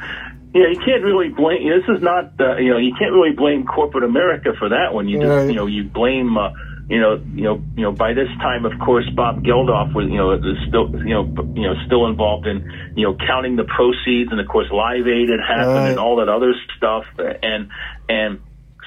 you 0.53 0.63
know, 0.63 0.69
you 0.69 0.79
can't 0.85 1.03
really 1.03 1.27
blame. 1.27 1.63
You 1.63 1.71
know, 1.71 1.79
This 1.81 1.97
is 1.97 2.01
not, 2.01 2.39
uh, 2.39 2.55
you 2.55 2.71
know, 2.71 2.77
you 2.77 2.95
can't 2.97 3.11
really 3.11 3.35
blame 3.35 3.65
corporate 3.65 4.05
America 4.05 4.53
for 4.57 4.69
that 4.69 4.93
one. 4.93 5.09
You 5.09 5.19
just, 5.19 5.27
Right. 5.29 5.47
you 5.49 5.53
know, 5.55 5.65
you 5.65 5.83
blame, 5.83 6.37
uh, 6.37 6.51
you 6.89 6.99
know, 6.99 7.21
you 7.33 7.43
know, 7.43 7.63
you 7.75 7.83
know. 7.83 7.91
By 7.91 8.13
this 8.13 8.27
time, 8.41 8.65
of 8.65 8.73
course, 8.79 9.09
Bob 9.15 9.43
Geldof 9.43 9.93
was, 9.95 10.07
you 10.09 10.17
know, 10.17 10.31
is 10.33 10.57
still, 10.67 10.89
you 10.91 11.13
know, 11.13 11.23
you 11.55 11.63
know, 11.63 11.75
still 11.85 12.07
involved 12.07 12.45
in, 12.47 12.69
you 12.95 13.07
know, 13.07 13.15
counting 13.15 13.55
the 13.55 13.63
proceeds, 13.63 14.31
and 14.31 14.39
of 14.39 14.47
course, 14.47 14.67
Live 14.71 15.07
Aid 15.07 15.29
had 15.29 15.39
happened, 15.39 15.75
Right. 15.75 15.89
and 15.91 15.99
all 15.99 16.17
that 16.17 16.29
other 16.29 16.53
stuff, 16.77 17.05
and 17.41 17.69
and 18.09 18.39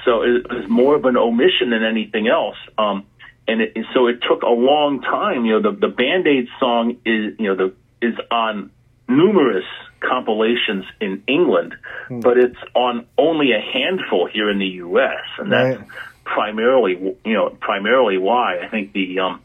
so 0.05 0.21
it 0.21 0.47
was 0.49 0.67
more 0.69 0.95
of 0.95 1.05
an 1.05 1.17
omission 1.17 1.71
than 1.71 1.83
anything 1.83 2.27
else. 2.27 2.57
Um, 2.77 3.05
and 3.47 3.61
it, 3.61 3.77
so 3.93 4.07
it 4.07 4.19
took 4.27 4.43
a 4.43 4.49
long 4.49 5.01
time. 5.01 5.45
You 5.45 5.59
know, 5.59 5.71
the 5.71 5.77
the 5.77 5.87
Band 5.93 6.27
Aid 6.27 6.47
song 6.59 6.97
is 7.05 7.33
you 7.39 7.47
know 7.47 7.55
the 7.55 7.73
is 8.01 8.15
on 8.29 8.69
numerous 9.09 9.65
compilations 9.99 10.85
in 11.01 11.23
England, 11.27 11.73
but 12.09 12.37
it's 12.37 12.57
on 12.75 13.05
only 13.17 13.51
a 13.53 13.59
handful 13.59 14.27
here 14.31 14.49
in 14.49 14.59
the 14.59 14.65
U.S. 14.85 15.23
and 15.39 15.51
that's 15.51 15.79
Right. 15.79 15.87
Primarily 16.33 17.15
you 17.25 17.33
know 17.33 17.49
primarily 17.49 18.17
why 18.17 18.59
I 18.59 18.69
think 18.69 18.93
the 18.93 19.19
um, 19.19 19.41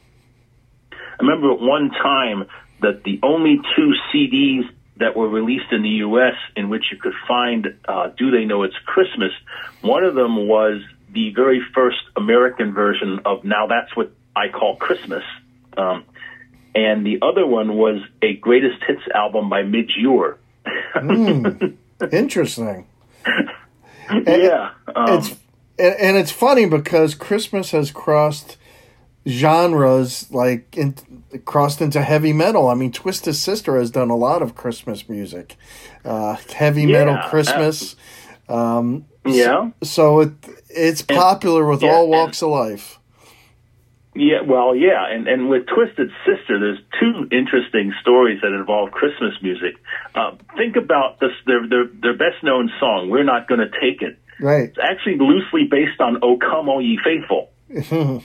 I 0.93 0.97
remember 1.21 1.53
at 1.53 1.61
one 1.61 1.91
time 1.91 2.49
that 2.81 3.05
the 3.05 3.21
only 3.23 3.61
two 3.77 3.93
CDs 4.13 4.69
that 4.97 5.17
were 5.17 5.29
released 5.29 5.73
in 5.73 5.83
the 5.83 5.89
U.S. 6.07 6.35
in 6.57 6.69
which 6.69 6.85
you 6.91 6.99
could 6.99 7.15
find 7.27 7.79
uh, 7.87 8.09
"Do 8.17 8.31
They 8.31 8.45
Know 8.45 8.65
It's 8.65 8.77
Christmas," 8.85 9.33
one 9.81 10.05
of 10.05 10.15
them 10.15 10.49
was 10.49 10.83
the 11.13 11.33
very 11.35 11.63
first 11.75 11.99
American 12.17 12.73
version 12.73 13.21
of 13.25 13.45
"Now 13.45 13.67
That's 13.69 13.97
What 13.97 14.13
I 14.35 14.49
Call 14.49 14.77
Christmas," 14.77 15.25
um, 15.77 16.05
and 16.75 17.07
the 17.07 17.19
other 17.23 17.47
one 17.47 17.77
was 17.77 18.03
a 18.21 18.35
greatest 18.35 18.83
hits 18.87 19.03
album 19.15 19.49
by 19.49 19.63
Midge 19.63 19.95
Ure. 19.97 20.39
Interesting. 22.13 22.87
yeah, 24.11 24.71
um, 24.95 25.19
it's 25.19 25.35
and, 25.79 25.95
and 25.97 26.17
it's 26.17 26.31
funny 26.33 26.67
because 26.67 27.15
Christmas 27.15 27.71
has 27.73 27.91
crossed 27.91 28.57
genres 29.27 30.31
like 30.33 30.77
in, 30.77 30.95
crossed 31.45 31.81
into 31.81 32.03
heavy 32.03 32.33
metal. 32.33 32.69
I 32.69 32.75
mean, 32.75 32.93
Twisted 32.93 33.35
Sister 33.37 33.77
has 33.79 33.91
done 33.91 34.11
a 34.11 34.17
lot 34.17 34.43
of 34.43 34.55
Christmas 34.55 35.09
music, 35.09 35.57
uh, 36.05 36.37
heavy 36.55 36.87
metal 36.87 37.15
Yeah, 37.15 37.29
Christmas. 37.29 37.97
yeah. 39.25 39.71
So 39.83 40.21
it 40.21 40.33
it's 40.71 41.03
popular 41.03 41.67
with 41.67 41.83
yeah, 41.83 41.91
all 41.91 42.03
and- 42.03 42.11
walks 42.11 42.43
of 42.43 42.51
life. 42.51 42.99
Yeah, 44.15 44.43
well, 44.47 44.77
yeah, 44.77 45.07
and 45.09 45.27
and 45.27 45.49
with 45.49 45.63
Twisted 45.75 46.11
Sister, 46.27 46.59
there's 46.61 46.79
two 47.01 47.29
interesting 47.35 47.95
stories 48.03 48.43
that 48.43 48.53
involve 48.53 48.91
Christmas 48.91 49.33
music. 49.41 49.77
Uh, 50.15 50.33
think 50.55 50.77
about 50.77 51.19
this; 51.19 51.31
their 51.47 51.67
their 51.67 51.87
their 51.87 52.13
best 52.13 52.43
known 52.43 52.71
song, 52.79 53.09
"We're 53.09 53.25
Not 53.25 53.49
Going 53.49 53.61
to 53.61 53.71
Take 53.81 54.03
It." 54.03 54.19
Right. 54.43 54.65
It's 54.65 54.79
actually 54.83 55.19
loosely 55.19 55.69
based 55.71 56.01
on 56.01 56.19
"O 56.23 56.37
Come, 56.37 56.69
All 56.69 56.83
Ye 56.83 56.99
Faithful." 57.03 57.51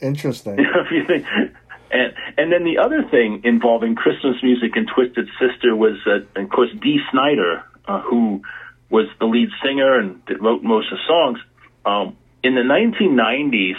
Interesting. 0.00 0.58
you. 0.90 1.50
And 1.90 2.14
and 2.36 2.52
then 2.52 2.64
the 2.64 2.78
other 2.78 3.02
thing 3.10 3.40
involving 3.44 3.94
Christmas 3.94 4.36
music 4.42 4.76
and 4.76 4.88
Twisted 4.92 5.28
Sister 5.40 5.74
was, 5.74 5.96
uh, 6.06 6.40
of 6.40 6.50
course, 6.50 6.70
Dee 6.82 7.00
Snider, 7.10 7.64
uh, 7.88 8.02
who 8.02 8.42
was 8.90 9.06
the 9.18 9.26
lead 9.26 9.48
singer 9.64 9.98
and 9.98 10.20
that 10.28 10.40
wrote 10.40 10.62
most 10.62 10.92
of 10.92 10.98
the 10.98 11.04
songs. 11.08 11.38
Um, 11.84 12.16
in 12.42 12.54
the 12.54 12.62
1990s, 12.62 13.76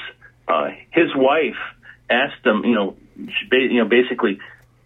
uh, 0.48 0.70
his 0.92 1.16
wife 1.16 1.60
asked 2.10 2.46
him, 2.46 2.64
you 2.66 2.76
know, 2.76 2.96
ba- 3.50 3.58
you 3.58 3.84
know, 3.84 3.88
basically, 3.88 4.40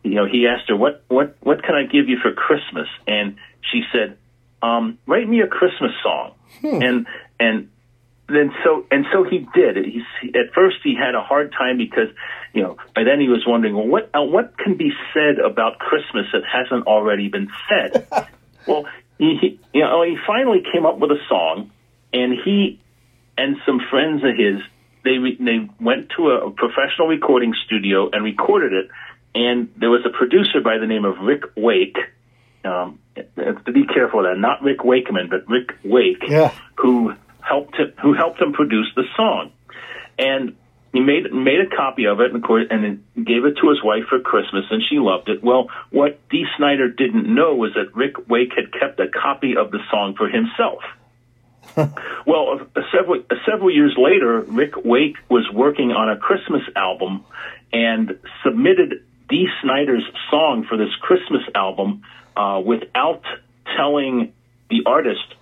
you 0.03 0.15
know, 0.15 0.25
he 0.25 0.47
asked 0.47 0.69
her, 0.69 0.75
"What 0.75 1.03
what 1.07 1.37
what 1.41 1.63
can 1.63 1.75
I 1.75 1.83
give 1.83 2.09
you 2.09 2.17
for 2.21 2.33
Christmas?" 2.33 2.87
And 3.07 3.37
she 3.71 3.83
said, 3.91 4.17
um, 4.61 4.97
"Write 5.05 5.27
me 5.27 5.41
a 5.41 5.47
Christmas 5.47 5.91
song." 6.03 6.33
And 6.81 7.07
and 7.39 7.69
then 8.27 8.51
so 8.63 8.85
and 8.91 9.05
so 9.11 9.23
he 9.23 9.47
did. 9.53 9.77
He's 9.85 10.03
at 10.35 10.53
first 10.53 10.77
he 10.83 10.95
had 10.95 11.15
a 11.15 11.21
hard 11.21 11.51
time 11.51 11.77
because 11.77 12.09
you 12.53 12.63
know 12.63 12.77
by 12.95 13.03
then 13.03 13.19
he 13.19 13.27
was 13.27 13.43
wondering, 13.45 13.75
well, 13.75 13.87
what 13.87 14.09
uh, 14.13 14.21
what 14.21 14.57
can 14.57 14.77
be 14.77 14.91
said 15.13 15.39
about 15.39 15.79
Christmas 15.79 16.25
that 16.33 16.43
hasn't 16.45 16.87
already 16.87 17.29
been 17.29 17.49
said? 17.69 18.07
well, 18.67 18.85
he, 19.17 19.37
he 19.39 19.59
you 19.73 19.81
know 19.81 20.03
he 20.03 20.17
finally 20.25 20.63
came 20.73 20.85
up 20.85 20.99
with 20.99 21.11
a 21.11 21.19
song, 21.27 21.71
and 22.13 22.33
he 22.43 22.79
and 23.37 23.57
some 23.65 23.79
friends 23.89 24.23
of 24.23 24.37
his 24.37 24.61
they 25.03 25.17
re- 25.17 25.37
they 25.39 25.69
went 25.83 26.11
to 26.17 26.29
a 26.29 26.51
professional 26.51 27.07
recording 27.07 27.53
studio 27.65 28.09
and 28.11 28.23
recorded 28.23 28.73
it. 28.73 28.89
And 29.33 29.71
there 29.77 29.89
was 29.89 30.05
a 30.05 30.09
producer 30.09 30.59
by 30.63 30.77
the 30.77 30.87
name 30.87 31.05
of 31.05 31.17
Rick 31.19 31.43
Wake. 31.55 31.97
Um, 32.63 32.99
to 33.15 33.71
be 33.71 33.85
careful 33.85 34.23
that, 34.23 34.37
not 34.37 34.61
Rick 34.61 34.83
Wakeman, 34.83 35.29
but 35.29 35.49
Rick 35.49 35.71
Wake, 35.83 36.23
Yeah. 36.27 36.51
who 36.75 37.13
helped 37.41 37.75
him, 37.75 37.93
who 38.01 38.13
helped 38.13 38.41
him 38.41 38.53
produce 38.53 38.87
the 38.95 39.03
song. 39.15 39.51
And 40.19 40.55
he 40.93 40.99
made 40.99 41.31
made 41.33 41.59
a 41.61 41.75
copy 41.75 42.05
of 42.05 42.19
it, 42.19 42.27
and 42.27 42.35
of 42.35 42.43
course, 42.43 42.67
and 42.69 43.03
gave 43.15 43.45
it 43.45 43.57
to 43.61 43.69
his 43.69 43.83
wife 43.83 44.05
for 44.09 44.19
Christmas, 44.19 44.65
and 44.69 44.83
she 44.83 44.99
loved 44.99 45.29
it. 45.29 45.43
Well, 45.43 45.69
what 45.89 46.19
Dee 46.29 46.45
Snider 46.57 46.89
didn't 46.89 47.33
know 47.33 47.55
was 47.55 47.73
that 47.75 47.95
Rick 47.95 48.27
Wake 48.29 48.53
had 48.55 48.71
kept 48.77 48.99
a 48.99 49.07
copy 49.07 49.55
of 49.57 49.71
the 49.71 49.79
song 49.89 50.15
for 50.17 50.27
himself. 50.27 50.83
well, 52.25 52.59
uh, 52.75 52.81
several 52.91 53.21
uh, 53.29 53.35
several 53.49 53.71
years 53.71 53.95
later, 53.97 54.41
Rick 54.41 54.73
Wake 54.83 55.15
was 55.29 55.49
working 55.53 55.91
on 55.91 56.09
a 56.09 56.17
Christmas 56.17 56.63
album 56.75 57.23
and 57.71 58.19
submitted 58.43 59.05
Dee 59.29 59.47
Snider's 59.61 60.03
song 60.29 60.65
for 60.67 60.77
this 60.77 60.93
Christmas 61.01 61.43
album 61.55 62.03
uh, 62.35 62.61
without 62.65 63.23
telling 63.77 64.33
the 64.69 64.83
artist 64.85 65.35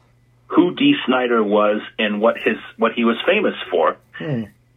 who 0.47 0.73
Dee 0.75 0.95
Snider 1.05 1.43
was 1.43 1.81
and 1.97 2.19
what 2.21 2.37
his 2.37 2.57
what 2.77 2.93
he 2.93 3.03
was 3.05 3.17
famous 3.25 3.53
for. 3.69 3.97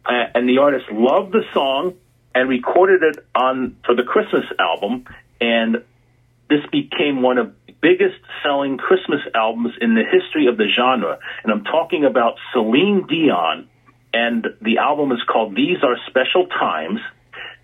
Uh, 0.05 0.25
and 0.35 0.47
the 0.47 0.59
artist 0.59 0.85
loved 0.91 1.31
the 1.31 1.43
song 1.53 1.93
and 2.35 2.49
recorded 2.49 3.03
it 3.03 3.25
on 3.35 3.77
for 3.85 3.95
the 3.95 4.03
Christmas 4.03 4.45
album, 4.59 5.05
and 5.39 5.83
this 6.49 6.61
became 6.71 7.21
one 7.21 7.37
of 7.37 7.53
the 7.67 7.73
biggest 7.81 8.19
selling 8.43 8.77
Christmas 8.77 9.21
albums 9.33 9.73
in 9.81 9.95
the 9.95 10.03
history 10.03 10.47
of 10.47 10.57
the 10.57 10.67
genre. 10.67 11.19
And 11.43 11.51
I'm 11.51 11.63
talking 11.63 12.05
about 12.05 12.35
Celine 12.51 13.07
Dion, 13.07 13.67
and 14.13 14.47
the 14.61 14.77
album 14.77 15.11
is 15.11 15.21
called 15.27 15.55
These 15.55 15.83
Are 15.83 15.97
Special 16.07 16.47
Times. 16.47 16.99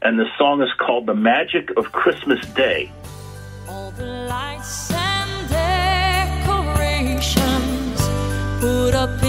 and 0.01 0.17
the 0.17 0.27
song 0.37 0.61
is 0.61 0.69
called 0.79 1.05
"The 1.05 1.13
Magic 1.15 1.71
of 1.77 1.91
Christmas 1.91 2.39
Day." 2.53 2.91
Up 8.99 9.28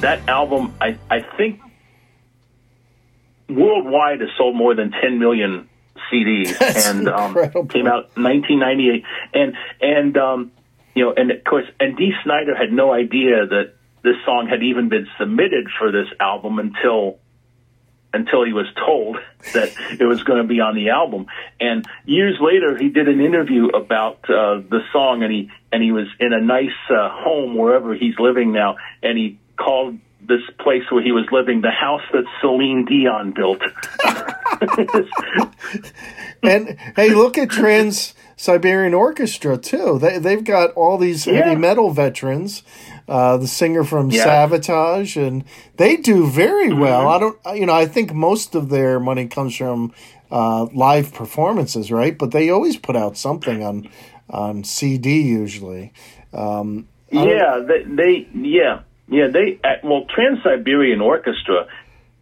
that 0.00 0.28
album, 0.28 0.74
I, 0.80 0.98
I 1.10 1.20
think, 1.36 1.60
worldwide 3.48 4.20
has 4.20 4.30
sold 4.36 4.56
more 4.56 4.74
than 4.74 4.90
10 4.90 5.18
million 5.18 5.68
CDs, 6.12 6.58
That's 6.58 6.86
and 6.86 7.08
um, 7.08 7.34
came 7.68 7.86
out 7.86 8.10
in 8.16 8.22
1998. 8.22 9.04
And 9.34 9.54
and 9.80 10.16
um, 10.16 10.52
you 10.94 11.04
know, 11.04 11.14
and 11.16 11.30
of 11.30 11.44
course, 11.44 11.66
and 11.80 11.96
Dee 11.96 12.12
Snider 12.24 12.56
had 12.56 12.72
no 12.72 12.92
idea 12.92 13.46
that 13.46 13.74
this 14.02 14.16
song 14.24 14.48
had 14.48 14.62
even 14.62 14.88
been 14.88 15.06
submitted 15.18 15.68
for 15.78 15.92
this 15.92 16.06
album 16.20 16.58
until 16.58 17.18
until 18.12 18.44
he 18.44 18.52
was 18.52 18.66
told 18.74 19.18
that 19.52 19.70
it 20.00 20.04
was 20.04 20.22
going 20.22 20.40
to 20.40 20.48
be 20.48 20.60
on 20.60 20.74
the 20.74 20.90
album. 20.90 21.26
And 21.60 21.86
years 22.06 22.36
later, 22.40 22.76
he 22.76 22.88
did 22.88 23.08
an 23.08 23.20
interview 23.20 23.68
about 23.68 24.24
uh, 24.24 24.62
the 24.68 24.80
song, 24.92 25.22
and 25.22 25.32
he 25.32 25.50
and 25.72 25.82
he 25.82 25.92
was 25.92 26.06
in 26.20 26.32
a 26.32 26.40
nice 26.40 26.78
uh, 26.90 27.08
home 27.10 27.56
wherever 27.56 27.94
he's 27.94 28.14
living 28.18 28.52
now, 28.52 28.76
and 29.02 29.18
he 29.18 29.38
called 29.58 29.98
this 30.26 30.42
place 30.58 30.82
where 30.90 31.02
he 31.02 31.12
was 31.12 31.24
living 31.32 31.60
the 31.62 31.70
house 31.70 32.02
that 32.12 32.24
Celine 32.40 32.84
Dion 32.84 33.32
built. 33.32 33.62
And 36.42 36.76
hey, 36.94 37.14
look 37.14 37.36
at 37.36 37.50
Trans 37.50 38.14
Siberian 38.36 38.94
Orchestra 38.94 39.56
too. 39.58 39.98
They 39.98 40.18
they've 40.18 40.44
got 40.44 40.70
all 40.72 40.96
these 40.98 41.26
Yeah. 41.26 41.44
heavy 41.46 41.56
metal 41.56 41.90
veterans. 41.90 42.62
Uh, 43.08 43.38
the 43.38 43.46
singer 43.48 43.82
from 43.84 44.10
Yeah. 44.10 44.24
Savatage, 44.26 45.16
and 45.20 45.44
they 45.78 45.96
do 45.96 46.26
very 46.26 46.68
Mm-hmm. 46.68 46.78
well. 46.80 47.08
I 47.08 47.18
don't, 47.18 47.38
you 47.58 47.64
know, 47.66 47.72
I 47.74 47.86
think 47.86 48.12
most 48.12 48.54
of 48.54 48.68
their 48.68 49.00
money 49.00 49.26
comes 49.26 49.56
from 49.56 49.92
uh, 50.30 50.66
live 50.74 51.12
performances, 51.14 51.90
right? 51.90 52.16
But 52.18 52.32
they 52.32 52.50
always 52.50 52.76
put 52.76 52.96
out 52.96 53.16
something 53.16 53.62
on 53.64 53.88
on 54.30 54.62
CD 54.62 55.22
usually. 55.22 55.92
Um, 56.32 56.86
Yeah, 57.10 57.60
they, 57.66 57.82
they 57.84 58.28
yeah, 58.34 58.80
yeah, 59.08 59.28
they 59.28 59.58
uh, 59.64 59.76
well, 59.82 60.04
Trans 60.14 60.42
Siberian 60.42 61.00
Orchestra 61.00 61.66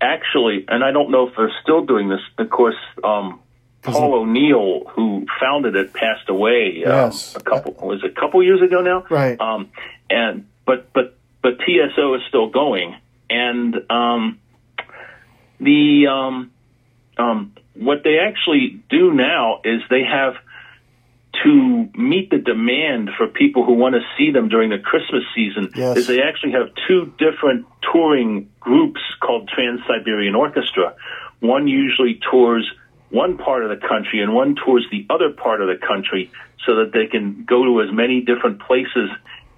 actually, 0.01 0.65
and 0.69 0.85
I 0.85 0.93
don't 0.93 1.11
know 1.11 1.29
if 1.29 1.35
they're 1.37 1.53
still 1.63 1.85
doing 1.85 2.09
this. 2.09 2.21
Of 2.39 2.51
course, 2.51 2.77
um, 3.03 3.41
Paul 3.83 4.15
O'Neill, 4.15 4.85
who 4.95 5.27
founded 5.41 5.77
it, 5.77 5.93
passed 5.93 6.29
away 6.29 6.85
um, 6.85 6.93
Yes. 6.93 7.35
a 7.37 7.41
couple 7.41 7.73
was 7.75 8.03
it 8.05 8.13
a 8.17 8.21
couple 8.21 8.43
years 8.43 8.63
ago 8.63 8.83
now, 8.83 9.05
Right. 9.09 9.41
Um, 9.41 9.71
and 10.11 10.47
but 10.65 10.93
but 10.93 11.17
but 11.43 11.59
TSO 11.61 12.15
is 12.15 12.23
still 12.29 12.49
going, 12.49 12.97
and 13.31 13.75
um, 13.91 14.39
the 15.61 16.07
um, 16.09 16.51
um, 17.19 17.53
what 17.75 18.03
they 18.05 18.19
actually 18.19 18.81
do 18.91 19.13
now 19.13 19.61
is 19.65 19.83
they 19.91 20.03
have 20.05 20.35
to 21.45 21.89
meet 21.95 22.31
the 22.31 22.39
demand 22.39 23.11
for 23.17 23.27
people 23.27 23.65
who 23.65 23.75
want 23.75 23.95
to 23.95 24.01
see 24.17 24.31
them 24.31 24.49
during 24.49 24.71
the 24.71 24.79
Christmas 24.79 25.23
season 25.35 25.71
Yes. 25.75 25.97
is 25.97 26.07
they 26.07 26.23
actually 26.23 26.53
have 26.53 26.69
two 26.89 27.13
different 27.19 27.67
touring 27.93 28.49
groups 28.61 29.01
called 29.21 29.49
Trans 29.49 29.81
Siberian 29.87 30.35
Orchestra. 30.35 30.95
One 31.41 31.69
usually 31.69 32.21
tours 32.31 32.71
one 33.11 33.39
part 33.39 33.63
of 33.65 33.71
the 33.71 33.87
country 33.87 34.21
and 34.21 34.35
one 34.35 34.57
tours 34.57 34.85
the 34.91 35.07
other 35.11 35.31
part 35.31 35.61
of 35.61 35.69
the 35.69 35.77
country 35.87 36.31
so 36.65 36.77
that 36.77 36.93
they 36.93 37.07
can 37.07 37.45
go 37.47 37.65
to 37.65 37.83
as 37.83 37.93
many 37.93 38.21
different 38.21 38.61
places 38.61 39.11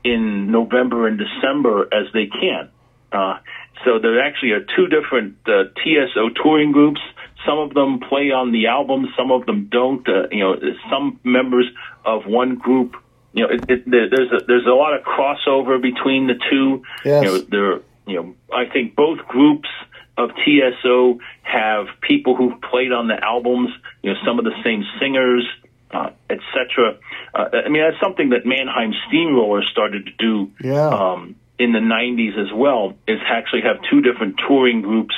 in 0.04 0.50
November 0.50 1.06
and 1.06 1.18
December 1.18 1.88
as 1.92 2.12
they 2.12 2.26
can. 2.26 2.68
Uh, 3.10 3.38
so 3.84 3.98
there 3.98 4.20
actually 4.20 4.50
are 4.52 4.60
two 4.76 4.86
different 4.88 5.36
uh, 5.46 5.64
TSO 5.82 6.30
touring 6.42 6.72
groups. 6.72 7.00
Some 7.46 7.58
of 7.58 7.72
them 7.74 8.00
play 8.00 8.30
on 8.30 8.52
the 8.52 8.66
album, 8.66 9.06
some 9.16 9.30
of 9.30 9.46
them 9.46 9.68
don't. 9.70 10.06
Uh, 10.08 10.28
you 10.30 10.40
know, 10.40 10.56
some 10.90 11.20
members 11.24 11.66
of 12.04 12.26
one 12.26 12.56
group. 12.56 12.96
You 13.32 13.46
know, 13.46 13.50
it, 13.54 13.64
it, 13.68 13.90
there's 13.90 14.32
a, 14.32 14.44
there's 14.46 14.66
a 14.66 14.70
lot 14.74 14.94
of 14.94 15.04
crossover 15.04 15.80
between 15.80 16.26
the 16.26 16.34
two. 16.50 16.82
Yes. 17.04 17.24
You 17.24 17.30
know, 17.30 17.38
there. 17.38 17.80
You 18.06 18.22
know, 18.22 18.34
I 18.52 18.64
think 18.72 18.96
both 18.96 19.18
groups 19.28 19.68
of 20.16 20.30
TSO 20.44 21.20
have 21.42 21.86
people 22.00 22.34
who've 22.34 22.60
played 22.62 22.90
on 22.90 23.06
the 23.06 23.22
albums. 23.22 23.70
You 24.02 24.12
know, 24.12 24.18
some 24.26 24.38
of 24.38 24.44
the 24.44 24.54
same 24.64 24.82
singers, 24.98 25.46
uh, 25.90 26.10
etc. 26.28 26.98
Uh, 27.34 27.44
I 27.64 27.68
mean, 27.68 27.82
that's 27.82 28.00
something 28.02 28.30
that 28.30 28.46
Mannheim 28.46 28.92
Steamroller 29.06 29.62
started 29.62 30.06
to 30.06 30.12
do 30.18 30.50
Yeah. 30.62 30.88
um, 30.88 31.36
in 31.58 31.72
the 31.72 31.80
90s 31.80 32.38
as 32.38 32.52
well, 32.52 32.94
is 33.06 33.18
actually 33.26 33.62
have 33.62 33.76
two 33.90 34.00
different 34.00 34.40
touring 34.46 34.80
groups 34.80 35.14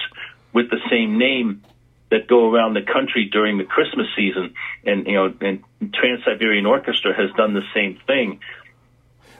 with 0.52 0.70
the 0.70 0.80
same 0.90 1.18
name 1.18 1.62
that 2.10 2.26
go 2.26 2.50
around 2.52 2.74
the 2.74 2.82
country 2.82 3.28
during 3.30 3.58
the 3.58 3.64
Christmas 3.64 4.06
season. 4.16 4.54
And, 4.84 5.06
you 5.06 5.14
know, 5.14 5.32
and 5.40 5.62
Trans 5.94 6.24
Siberian 6.24 6.66
Orchestra 6.66 7.14
has 7.14 7.30
done 7.36 7.54
the 7.54 7.62
same 7.74 7.98
thing. 8.06 8.40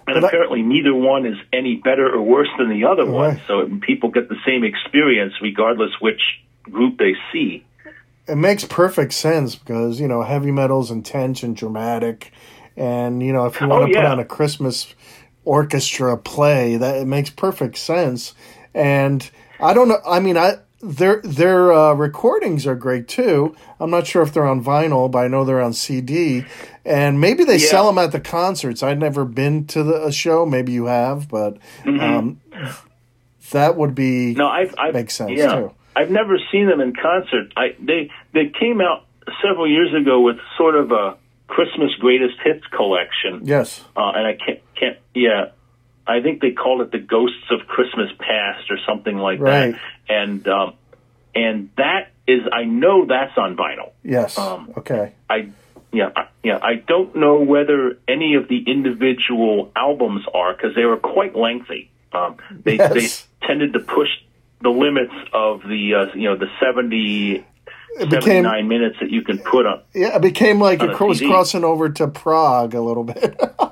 And 0.06 0.14
But 0.20 0.24
apparently, 0.24 0.62
neither 0.62 0.94
one 0.94 1.26
is 1.26 1.36
any 1.52 1.76
better 1.76 2.08
or 2.12 2.22
worse 2.22 2.48
than 2.58 2.68
the 2.70 2.84
other 2.86 3.06
one. 3.06 3.40
So 3.46 3.68
people 3.82 4.10
get 4.10 4.28
the 4.28 4.36
same 4.46 4.64
experience 4.64 5.34
regardless 5.42 5.90
which 6.00 6.20
group 6.62 6.98
they 6.98 7.14
see. 7.32 7.64
it 8.26 8.36
makes 8.36 8.64
perfect 8.64 9.12
sense 9.12 9.56
because 9.56 10.00
you 10.00 10.06
know 10.08 10.22
heavy 10.22 10.50
metal's 10.52 10.90
intense 10.90 11.42
and 11.42 11.54
dramatic, 11.56 12.32
and 12.76 13.22
you 13.22 13.32
know 13.32 13.46
if 13.46 13.60
you 13.60 13.68
want 13.68 13.84
Oh, 13.84 13.86
to 13.88 13.92
put 13.94 14.04
on 14.04 14.18
a 14.20 14.24
Christmas 14.24 14.94
orchestra 15.44 16.16
play, 16.16 16.76
that 16.76 16.96
it 16.96 17.06
makes 17.06 17.30
perfect 17.30 17.76
sense. 17.76 18.34
And 18.74 19.28
I 19.60 19.74
don't 19.74 19.88
know. 19.88 19.98
I 20.06 20.20
mean, 20.20 20.36
I 20.36 20.54
their 20.82 21.20
their 21.22 21.72
uh, 21.72 21.92
recordings 21.94 22.66
are 22.66 22.74
great 22.74 23.06
too. 23.08 23.54
I'm 23.78 23.90
not 23.90 24.06
sure 24.06 24.22
if 24.22 24.32
they're 24.32 24.46
on 24.46 24.64
vinyl, 24.64 25.10
but 25.10 25.18
I 25.18 25.28
know 25.28 25.44
they're 25.44 25.60
on 25.60 25.72
CD. 25.74 26.44
And 26.84 27.20
maybe 27.20 27.44
they 27.44 27.56
Yeah. 27.58 27.68
sell 27.70 27.86
them 27.86 27.98
at 27.98 28.12
the 28.12 28.20
concerts. 28.20 28.82
I'd 28.82 28.98
never 28.98 29.24
been 29.24 29.66
to 29.68 29.82
the, 29.82 30.04
a 30.06 30.12
show. 30.12 30.46
Maybe 30.46 30.72
you 30.72 30.86
have, 30.86 31.28
but 31.28 31.58
um, 31.86 32.40
that 33.50 33.76
would 33.76 33.94
be 33.94 34.32
Mm-hmm. 34.34 34.38
No, 34.38 34.46
I've, 34.48 34.74
I've 34.78 34.94
Makes 34.94 35.14
sense, 35.14 35.32
yeah, 35.32 35.54
too. 35.56 35.74
I've 35.96 36.10
never 36.10 36.38
seen 36.50 36.66
them 36.66 36.80
in 36.80 36.94
concert. 36.94 37.52
I 37.56 37.76
they 37.78 38.10
they 38.32 38.46
came 38.58 38.80
out 38.80 39.04
several 39.42 39.68
years 39.70 39.92
ago 39.94 40.20
with 40.20 40.36
sort 40.56 40.76
of 40.76 40.90
a 40.92 41.16
Christmas 41.48 41.90
greatest 41.98 42.36
hits 42.44 42.64
collection, 42.68 43.40
yes. 43.44 43.84
uh, 43.96 44.12
and 44.14 44.26
I 44.26 44.34
can't 44.34 44.60
can't 44.76 44.96
yeah. 45.14 45.50
I 46.10 46.22
think 46.22 46.40
they 46.40 46.50
called 46.52 46.80
it 46.82 46.90
the 46.92 46.98
Ghosts 46.98 47.50
of 47.50 47.66
Christmas 47.66 48.10
Past 48.18 48.70
or 48.70 48.78
something 48.88 49.16
like 49.16 49.40
Right. 49.40 49.74
that. 50.08 50.14
And 50.14 50.48
um, 50.48 50.74
and 51.34 51.70
that 51.76 52.10
is 52.26 52.40
I 52.52 52.64
know 52.64 53.06
that's 53.06 53.36
on 53.36 53.56
vinyl. 53.56 53.92
Yes. 54.02 54.36
Um, 54.38 54.72
okay. 54.78 55.12
I 55.28 55.48
yeah 55.92 56.10
I, 56.16 56.26
yeah 56.42 56.58
I 56.62 56.74
don't 56.76 57.14
know 57.16 57.40
whether 57.40 57.98
any 58.08 58.34
of 58.34 58.48
the 58.48 58.62
individual 58.66 59.70
albums 59.76 60.24
are 60.34 60.52
because 60.54 60.74
they 60.74 60.84
were 60.84 60.96
quite 60.98 61.34
lengthy. 61.36 61.90
Um, 62.12 62.36
they 62.64 62.76
Yes. 62.76 62.92
they 63.40 63.46
tended 63.46 63.72
to 63.74 63.80
push 63.80 64.08
the 64.62 64.70
limits 64.70 65.14
of 65.32 65.62
the 65.62 65.94
uh, 65.94 66.14
you 66.14 66.24
know 66.28 66.36
the 66.36 66.48
70, 66.60 67.44
It 67.98 68.10
became 68.10 68.44
79 68.44 68.68
minutes 68.68 68.96
that 69.00 69.10
you 69.10 69.22
can 69.22 69.38
put 69.38 69.64
on. 69.66 69.82
Yeah, 69.94 70.16
it 70.16 70.22
became 70.22 70.60
like 70.60 70.82
it 70.82 71.00
was 71.00 71.18
CD. 71.18 71.30
crossing 71.30 71.64
over 71.64 71.88
to 71.88 72.08
prog 72.08 72.74
a 72.74 72.80
little 72.80 73.04
bit. 73.04 73.40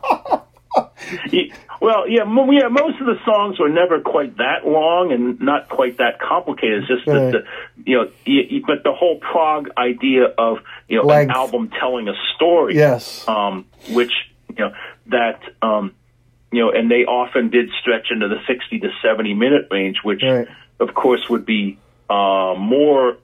Well, 1.80 2.08
yeah, 2.08 2.24
yeah. 2.50 2.68
Most 2.68 3.00
of 3.00 3.06
the 3.06 3.18
songs 3.24 3.58
were 3.60 3.68
never 3.68 4.00
quite 4.00 4.36
that 4.38 4.66
long 4.66 5.12
and 5.12 5.40
not 5.40 5.68
quite 5.68 5.98
that 5.98 6.18
complicated. 6.20 6.80
It's 6.82 6.88
just 6.88 7.06
Right. 7.06 7.30
that 7.32 7.44
the, 7.76 7.82
you 7.90 7.96
know, 7.96 8.10
y 8.26 8.48
y- 8.50 8.60
but 8.66 8.82
the 8.82 8.92
whole 8.92 9.18
prog 9.20 9.70
idea 9.78 10.24
of 10.24 10.58
you 10.88 10.96
know 10.96 11.04
Length. 11.04 11.30
an 11.30 11.36
album 11.36 11.70
telling 11.78 12.08
a 12.08 12.14
story. 12.34 12.74
yes. 12.74 13.26
um, 13.28 13.64
which 13.90 14.12
you 14.56 14.64
know 14.64 14.72
that 15.06 15.40
um, 15.62 15.94
you 16.50 16.60
know, 16.62 16.70
and 16.72 16.90
they 16.90 17.04
often 17.04 17.48
did 17.50 17.70
stretch 17.80 18.08
into 18.10 18.26
the 18.28 18.40
sixty 18.48 18.80
to 18.80 18.90
seventy 19.00 19.34
minute 19.34 19.68
range, 19.70 19.98
which 20.02 20.22
Right. 20.22 20.48
of 20.80 20.94
course 20.94 21.28
would 21.30 21.46
be 21.46 21.78
uh, 22.10 22.54
more 22.58 23.18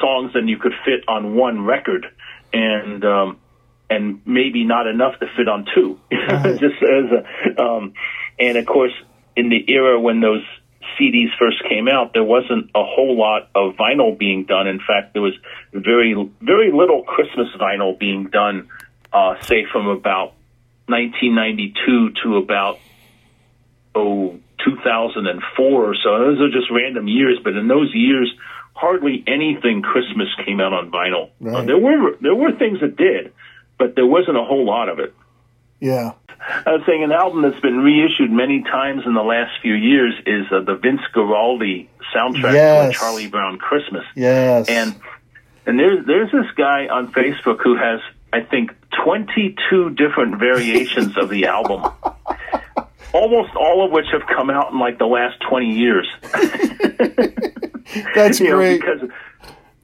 songs 0.00 0.32
than 0.32 0.48
you 0.48 0.56
could 0.56 0.74
fit 0.84 1.04
on 1.08 1.34
one 1.34 1.64
record, 1.64 2.06
and 2.52 3.04
um, 3.04 3.38
and 3.90 4.20
maybe 4.26 4.64
not 4.64 4.86
enough 4.86 5.18
to 5.20 5.26
fit 5.36 5.48
on 5.48 5.66
two. 5.74 5.98
Just 6.10 6.82
as 6.82 7.10
a, 7.56 7.62
um, 7.62 7.94
and 8.38 8.58
of 8.58 8.66
course, 8.66 8.92
in 9.36 9.48
the 9.48 9.64
era 9.72 10.00
when 10.00 10.20
those 10.20 10.44
CDs 10.98 11.28
first 11.38 11.62
came 11.68 11.88
out, 11.88 12.12
there 12.12 12.24
wasn't 12.24 12.70
a 12.74 12.84
whole 12.84 13.16
lot 13.16 13.48
of 13.54 13.74
vinyl 13.76 14.18
being 14.18 14.44
done. 14.44 14.66
In 14.66 14.78
fact, 14.78 15.12
there 15.12 15.22
was 15.22 15.34
very 15.72 16.14
very 16.40 16.72
little 16.72 17.02
Christmas 17.04 17.48
vinyl 17.58 17.98
being 17.98 18.28
done. 18.30 18.68
Uh, 19.12 19.40
say 19.42 19.64
from 19.72 19.88
about 19.88 20.34
1992 20.86 22.12
to 22.22 22.36
about 22.36 22.78
oh 23.94 24.38
2004 24.64 25.84
or 25.84 25.94
so. 25.94 26.18
Those 26.18 26.40
are 26.40 26.50
just 26.50 26.70
random 26.70 27.08
years, 27.08 27.38
but 27.42 27.56
in 27.56 27.68
those 27.68 27.90
years, 27.94 28.32
hardly 28.74 29.22
anything 29.26 29.82
Christmas 29.82 30.28
came 30.44 30.60
out 30.60 30.72
on 30.72 30.90
vinyl. 30.90 31.30
Right. 31.40 31.62
Uh, 31.62 31.64
there 31.64 31.78
were 31.78 32.16
there 32.20 32.34
were 32.34 32.52
things 32.52 32.80
that 32.80 32.96
did, 32.96 33.32
but 33.78 33.94
there 33.96 34.06
wasn't 34.06 34.36
a 34.36 34.44
whole 34.44 34.64
lot 34.64 34.88
of 34.88 34.98
it. 34.98 35.14
Yeah. 35.80 36.12
I 36.66 36.72
was 36.72 36.82
saying 36.86 37.02
an 37.04 37.12
album 37.12 37.42
that's 37.42 37.60
been 37.60 37.78
reissued 37.78 38.30
many 38.30 38.62
times 38.62 39.02
in 39.06 39.14
the 39.14 39.22
last 39.22 39.52
few 39.60 39.74
years 39.74 40.14
is 40.26 40.46
uh, 40.52 40.60
the 40.60 40.74
Vince 40.76 41.00
Guaraldi 41.14 41.88
soundtrack 42.14 42.50
to 42.50 42.52
Yes. 42.52 42.90
a 42.90 42.98
Charlie 42.98 43.26
Brown 43.28 43.58
Christmas. 43.58 44.04
Yes. 44.14 44.68
And 44.68 44.94
and 45.66 45.78
there's 45.78 46.06
there's 46.06 46.30
this 46.32 46.46
guy 46.56 46.86
on 46.88 47.12
Facebook 47.12 47.60
who 47.62 47.76
has 47.76 48.00
I 48.32 48.40
think 48.40 48.72
22 49.04 49.90
different 49.90 50.38
variations 50.38 51.16
of 51.18 51.28
the 51.28 51.46
album. 51.46 51.90
Almost 53.12 53.54
all 53.56 53.84
of 53.84 53.90
which 53.90 54.06
have 54.12 54.26
come 54.26 54.50
out 54.50 54.70
in 54.72 54.78
like 54.78 54.98
the 54.98 55.06
last 55.06 55.40
20 55.48 55.66
years. 55.72 56.06
That's 58.14 58.40
You 58.40 58.50
know, 58.50 58.56
great. 58.56 58.80
because 58.80 59.00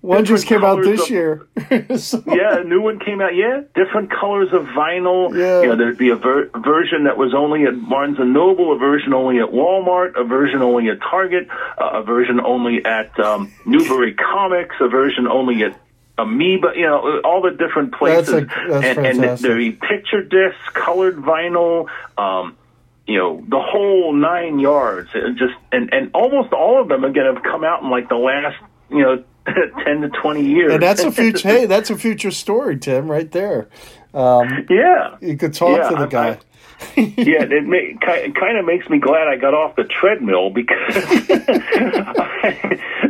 One 0.04 0.26
just 0.26 0.46
came 0.46 0.62
out 0.62 0.82
this 0.82 1.04
of- 1.04 1.10
year. 1.10 1.46
So- 1.96 2.22
yeah, 2.26 2.58
a 2.58 2.64
new 2.64 2.82
one 2.82 2.98
came 2.98 3.22
out. 3.22 3.34
Yeah, 3.34 3.62
different 3.74 4.10
colors 4.10 4.52
of 4.52 4.64
vinyl. 4.66 5.34
Yeah. 5.34 5.62
You 5.62 5.68
know, 5.68 5.76
there'd 5.76 5.96
be 5.96 6.10
a 6.10 6.16
ver- 6.16 6.50
version 6.54 7.04
that 7.04 7.16
was 7.16 7.32
only 7.34 7.64
at 7.64 7.72
Barnes 7.88 8.18
and 8.18 8.34
Noble, 8.34 8.72
a 8.74 8.78
version 8.78 9.14
only 9.14 9.38
at 9.40 9.48
Walmart, 9.48 10.20
a 10.20 10.24
version 10.24 10.60
only 10.60 10.90
at 10.90 11.00
Target, 11.00 11.48
uh, 11.78 12.00
a 12.00 12.02
version 12.02 12.38
only 12.38 12.84
at 12.84 13.18
um, 13.18 13.50
Newbury 13.64 14.12
Comics, 14.12 14.76
a 14.78 14.88
version 14.88 15.26
only 15.26 15.62
at 15.64 15.80
Amoeba. 16.18 16.72
You 16.76 16.82
know, 16.86 17.20
all 17.24 17.40
the 17.40 17.52
different 17.52 17.94
places. 17.94 18.26
That's 18.28 18.44
a- 18.44 18.68
that's 18.80 18.98
and, 18.98 19.06
and 19.24 19.38
there'd 19.38 19.56
be 19.56 19.72
picture 19.72 20.22
discs, 20.22 20.68
colored 20.74 21.16
vinyl. 21.16 21.88
Um, 22.18 22.56
you 23.06 23.18
know 23.18 23.42
the 23.48 23.60
whole 23.60 24.12
nine 24.12 24.58
yards. 24.58 25.08
It 25.14 25.36
just 25.36 25.54
and 25.72 25.92
and 25.94 26.10
almost 26.14 26.52
all 26.52 26.80
of 26.82 26.88
them 26.88 27.04
again 27.04 27.24
have 27.24 27.42
come 27.42 27.64
out 27.64 27.82
in 27.82 27.88
like 27.90 28.08
the 28.10 28.16
last 28.16 28.56
you 28.90 29.00
know 29.00 29.24
ten 29.84 30.00
to 30.02 30.08
twenty 30.20 30.44
years. 30.44 30.72
and 30.74 30.82
that's 30.82 31.02
a 31.02 31.12
future. 31.20 31.48
hey, 31.48 31.66
that's 31.66 31.90
a 31.90 31.96
future 31.96 32.30
story, 32.30 32.78
Tim, 32.78 33.10
right 33.10 33.30
there. 33.30 33.68
Um, 34.14 34.66
yeah. 34.70 35.16
you 35.20 35.36
could 35.36 35.54
talk 35.54 35.76
Yeah, 35.76 35.88
to 35.90 35.94
the 35.96 36.02
I- 36.02 36.06
guy. 36.06 36.38
yeah, 36.96 37.42
it, 37.44 37.52
it 37.52 38.34
kind 38.34 38.58
of 38.58 38.64
makes 38.66 38.88
me 38.90 38.98
glad 38.98 39.28
I 39.28 39.36
got 39.36 39.54
off 39.54 39.76
the 39.76 39.84
treadmill 39.84 40.50
because 40.50 40.94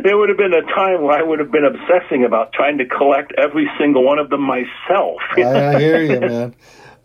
there 0.03 0.17
would 0.17 0.29
have 0.29 0.37
been 0.37 0.53
a 0.53 0.61
time 0.61 1.01
where 1.01 1.17
I 1.17 1.21
would 1.23 1.39
have 1.39 1.51
been 1.51 1.65
obsessing 1.65 2.23
about 2.23 2.53
trying 2.53 2.77
to 2.77 2.85
collect 2.85 3.33
every 3.37 3.69
single 3.77 4.03
one 4.03 4.19
of 4.19 4.29
them 4.29 4.41
myself. 4.41 5.19
I, 5.37 5.41
I 5.75 5.79
hear 5.79 6.01
you, 6.03 6.19
man. 6.19 6.55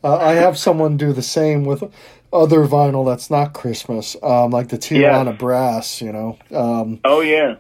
Uh, 0.05 0.17
I 0.17 0.33
have 0.35 0.57
someone 0.59 0.97
do 0.97 1.13
the 1.13 1.23
same 1.23 1.65
with 1.65 1.83
other 2.33 2.65
vinyl 2.67 3.05
that's 3.05 3.31
not 3.31 3.53
Christmas, 3.53 4.17
um, 4.23 4.51
like 4.51 4.69
the 4.69 4.79
Tijuana 4.79 5.37
Brass, 5.37 6.01
you 6.01 6.13
know. 6.13 6.39
Um, 6.55 7.01
oh 7.05 7.21
yeah, 7.21 7.57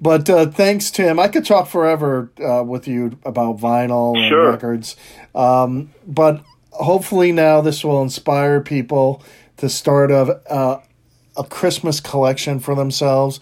but 0.00 0.28
uh, 0.30 0.46
thanks, 0.46 0.90
Tim. 0.90 1.18
I 1.18 1.28
could 1.28 1.44
talk 1.44 1.68
forever 1.68 2.30
uh, 2.42 2.62
with 2.64 2.88
you 2.88 3.18
about 3.24 3.58
vinyl 3.58 4.16
and 4.16 4.28
Sure. 4.28 4.50
records. 4.50 4.96
Um, 5.34 5.92
but 6.06 6.42
hopefully 6.70 7.32
now 7.32 7.60
this 7.60 7.84
will 7.84 8.02
inspire 8.02 8.60
people 8.60 9.22
to 9.58 9.68
start 9.68 10.10
a, 10.10 10.40
uh, 10.50 10.80
a 11.36 11.44
Christmas 11.44 12.00
collection 12.00 12.60
for 12.60 12.74
themselves. 12.74 13.40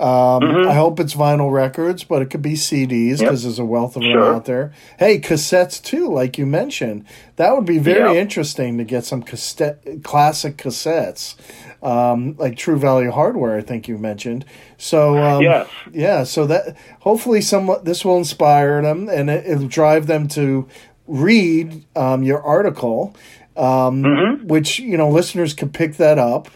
Um, 0.00 0.66
I 0.66 0.74
hope 0.74 0.98
it's 0.98 1.14
vinyl 1.14 1.52
records, 1.52 2.02
but 2.02 2.20
it 2.20 2.30
could 2.30 2.42
be 2.42 2.54
CDs 2.54 3.18
because 3.20 3.20
Yep. 3.20 3.30
there's 3.42 3.58
a 3.60 3.64
wealth 3.64 3.94
of 3.96 4.02
them 4.02 4.10
Sure. 4.12 4.34
out 4.34 4.44
there. 4.44 4.72
Hey, 4.98 5.20
cassettes 5.20 5.80
too, 5.82 6.08
like 6.12 6.36
you 6.36 6.46
mentioned. 6.46 7.04
That 7.36 7.54
would 7.54 7.64
be 7.64 7.78
very 7.78 8.18
interesting 8.18 8.76
to 8.78 8.84
get 8.84 9.04
some 9.04 9.22
cassette, 9.22 10.02
classic 10.02 10.56
cassettes, 10.56 11.36
um, 11.82 12.34
like 12.38 12.56
True 12.56 12.76
Value 12.76 13.12
Hardware. 13.12 13.56
I 13.56 13.60
think 13.60 13.86
you 13.86 13.96
mentioned. 13.98 14.44
So 14.78 15.16
um, 15.18 15.42
Yes. 15.42 15.68
yeah. 15.92 16.24
So 16.24 16.46
that 16.46 16.76
hopefully 17.00 17.40
some 17.40 17.70
this 17.84 18.04
will 18.04 18.16
inspire 18.18 18.82
them 18.82 19.08
and 19.08 19.30
it, 19.30 19.46
it'll 19.46 19.68
drive 19.68 20.06
them 20.08 20.26
to 20.28 20.66
read 21.06 21.84
um, 21.94 22.22
your 22.24 22.42
article, 22.42 23.14
um, 23.56 24.02
Mm-hmm. 24.02 24.46
which 24.48 24.80
you 24.80 24.96
know 24.96 25.08
listeners 25.08 25.54
could 25.54 25.72
pick 25.72 25.96
that 25.98 26.18
up. 26.18 26.48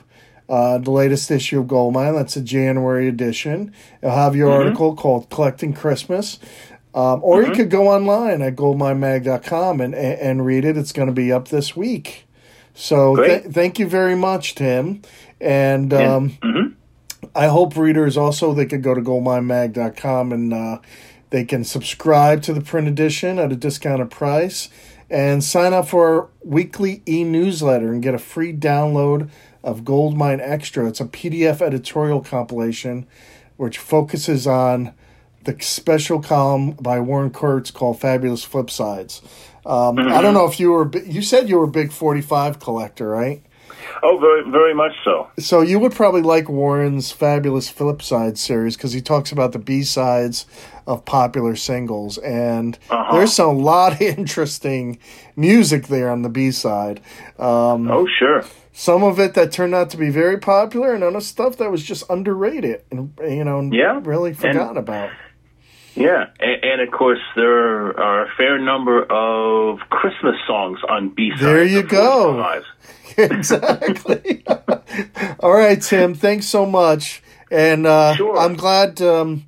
Uh, 0.49 0.79
the 0.79 0.91
latest 0.91 1.31
issue 1.31 1.61
of 1.61 1.69
Goldmine. 1.69 2.15
That's 2.15 2.35
a 2.37 2.41
January 2.41 3.07
edition. 3.07 3.73
It'll 4.01 4.15
have 4.17 4.35
your 4.35 4.49
Mm-hmm. 4.49 4.67
article 4.67 4.97
called 4.97 5.29
"Collecting 5.29 5.75
Christmas," 5.75 6.39
um, 6.95 7.21
or 7.23 7.43
you 7.43 7.53
could 7.53 7.69
go 7.69 7.89
online 7.89 8.41
at 8.41 8.57
goldminemag.com 8.57 9.81
and 9.83 9.95
and 9.95 10.19
and 10.21 10.47
read 10.47 10.65
it. 10.65 10.77
It's 10.79 10.93
going 10.93 11.09
to 11.09 11.13
be 11.13 11.31
up 11.31 11.49
this 11.49 11.77
week. 11.77 12.25
So 12.73 13.17
th- 13.17 13.45
thank 13.53 13.79
you 13.79 13.87
very 13.89 14.15
much, 14.15 14.55
Tim. 14.55 15.03
And 15.41 15.93
um, 15.93 16.31
mm-hmm. 16.31 17.29
I 17.35 17.47
hope 17.49 17.77
readers 17.77 18.17
also 18.17 18.55
they 18.55 18.67
could 18.67 18.83
go 18.83 18.95
to 18.95 19.01
goldminemag.com 19.03 20.33
and 20.33 20.55
uh, 20.55 20.79
they 21.31 21.45
can 21.45 21.65
subscribe 21.65 22.43
to 22.43 22.53
the 22.53 22.61
print 22.61 22.89
edition 22.89 23.39
at 23.39 23.53
a 23.53 23.57
discounted 23.57 24.11
price 24.11 24.69
and 25.11 25.43
sign 25.43 25.73
up 25.73 25.89
for 25.89 26.09
our 26.09 26.29
weekly 26.45 27.03
e-newsletter 27.07 27.93
and 27.93 28.03
get 28.03 28.15
a 28.15 28.19
free 28.19 28.53
download 28.53 29.31
of 29.63 29.85
Goldmine 29.85 30.41
Extra. 30.41 30.87
It's 30.87 31.01
a 31.01 31.07
PDF 31.07 31.61
editorial 31.61 32.21
compilation 32.21 33.07
which 33.57 33.79
focuses 33.79 34.47
on 34.47 34.95
the 35.45 35.57
special 35.61 36.21
column 36.21 36.73
by 36.73 37.01
Warren 37.01 37.31
Kurtz 37.31 37.71
called 37.71 38.01
"Fabulous 38.01 38.45
Flip 38.45 38.71
Sides." 38.71 39.23
Um, 39.67 39.99
I 39.99 40.23
don't 40.23 40.35
know 40.35 40.47
if 40.47 40.61
you 40.61 40.71
were, 40.73 40.91
you 40.99 41.23
said 41.23 41.49
you 41.49 41.59
were 41.59 41.65
a 41.65 41.69
big 41.69 41.93
forty-five 41.93 42.61
collector, 42.61 43.09
right? 43.09 43.43
Oh, 44.03 44.19
very 44.19 44.51
very 44.51 44.75
much 44.75 44.93
so. 45.05 45.29
So 45.39 45.61
you 45.61 45.79
would 45.81 45.93
probably 45.93 46.23
like 46.23 46.49
Warren's 46.49 47.11
fabulous 47.13 47.69
flip 47.69 48.03
side 48.03 48.39
series 48.39 48.77
because 48.77 48.93
he 48.93 49.01
talks 49.01 49.33
about 49.33 49.53
the 49.53 49.59
B 49.59 49.83
sides 49.83 50.47
of 50.87 51.05
popular 51.05 51.55
singles, 51.57 52.19
and 52.19 52.79
Uh-huh. 52.91 53.17
there's 53.17 53.39
a 53.39 53.47
lot 53.47 53.93
of 53.95 54.01
interesting 54.19 54.99
music 55.37 55.89
there 55.89 56.11
on 56.11 56.23
the 56.23 56.29
B 56.29 56.51
side. 56.51 57.01
Um, 57.39 57.91
Oh 57.91 58.07
sure. 58.19 58.45
some 58.73 59.03
of 59.03 59.19
it 59.19 59.35
that 59.35 59.53
turned 59.53 59.75
out 59.75 59.91
to 59.91 59.97
be 59.97 60.11
very 60.11 60.39
popular, 60.39 60.95
and 60.95 61.03
other 61.05 61.21
stuff 61.21 61.57
that 61.59 61.71
was 61.71 61.83
just 61.83 62.05
underrated 62.11 62.83
and 62.91 63.13
you 63.21 63.45
know 63.45 63.69
Yeah. 63.73 64.01
really 64.05 64.31
And- 64.31 64.39
forgotten 64.39 64.77
about. 64.77 65.11
Yeah, 65.99 66.27
and, 66.39 66.65
and 66.65 66.81
of 66.81 66.91
course 66.93 67.19
there 67.35 67.99
are 67.99 68.25
a 68.27 68.31
fair 68.37 68.59
number 68.59 69.03
of 69.05 69.81
Christmas 69.91 70.37
songs 70.47 70.79
on 70.89 71.09
B 71.11 71.31
sides. 71.31 71.41
There 71.43 71.65
you 71.65 71.83
go. 71.83 72.63
exactly. 73.19 74.45
All 75.41 75.53
right, 75.53 75.81
Tim. 75.83 76.15
Thanks 76.15 76.47
so 76.47 76.65
much, 76.67 77.23
and 77.51 77.87
uh, 77.87 78.15
Sure. 78.15 78.37
I'm 78.39 78.55
glad 78.55 79.01
um, 79.03 79.47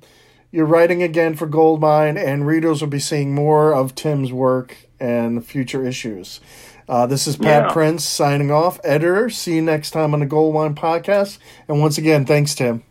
you're 0.51 0.65
writing 0.65 1.01
again 1.01 1.35
for 1.35 1.47
Goldmine, 1.47 2.17
and 2.17 2.45
readers 2.45 2.81
will 2.81 2.89
be 2.89 2.99
seeing 2.99 3.33
more 3.33 3.73
of 3.73 3.95
Tim's 3.95 4.33
work 4.33 4.75
and 4.99 5.45
future 5.45 5.85
issues. 5.85 6.41
Uh, 6.89 7.05
this 7.07 7.27
is 7.27 7.37
Pat 7.37 7.67
Yeah. 7.67 7.71
Prince 7.73 8.03
signing 8.03 8.51
off, 8.51 8.79
editor. 8.83 9.29
See 9.29 9.55
you 9.55 9.61
next 9.61 9.91
time 9.91 10.13
on 10.13 10.19
the 10.19 10.25
Goldmine 10.25 10.75
podcast. 10.75 11.37
And 11.69 11.79
once 11.79 11.97
again, 11.97 12.25
thanks, 12.25 12.53
Tim. 12.53 12.83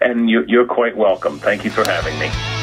And 0.00 0.30
you're, 0.30 0.66
quite 0.66 0.96
welcome. 0.96 1.38
Thank 1.38 1.64
you 1.64 1.70
for 1.70 1.84
having 1.84 2.18
me. 2.18 2.59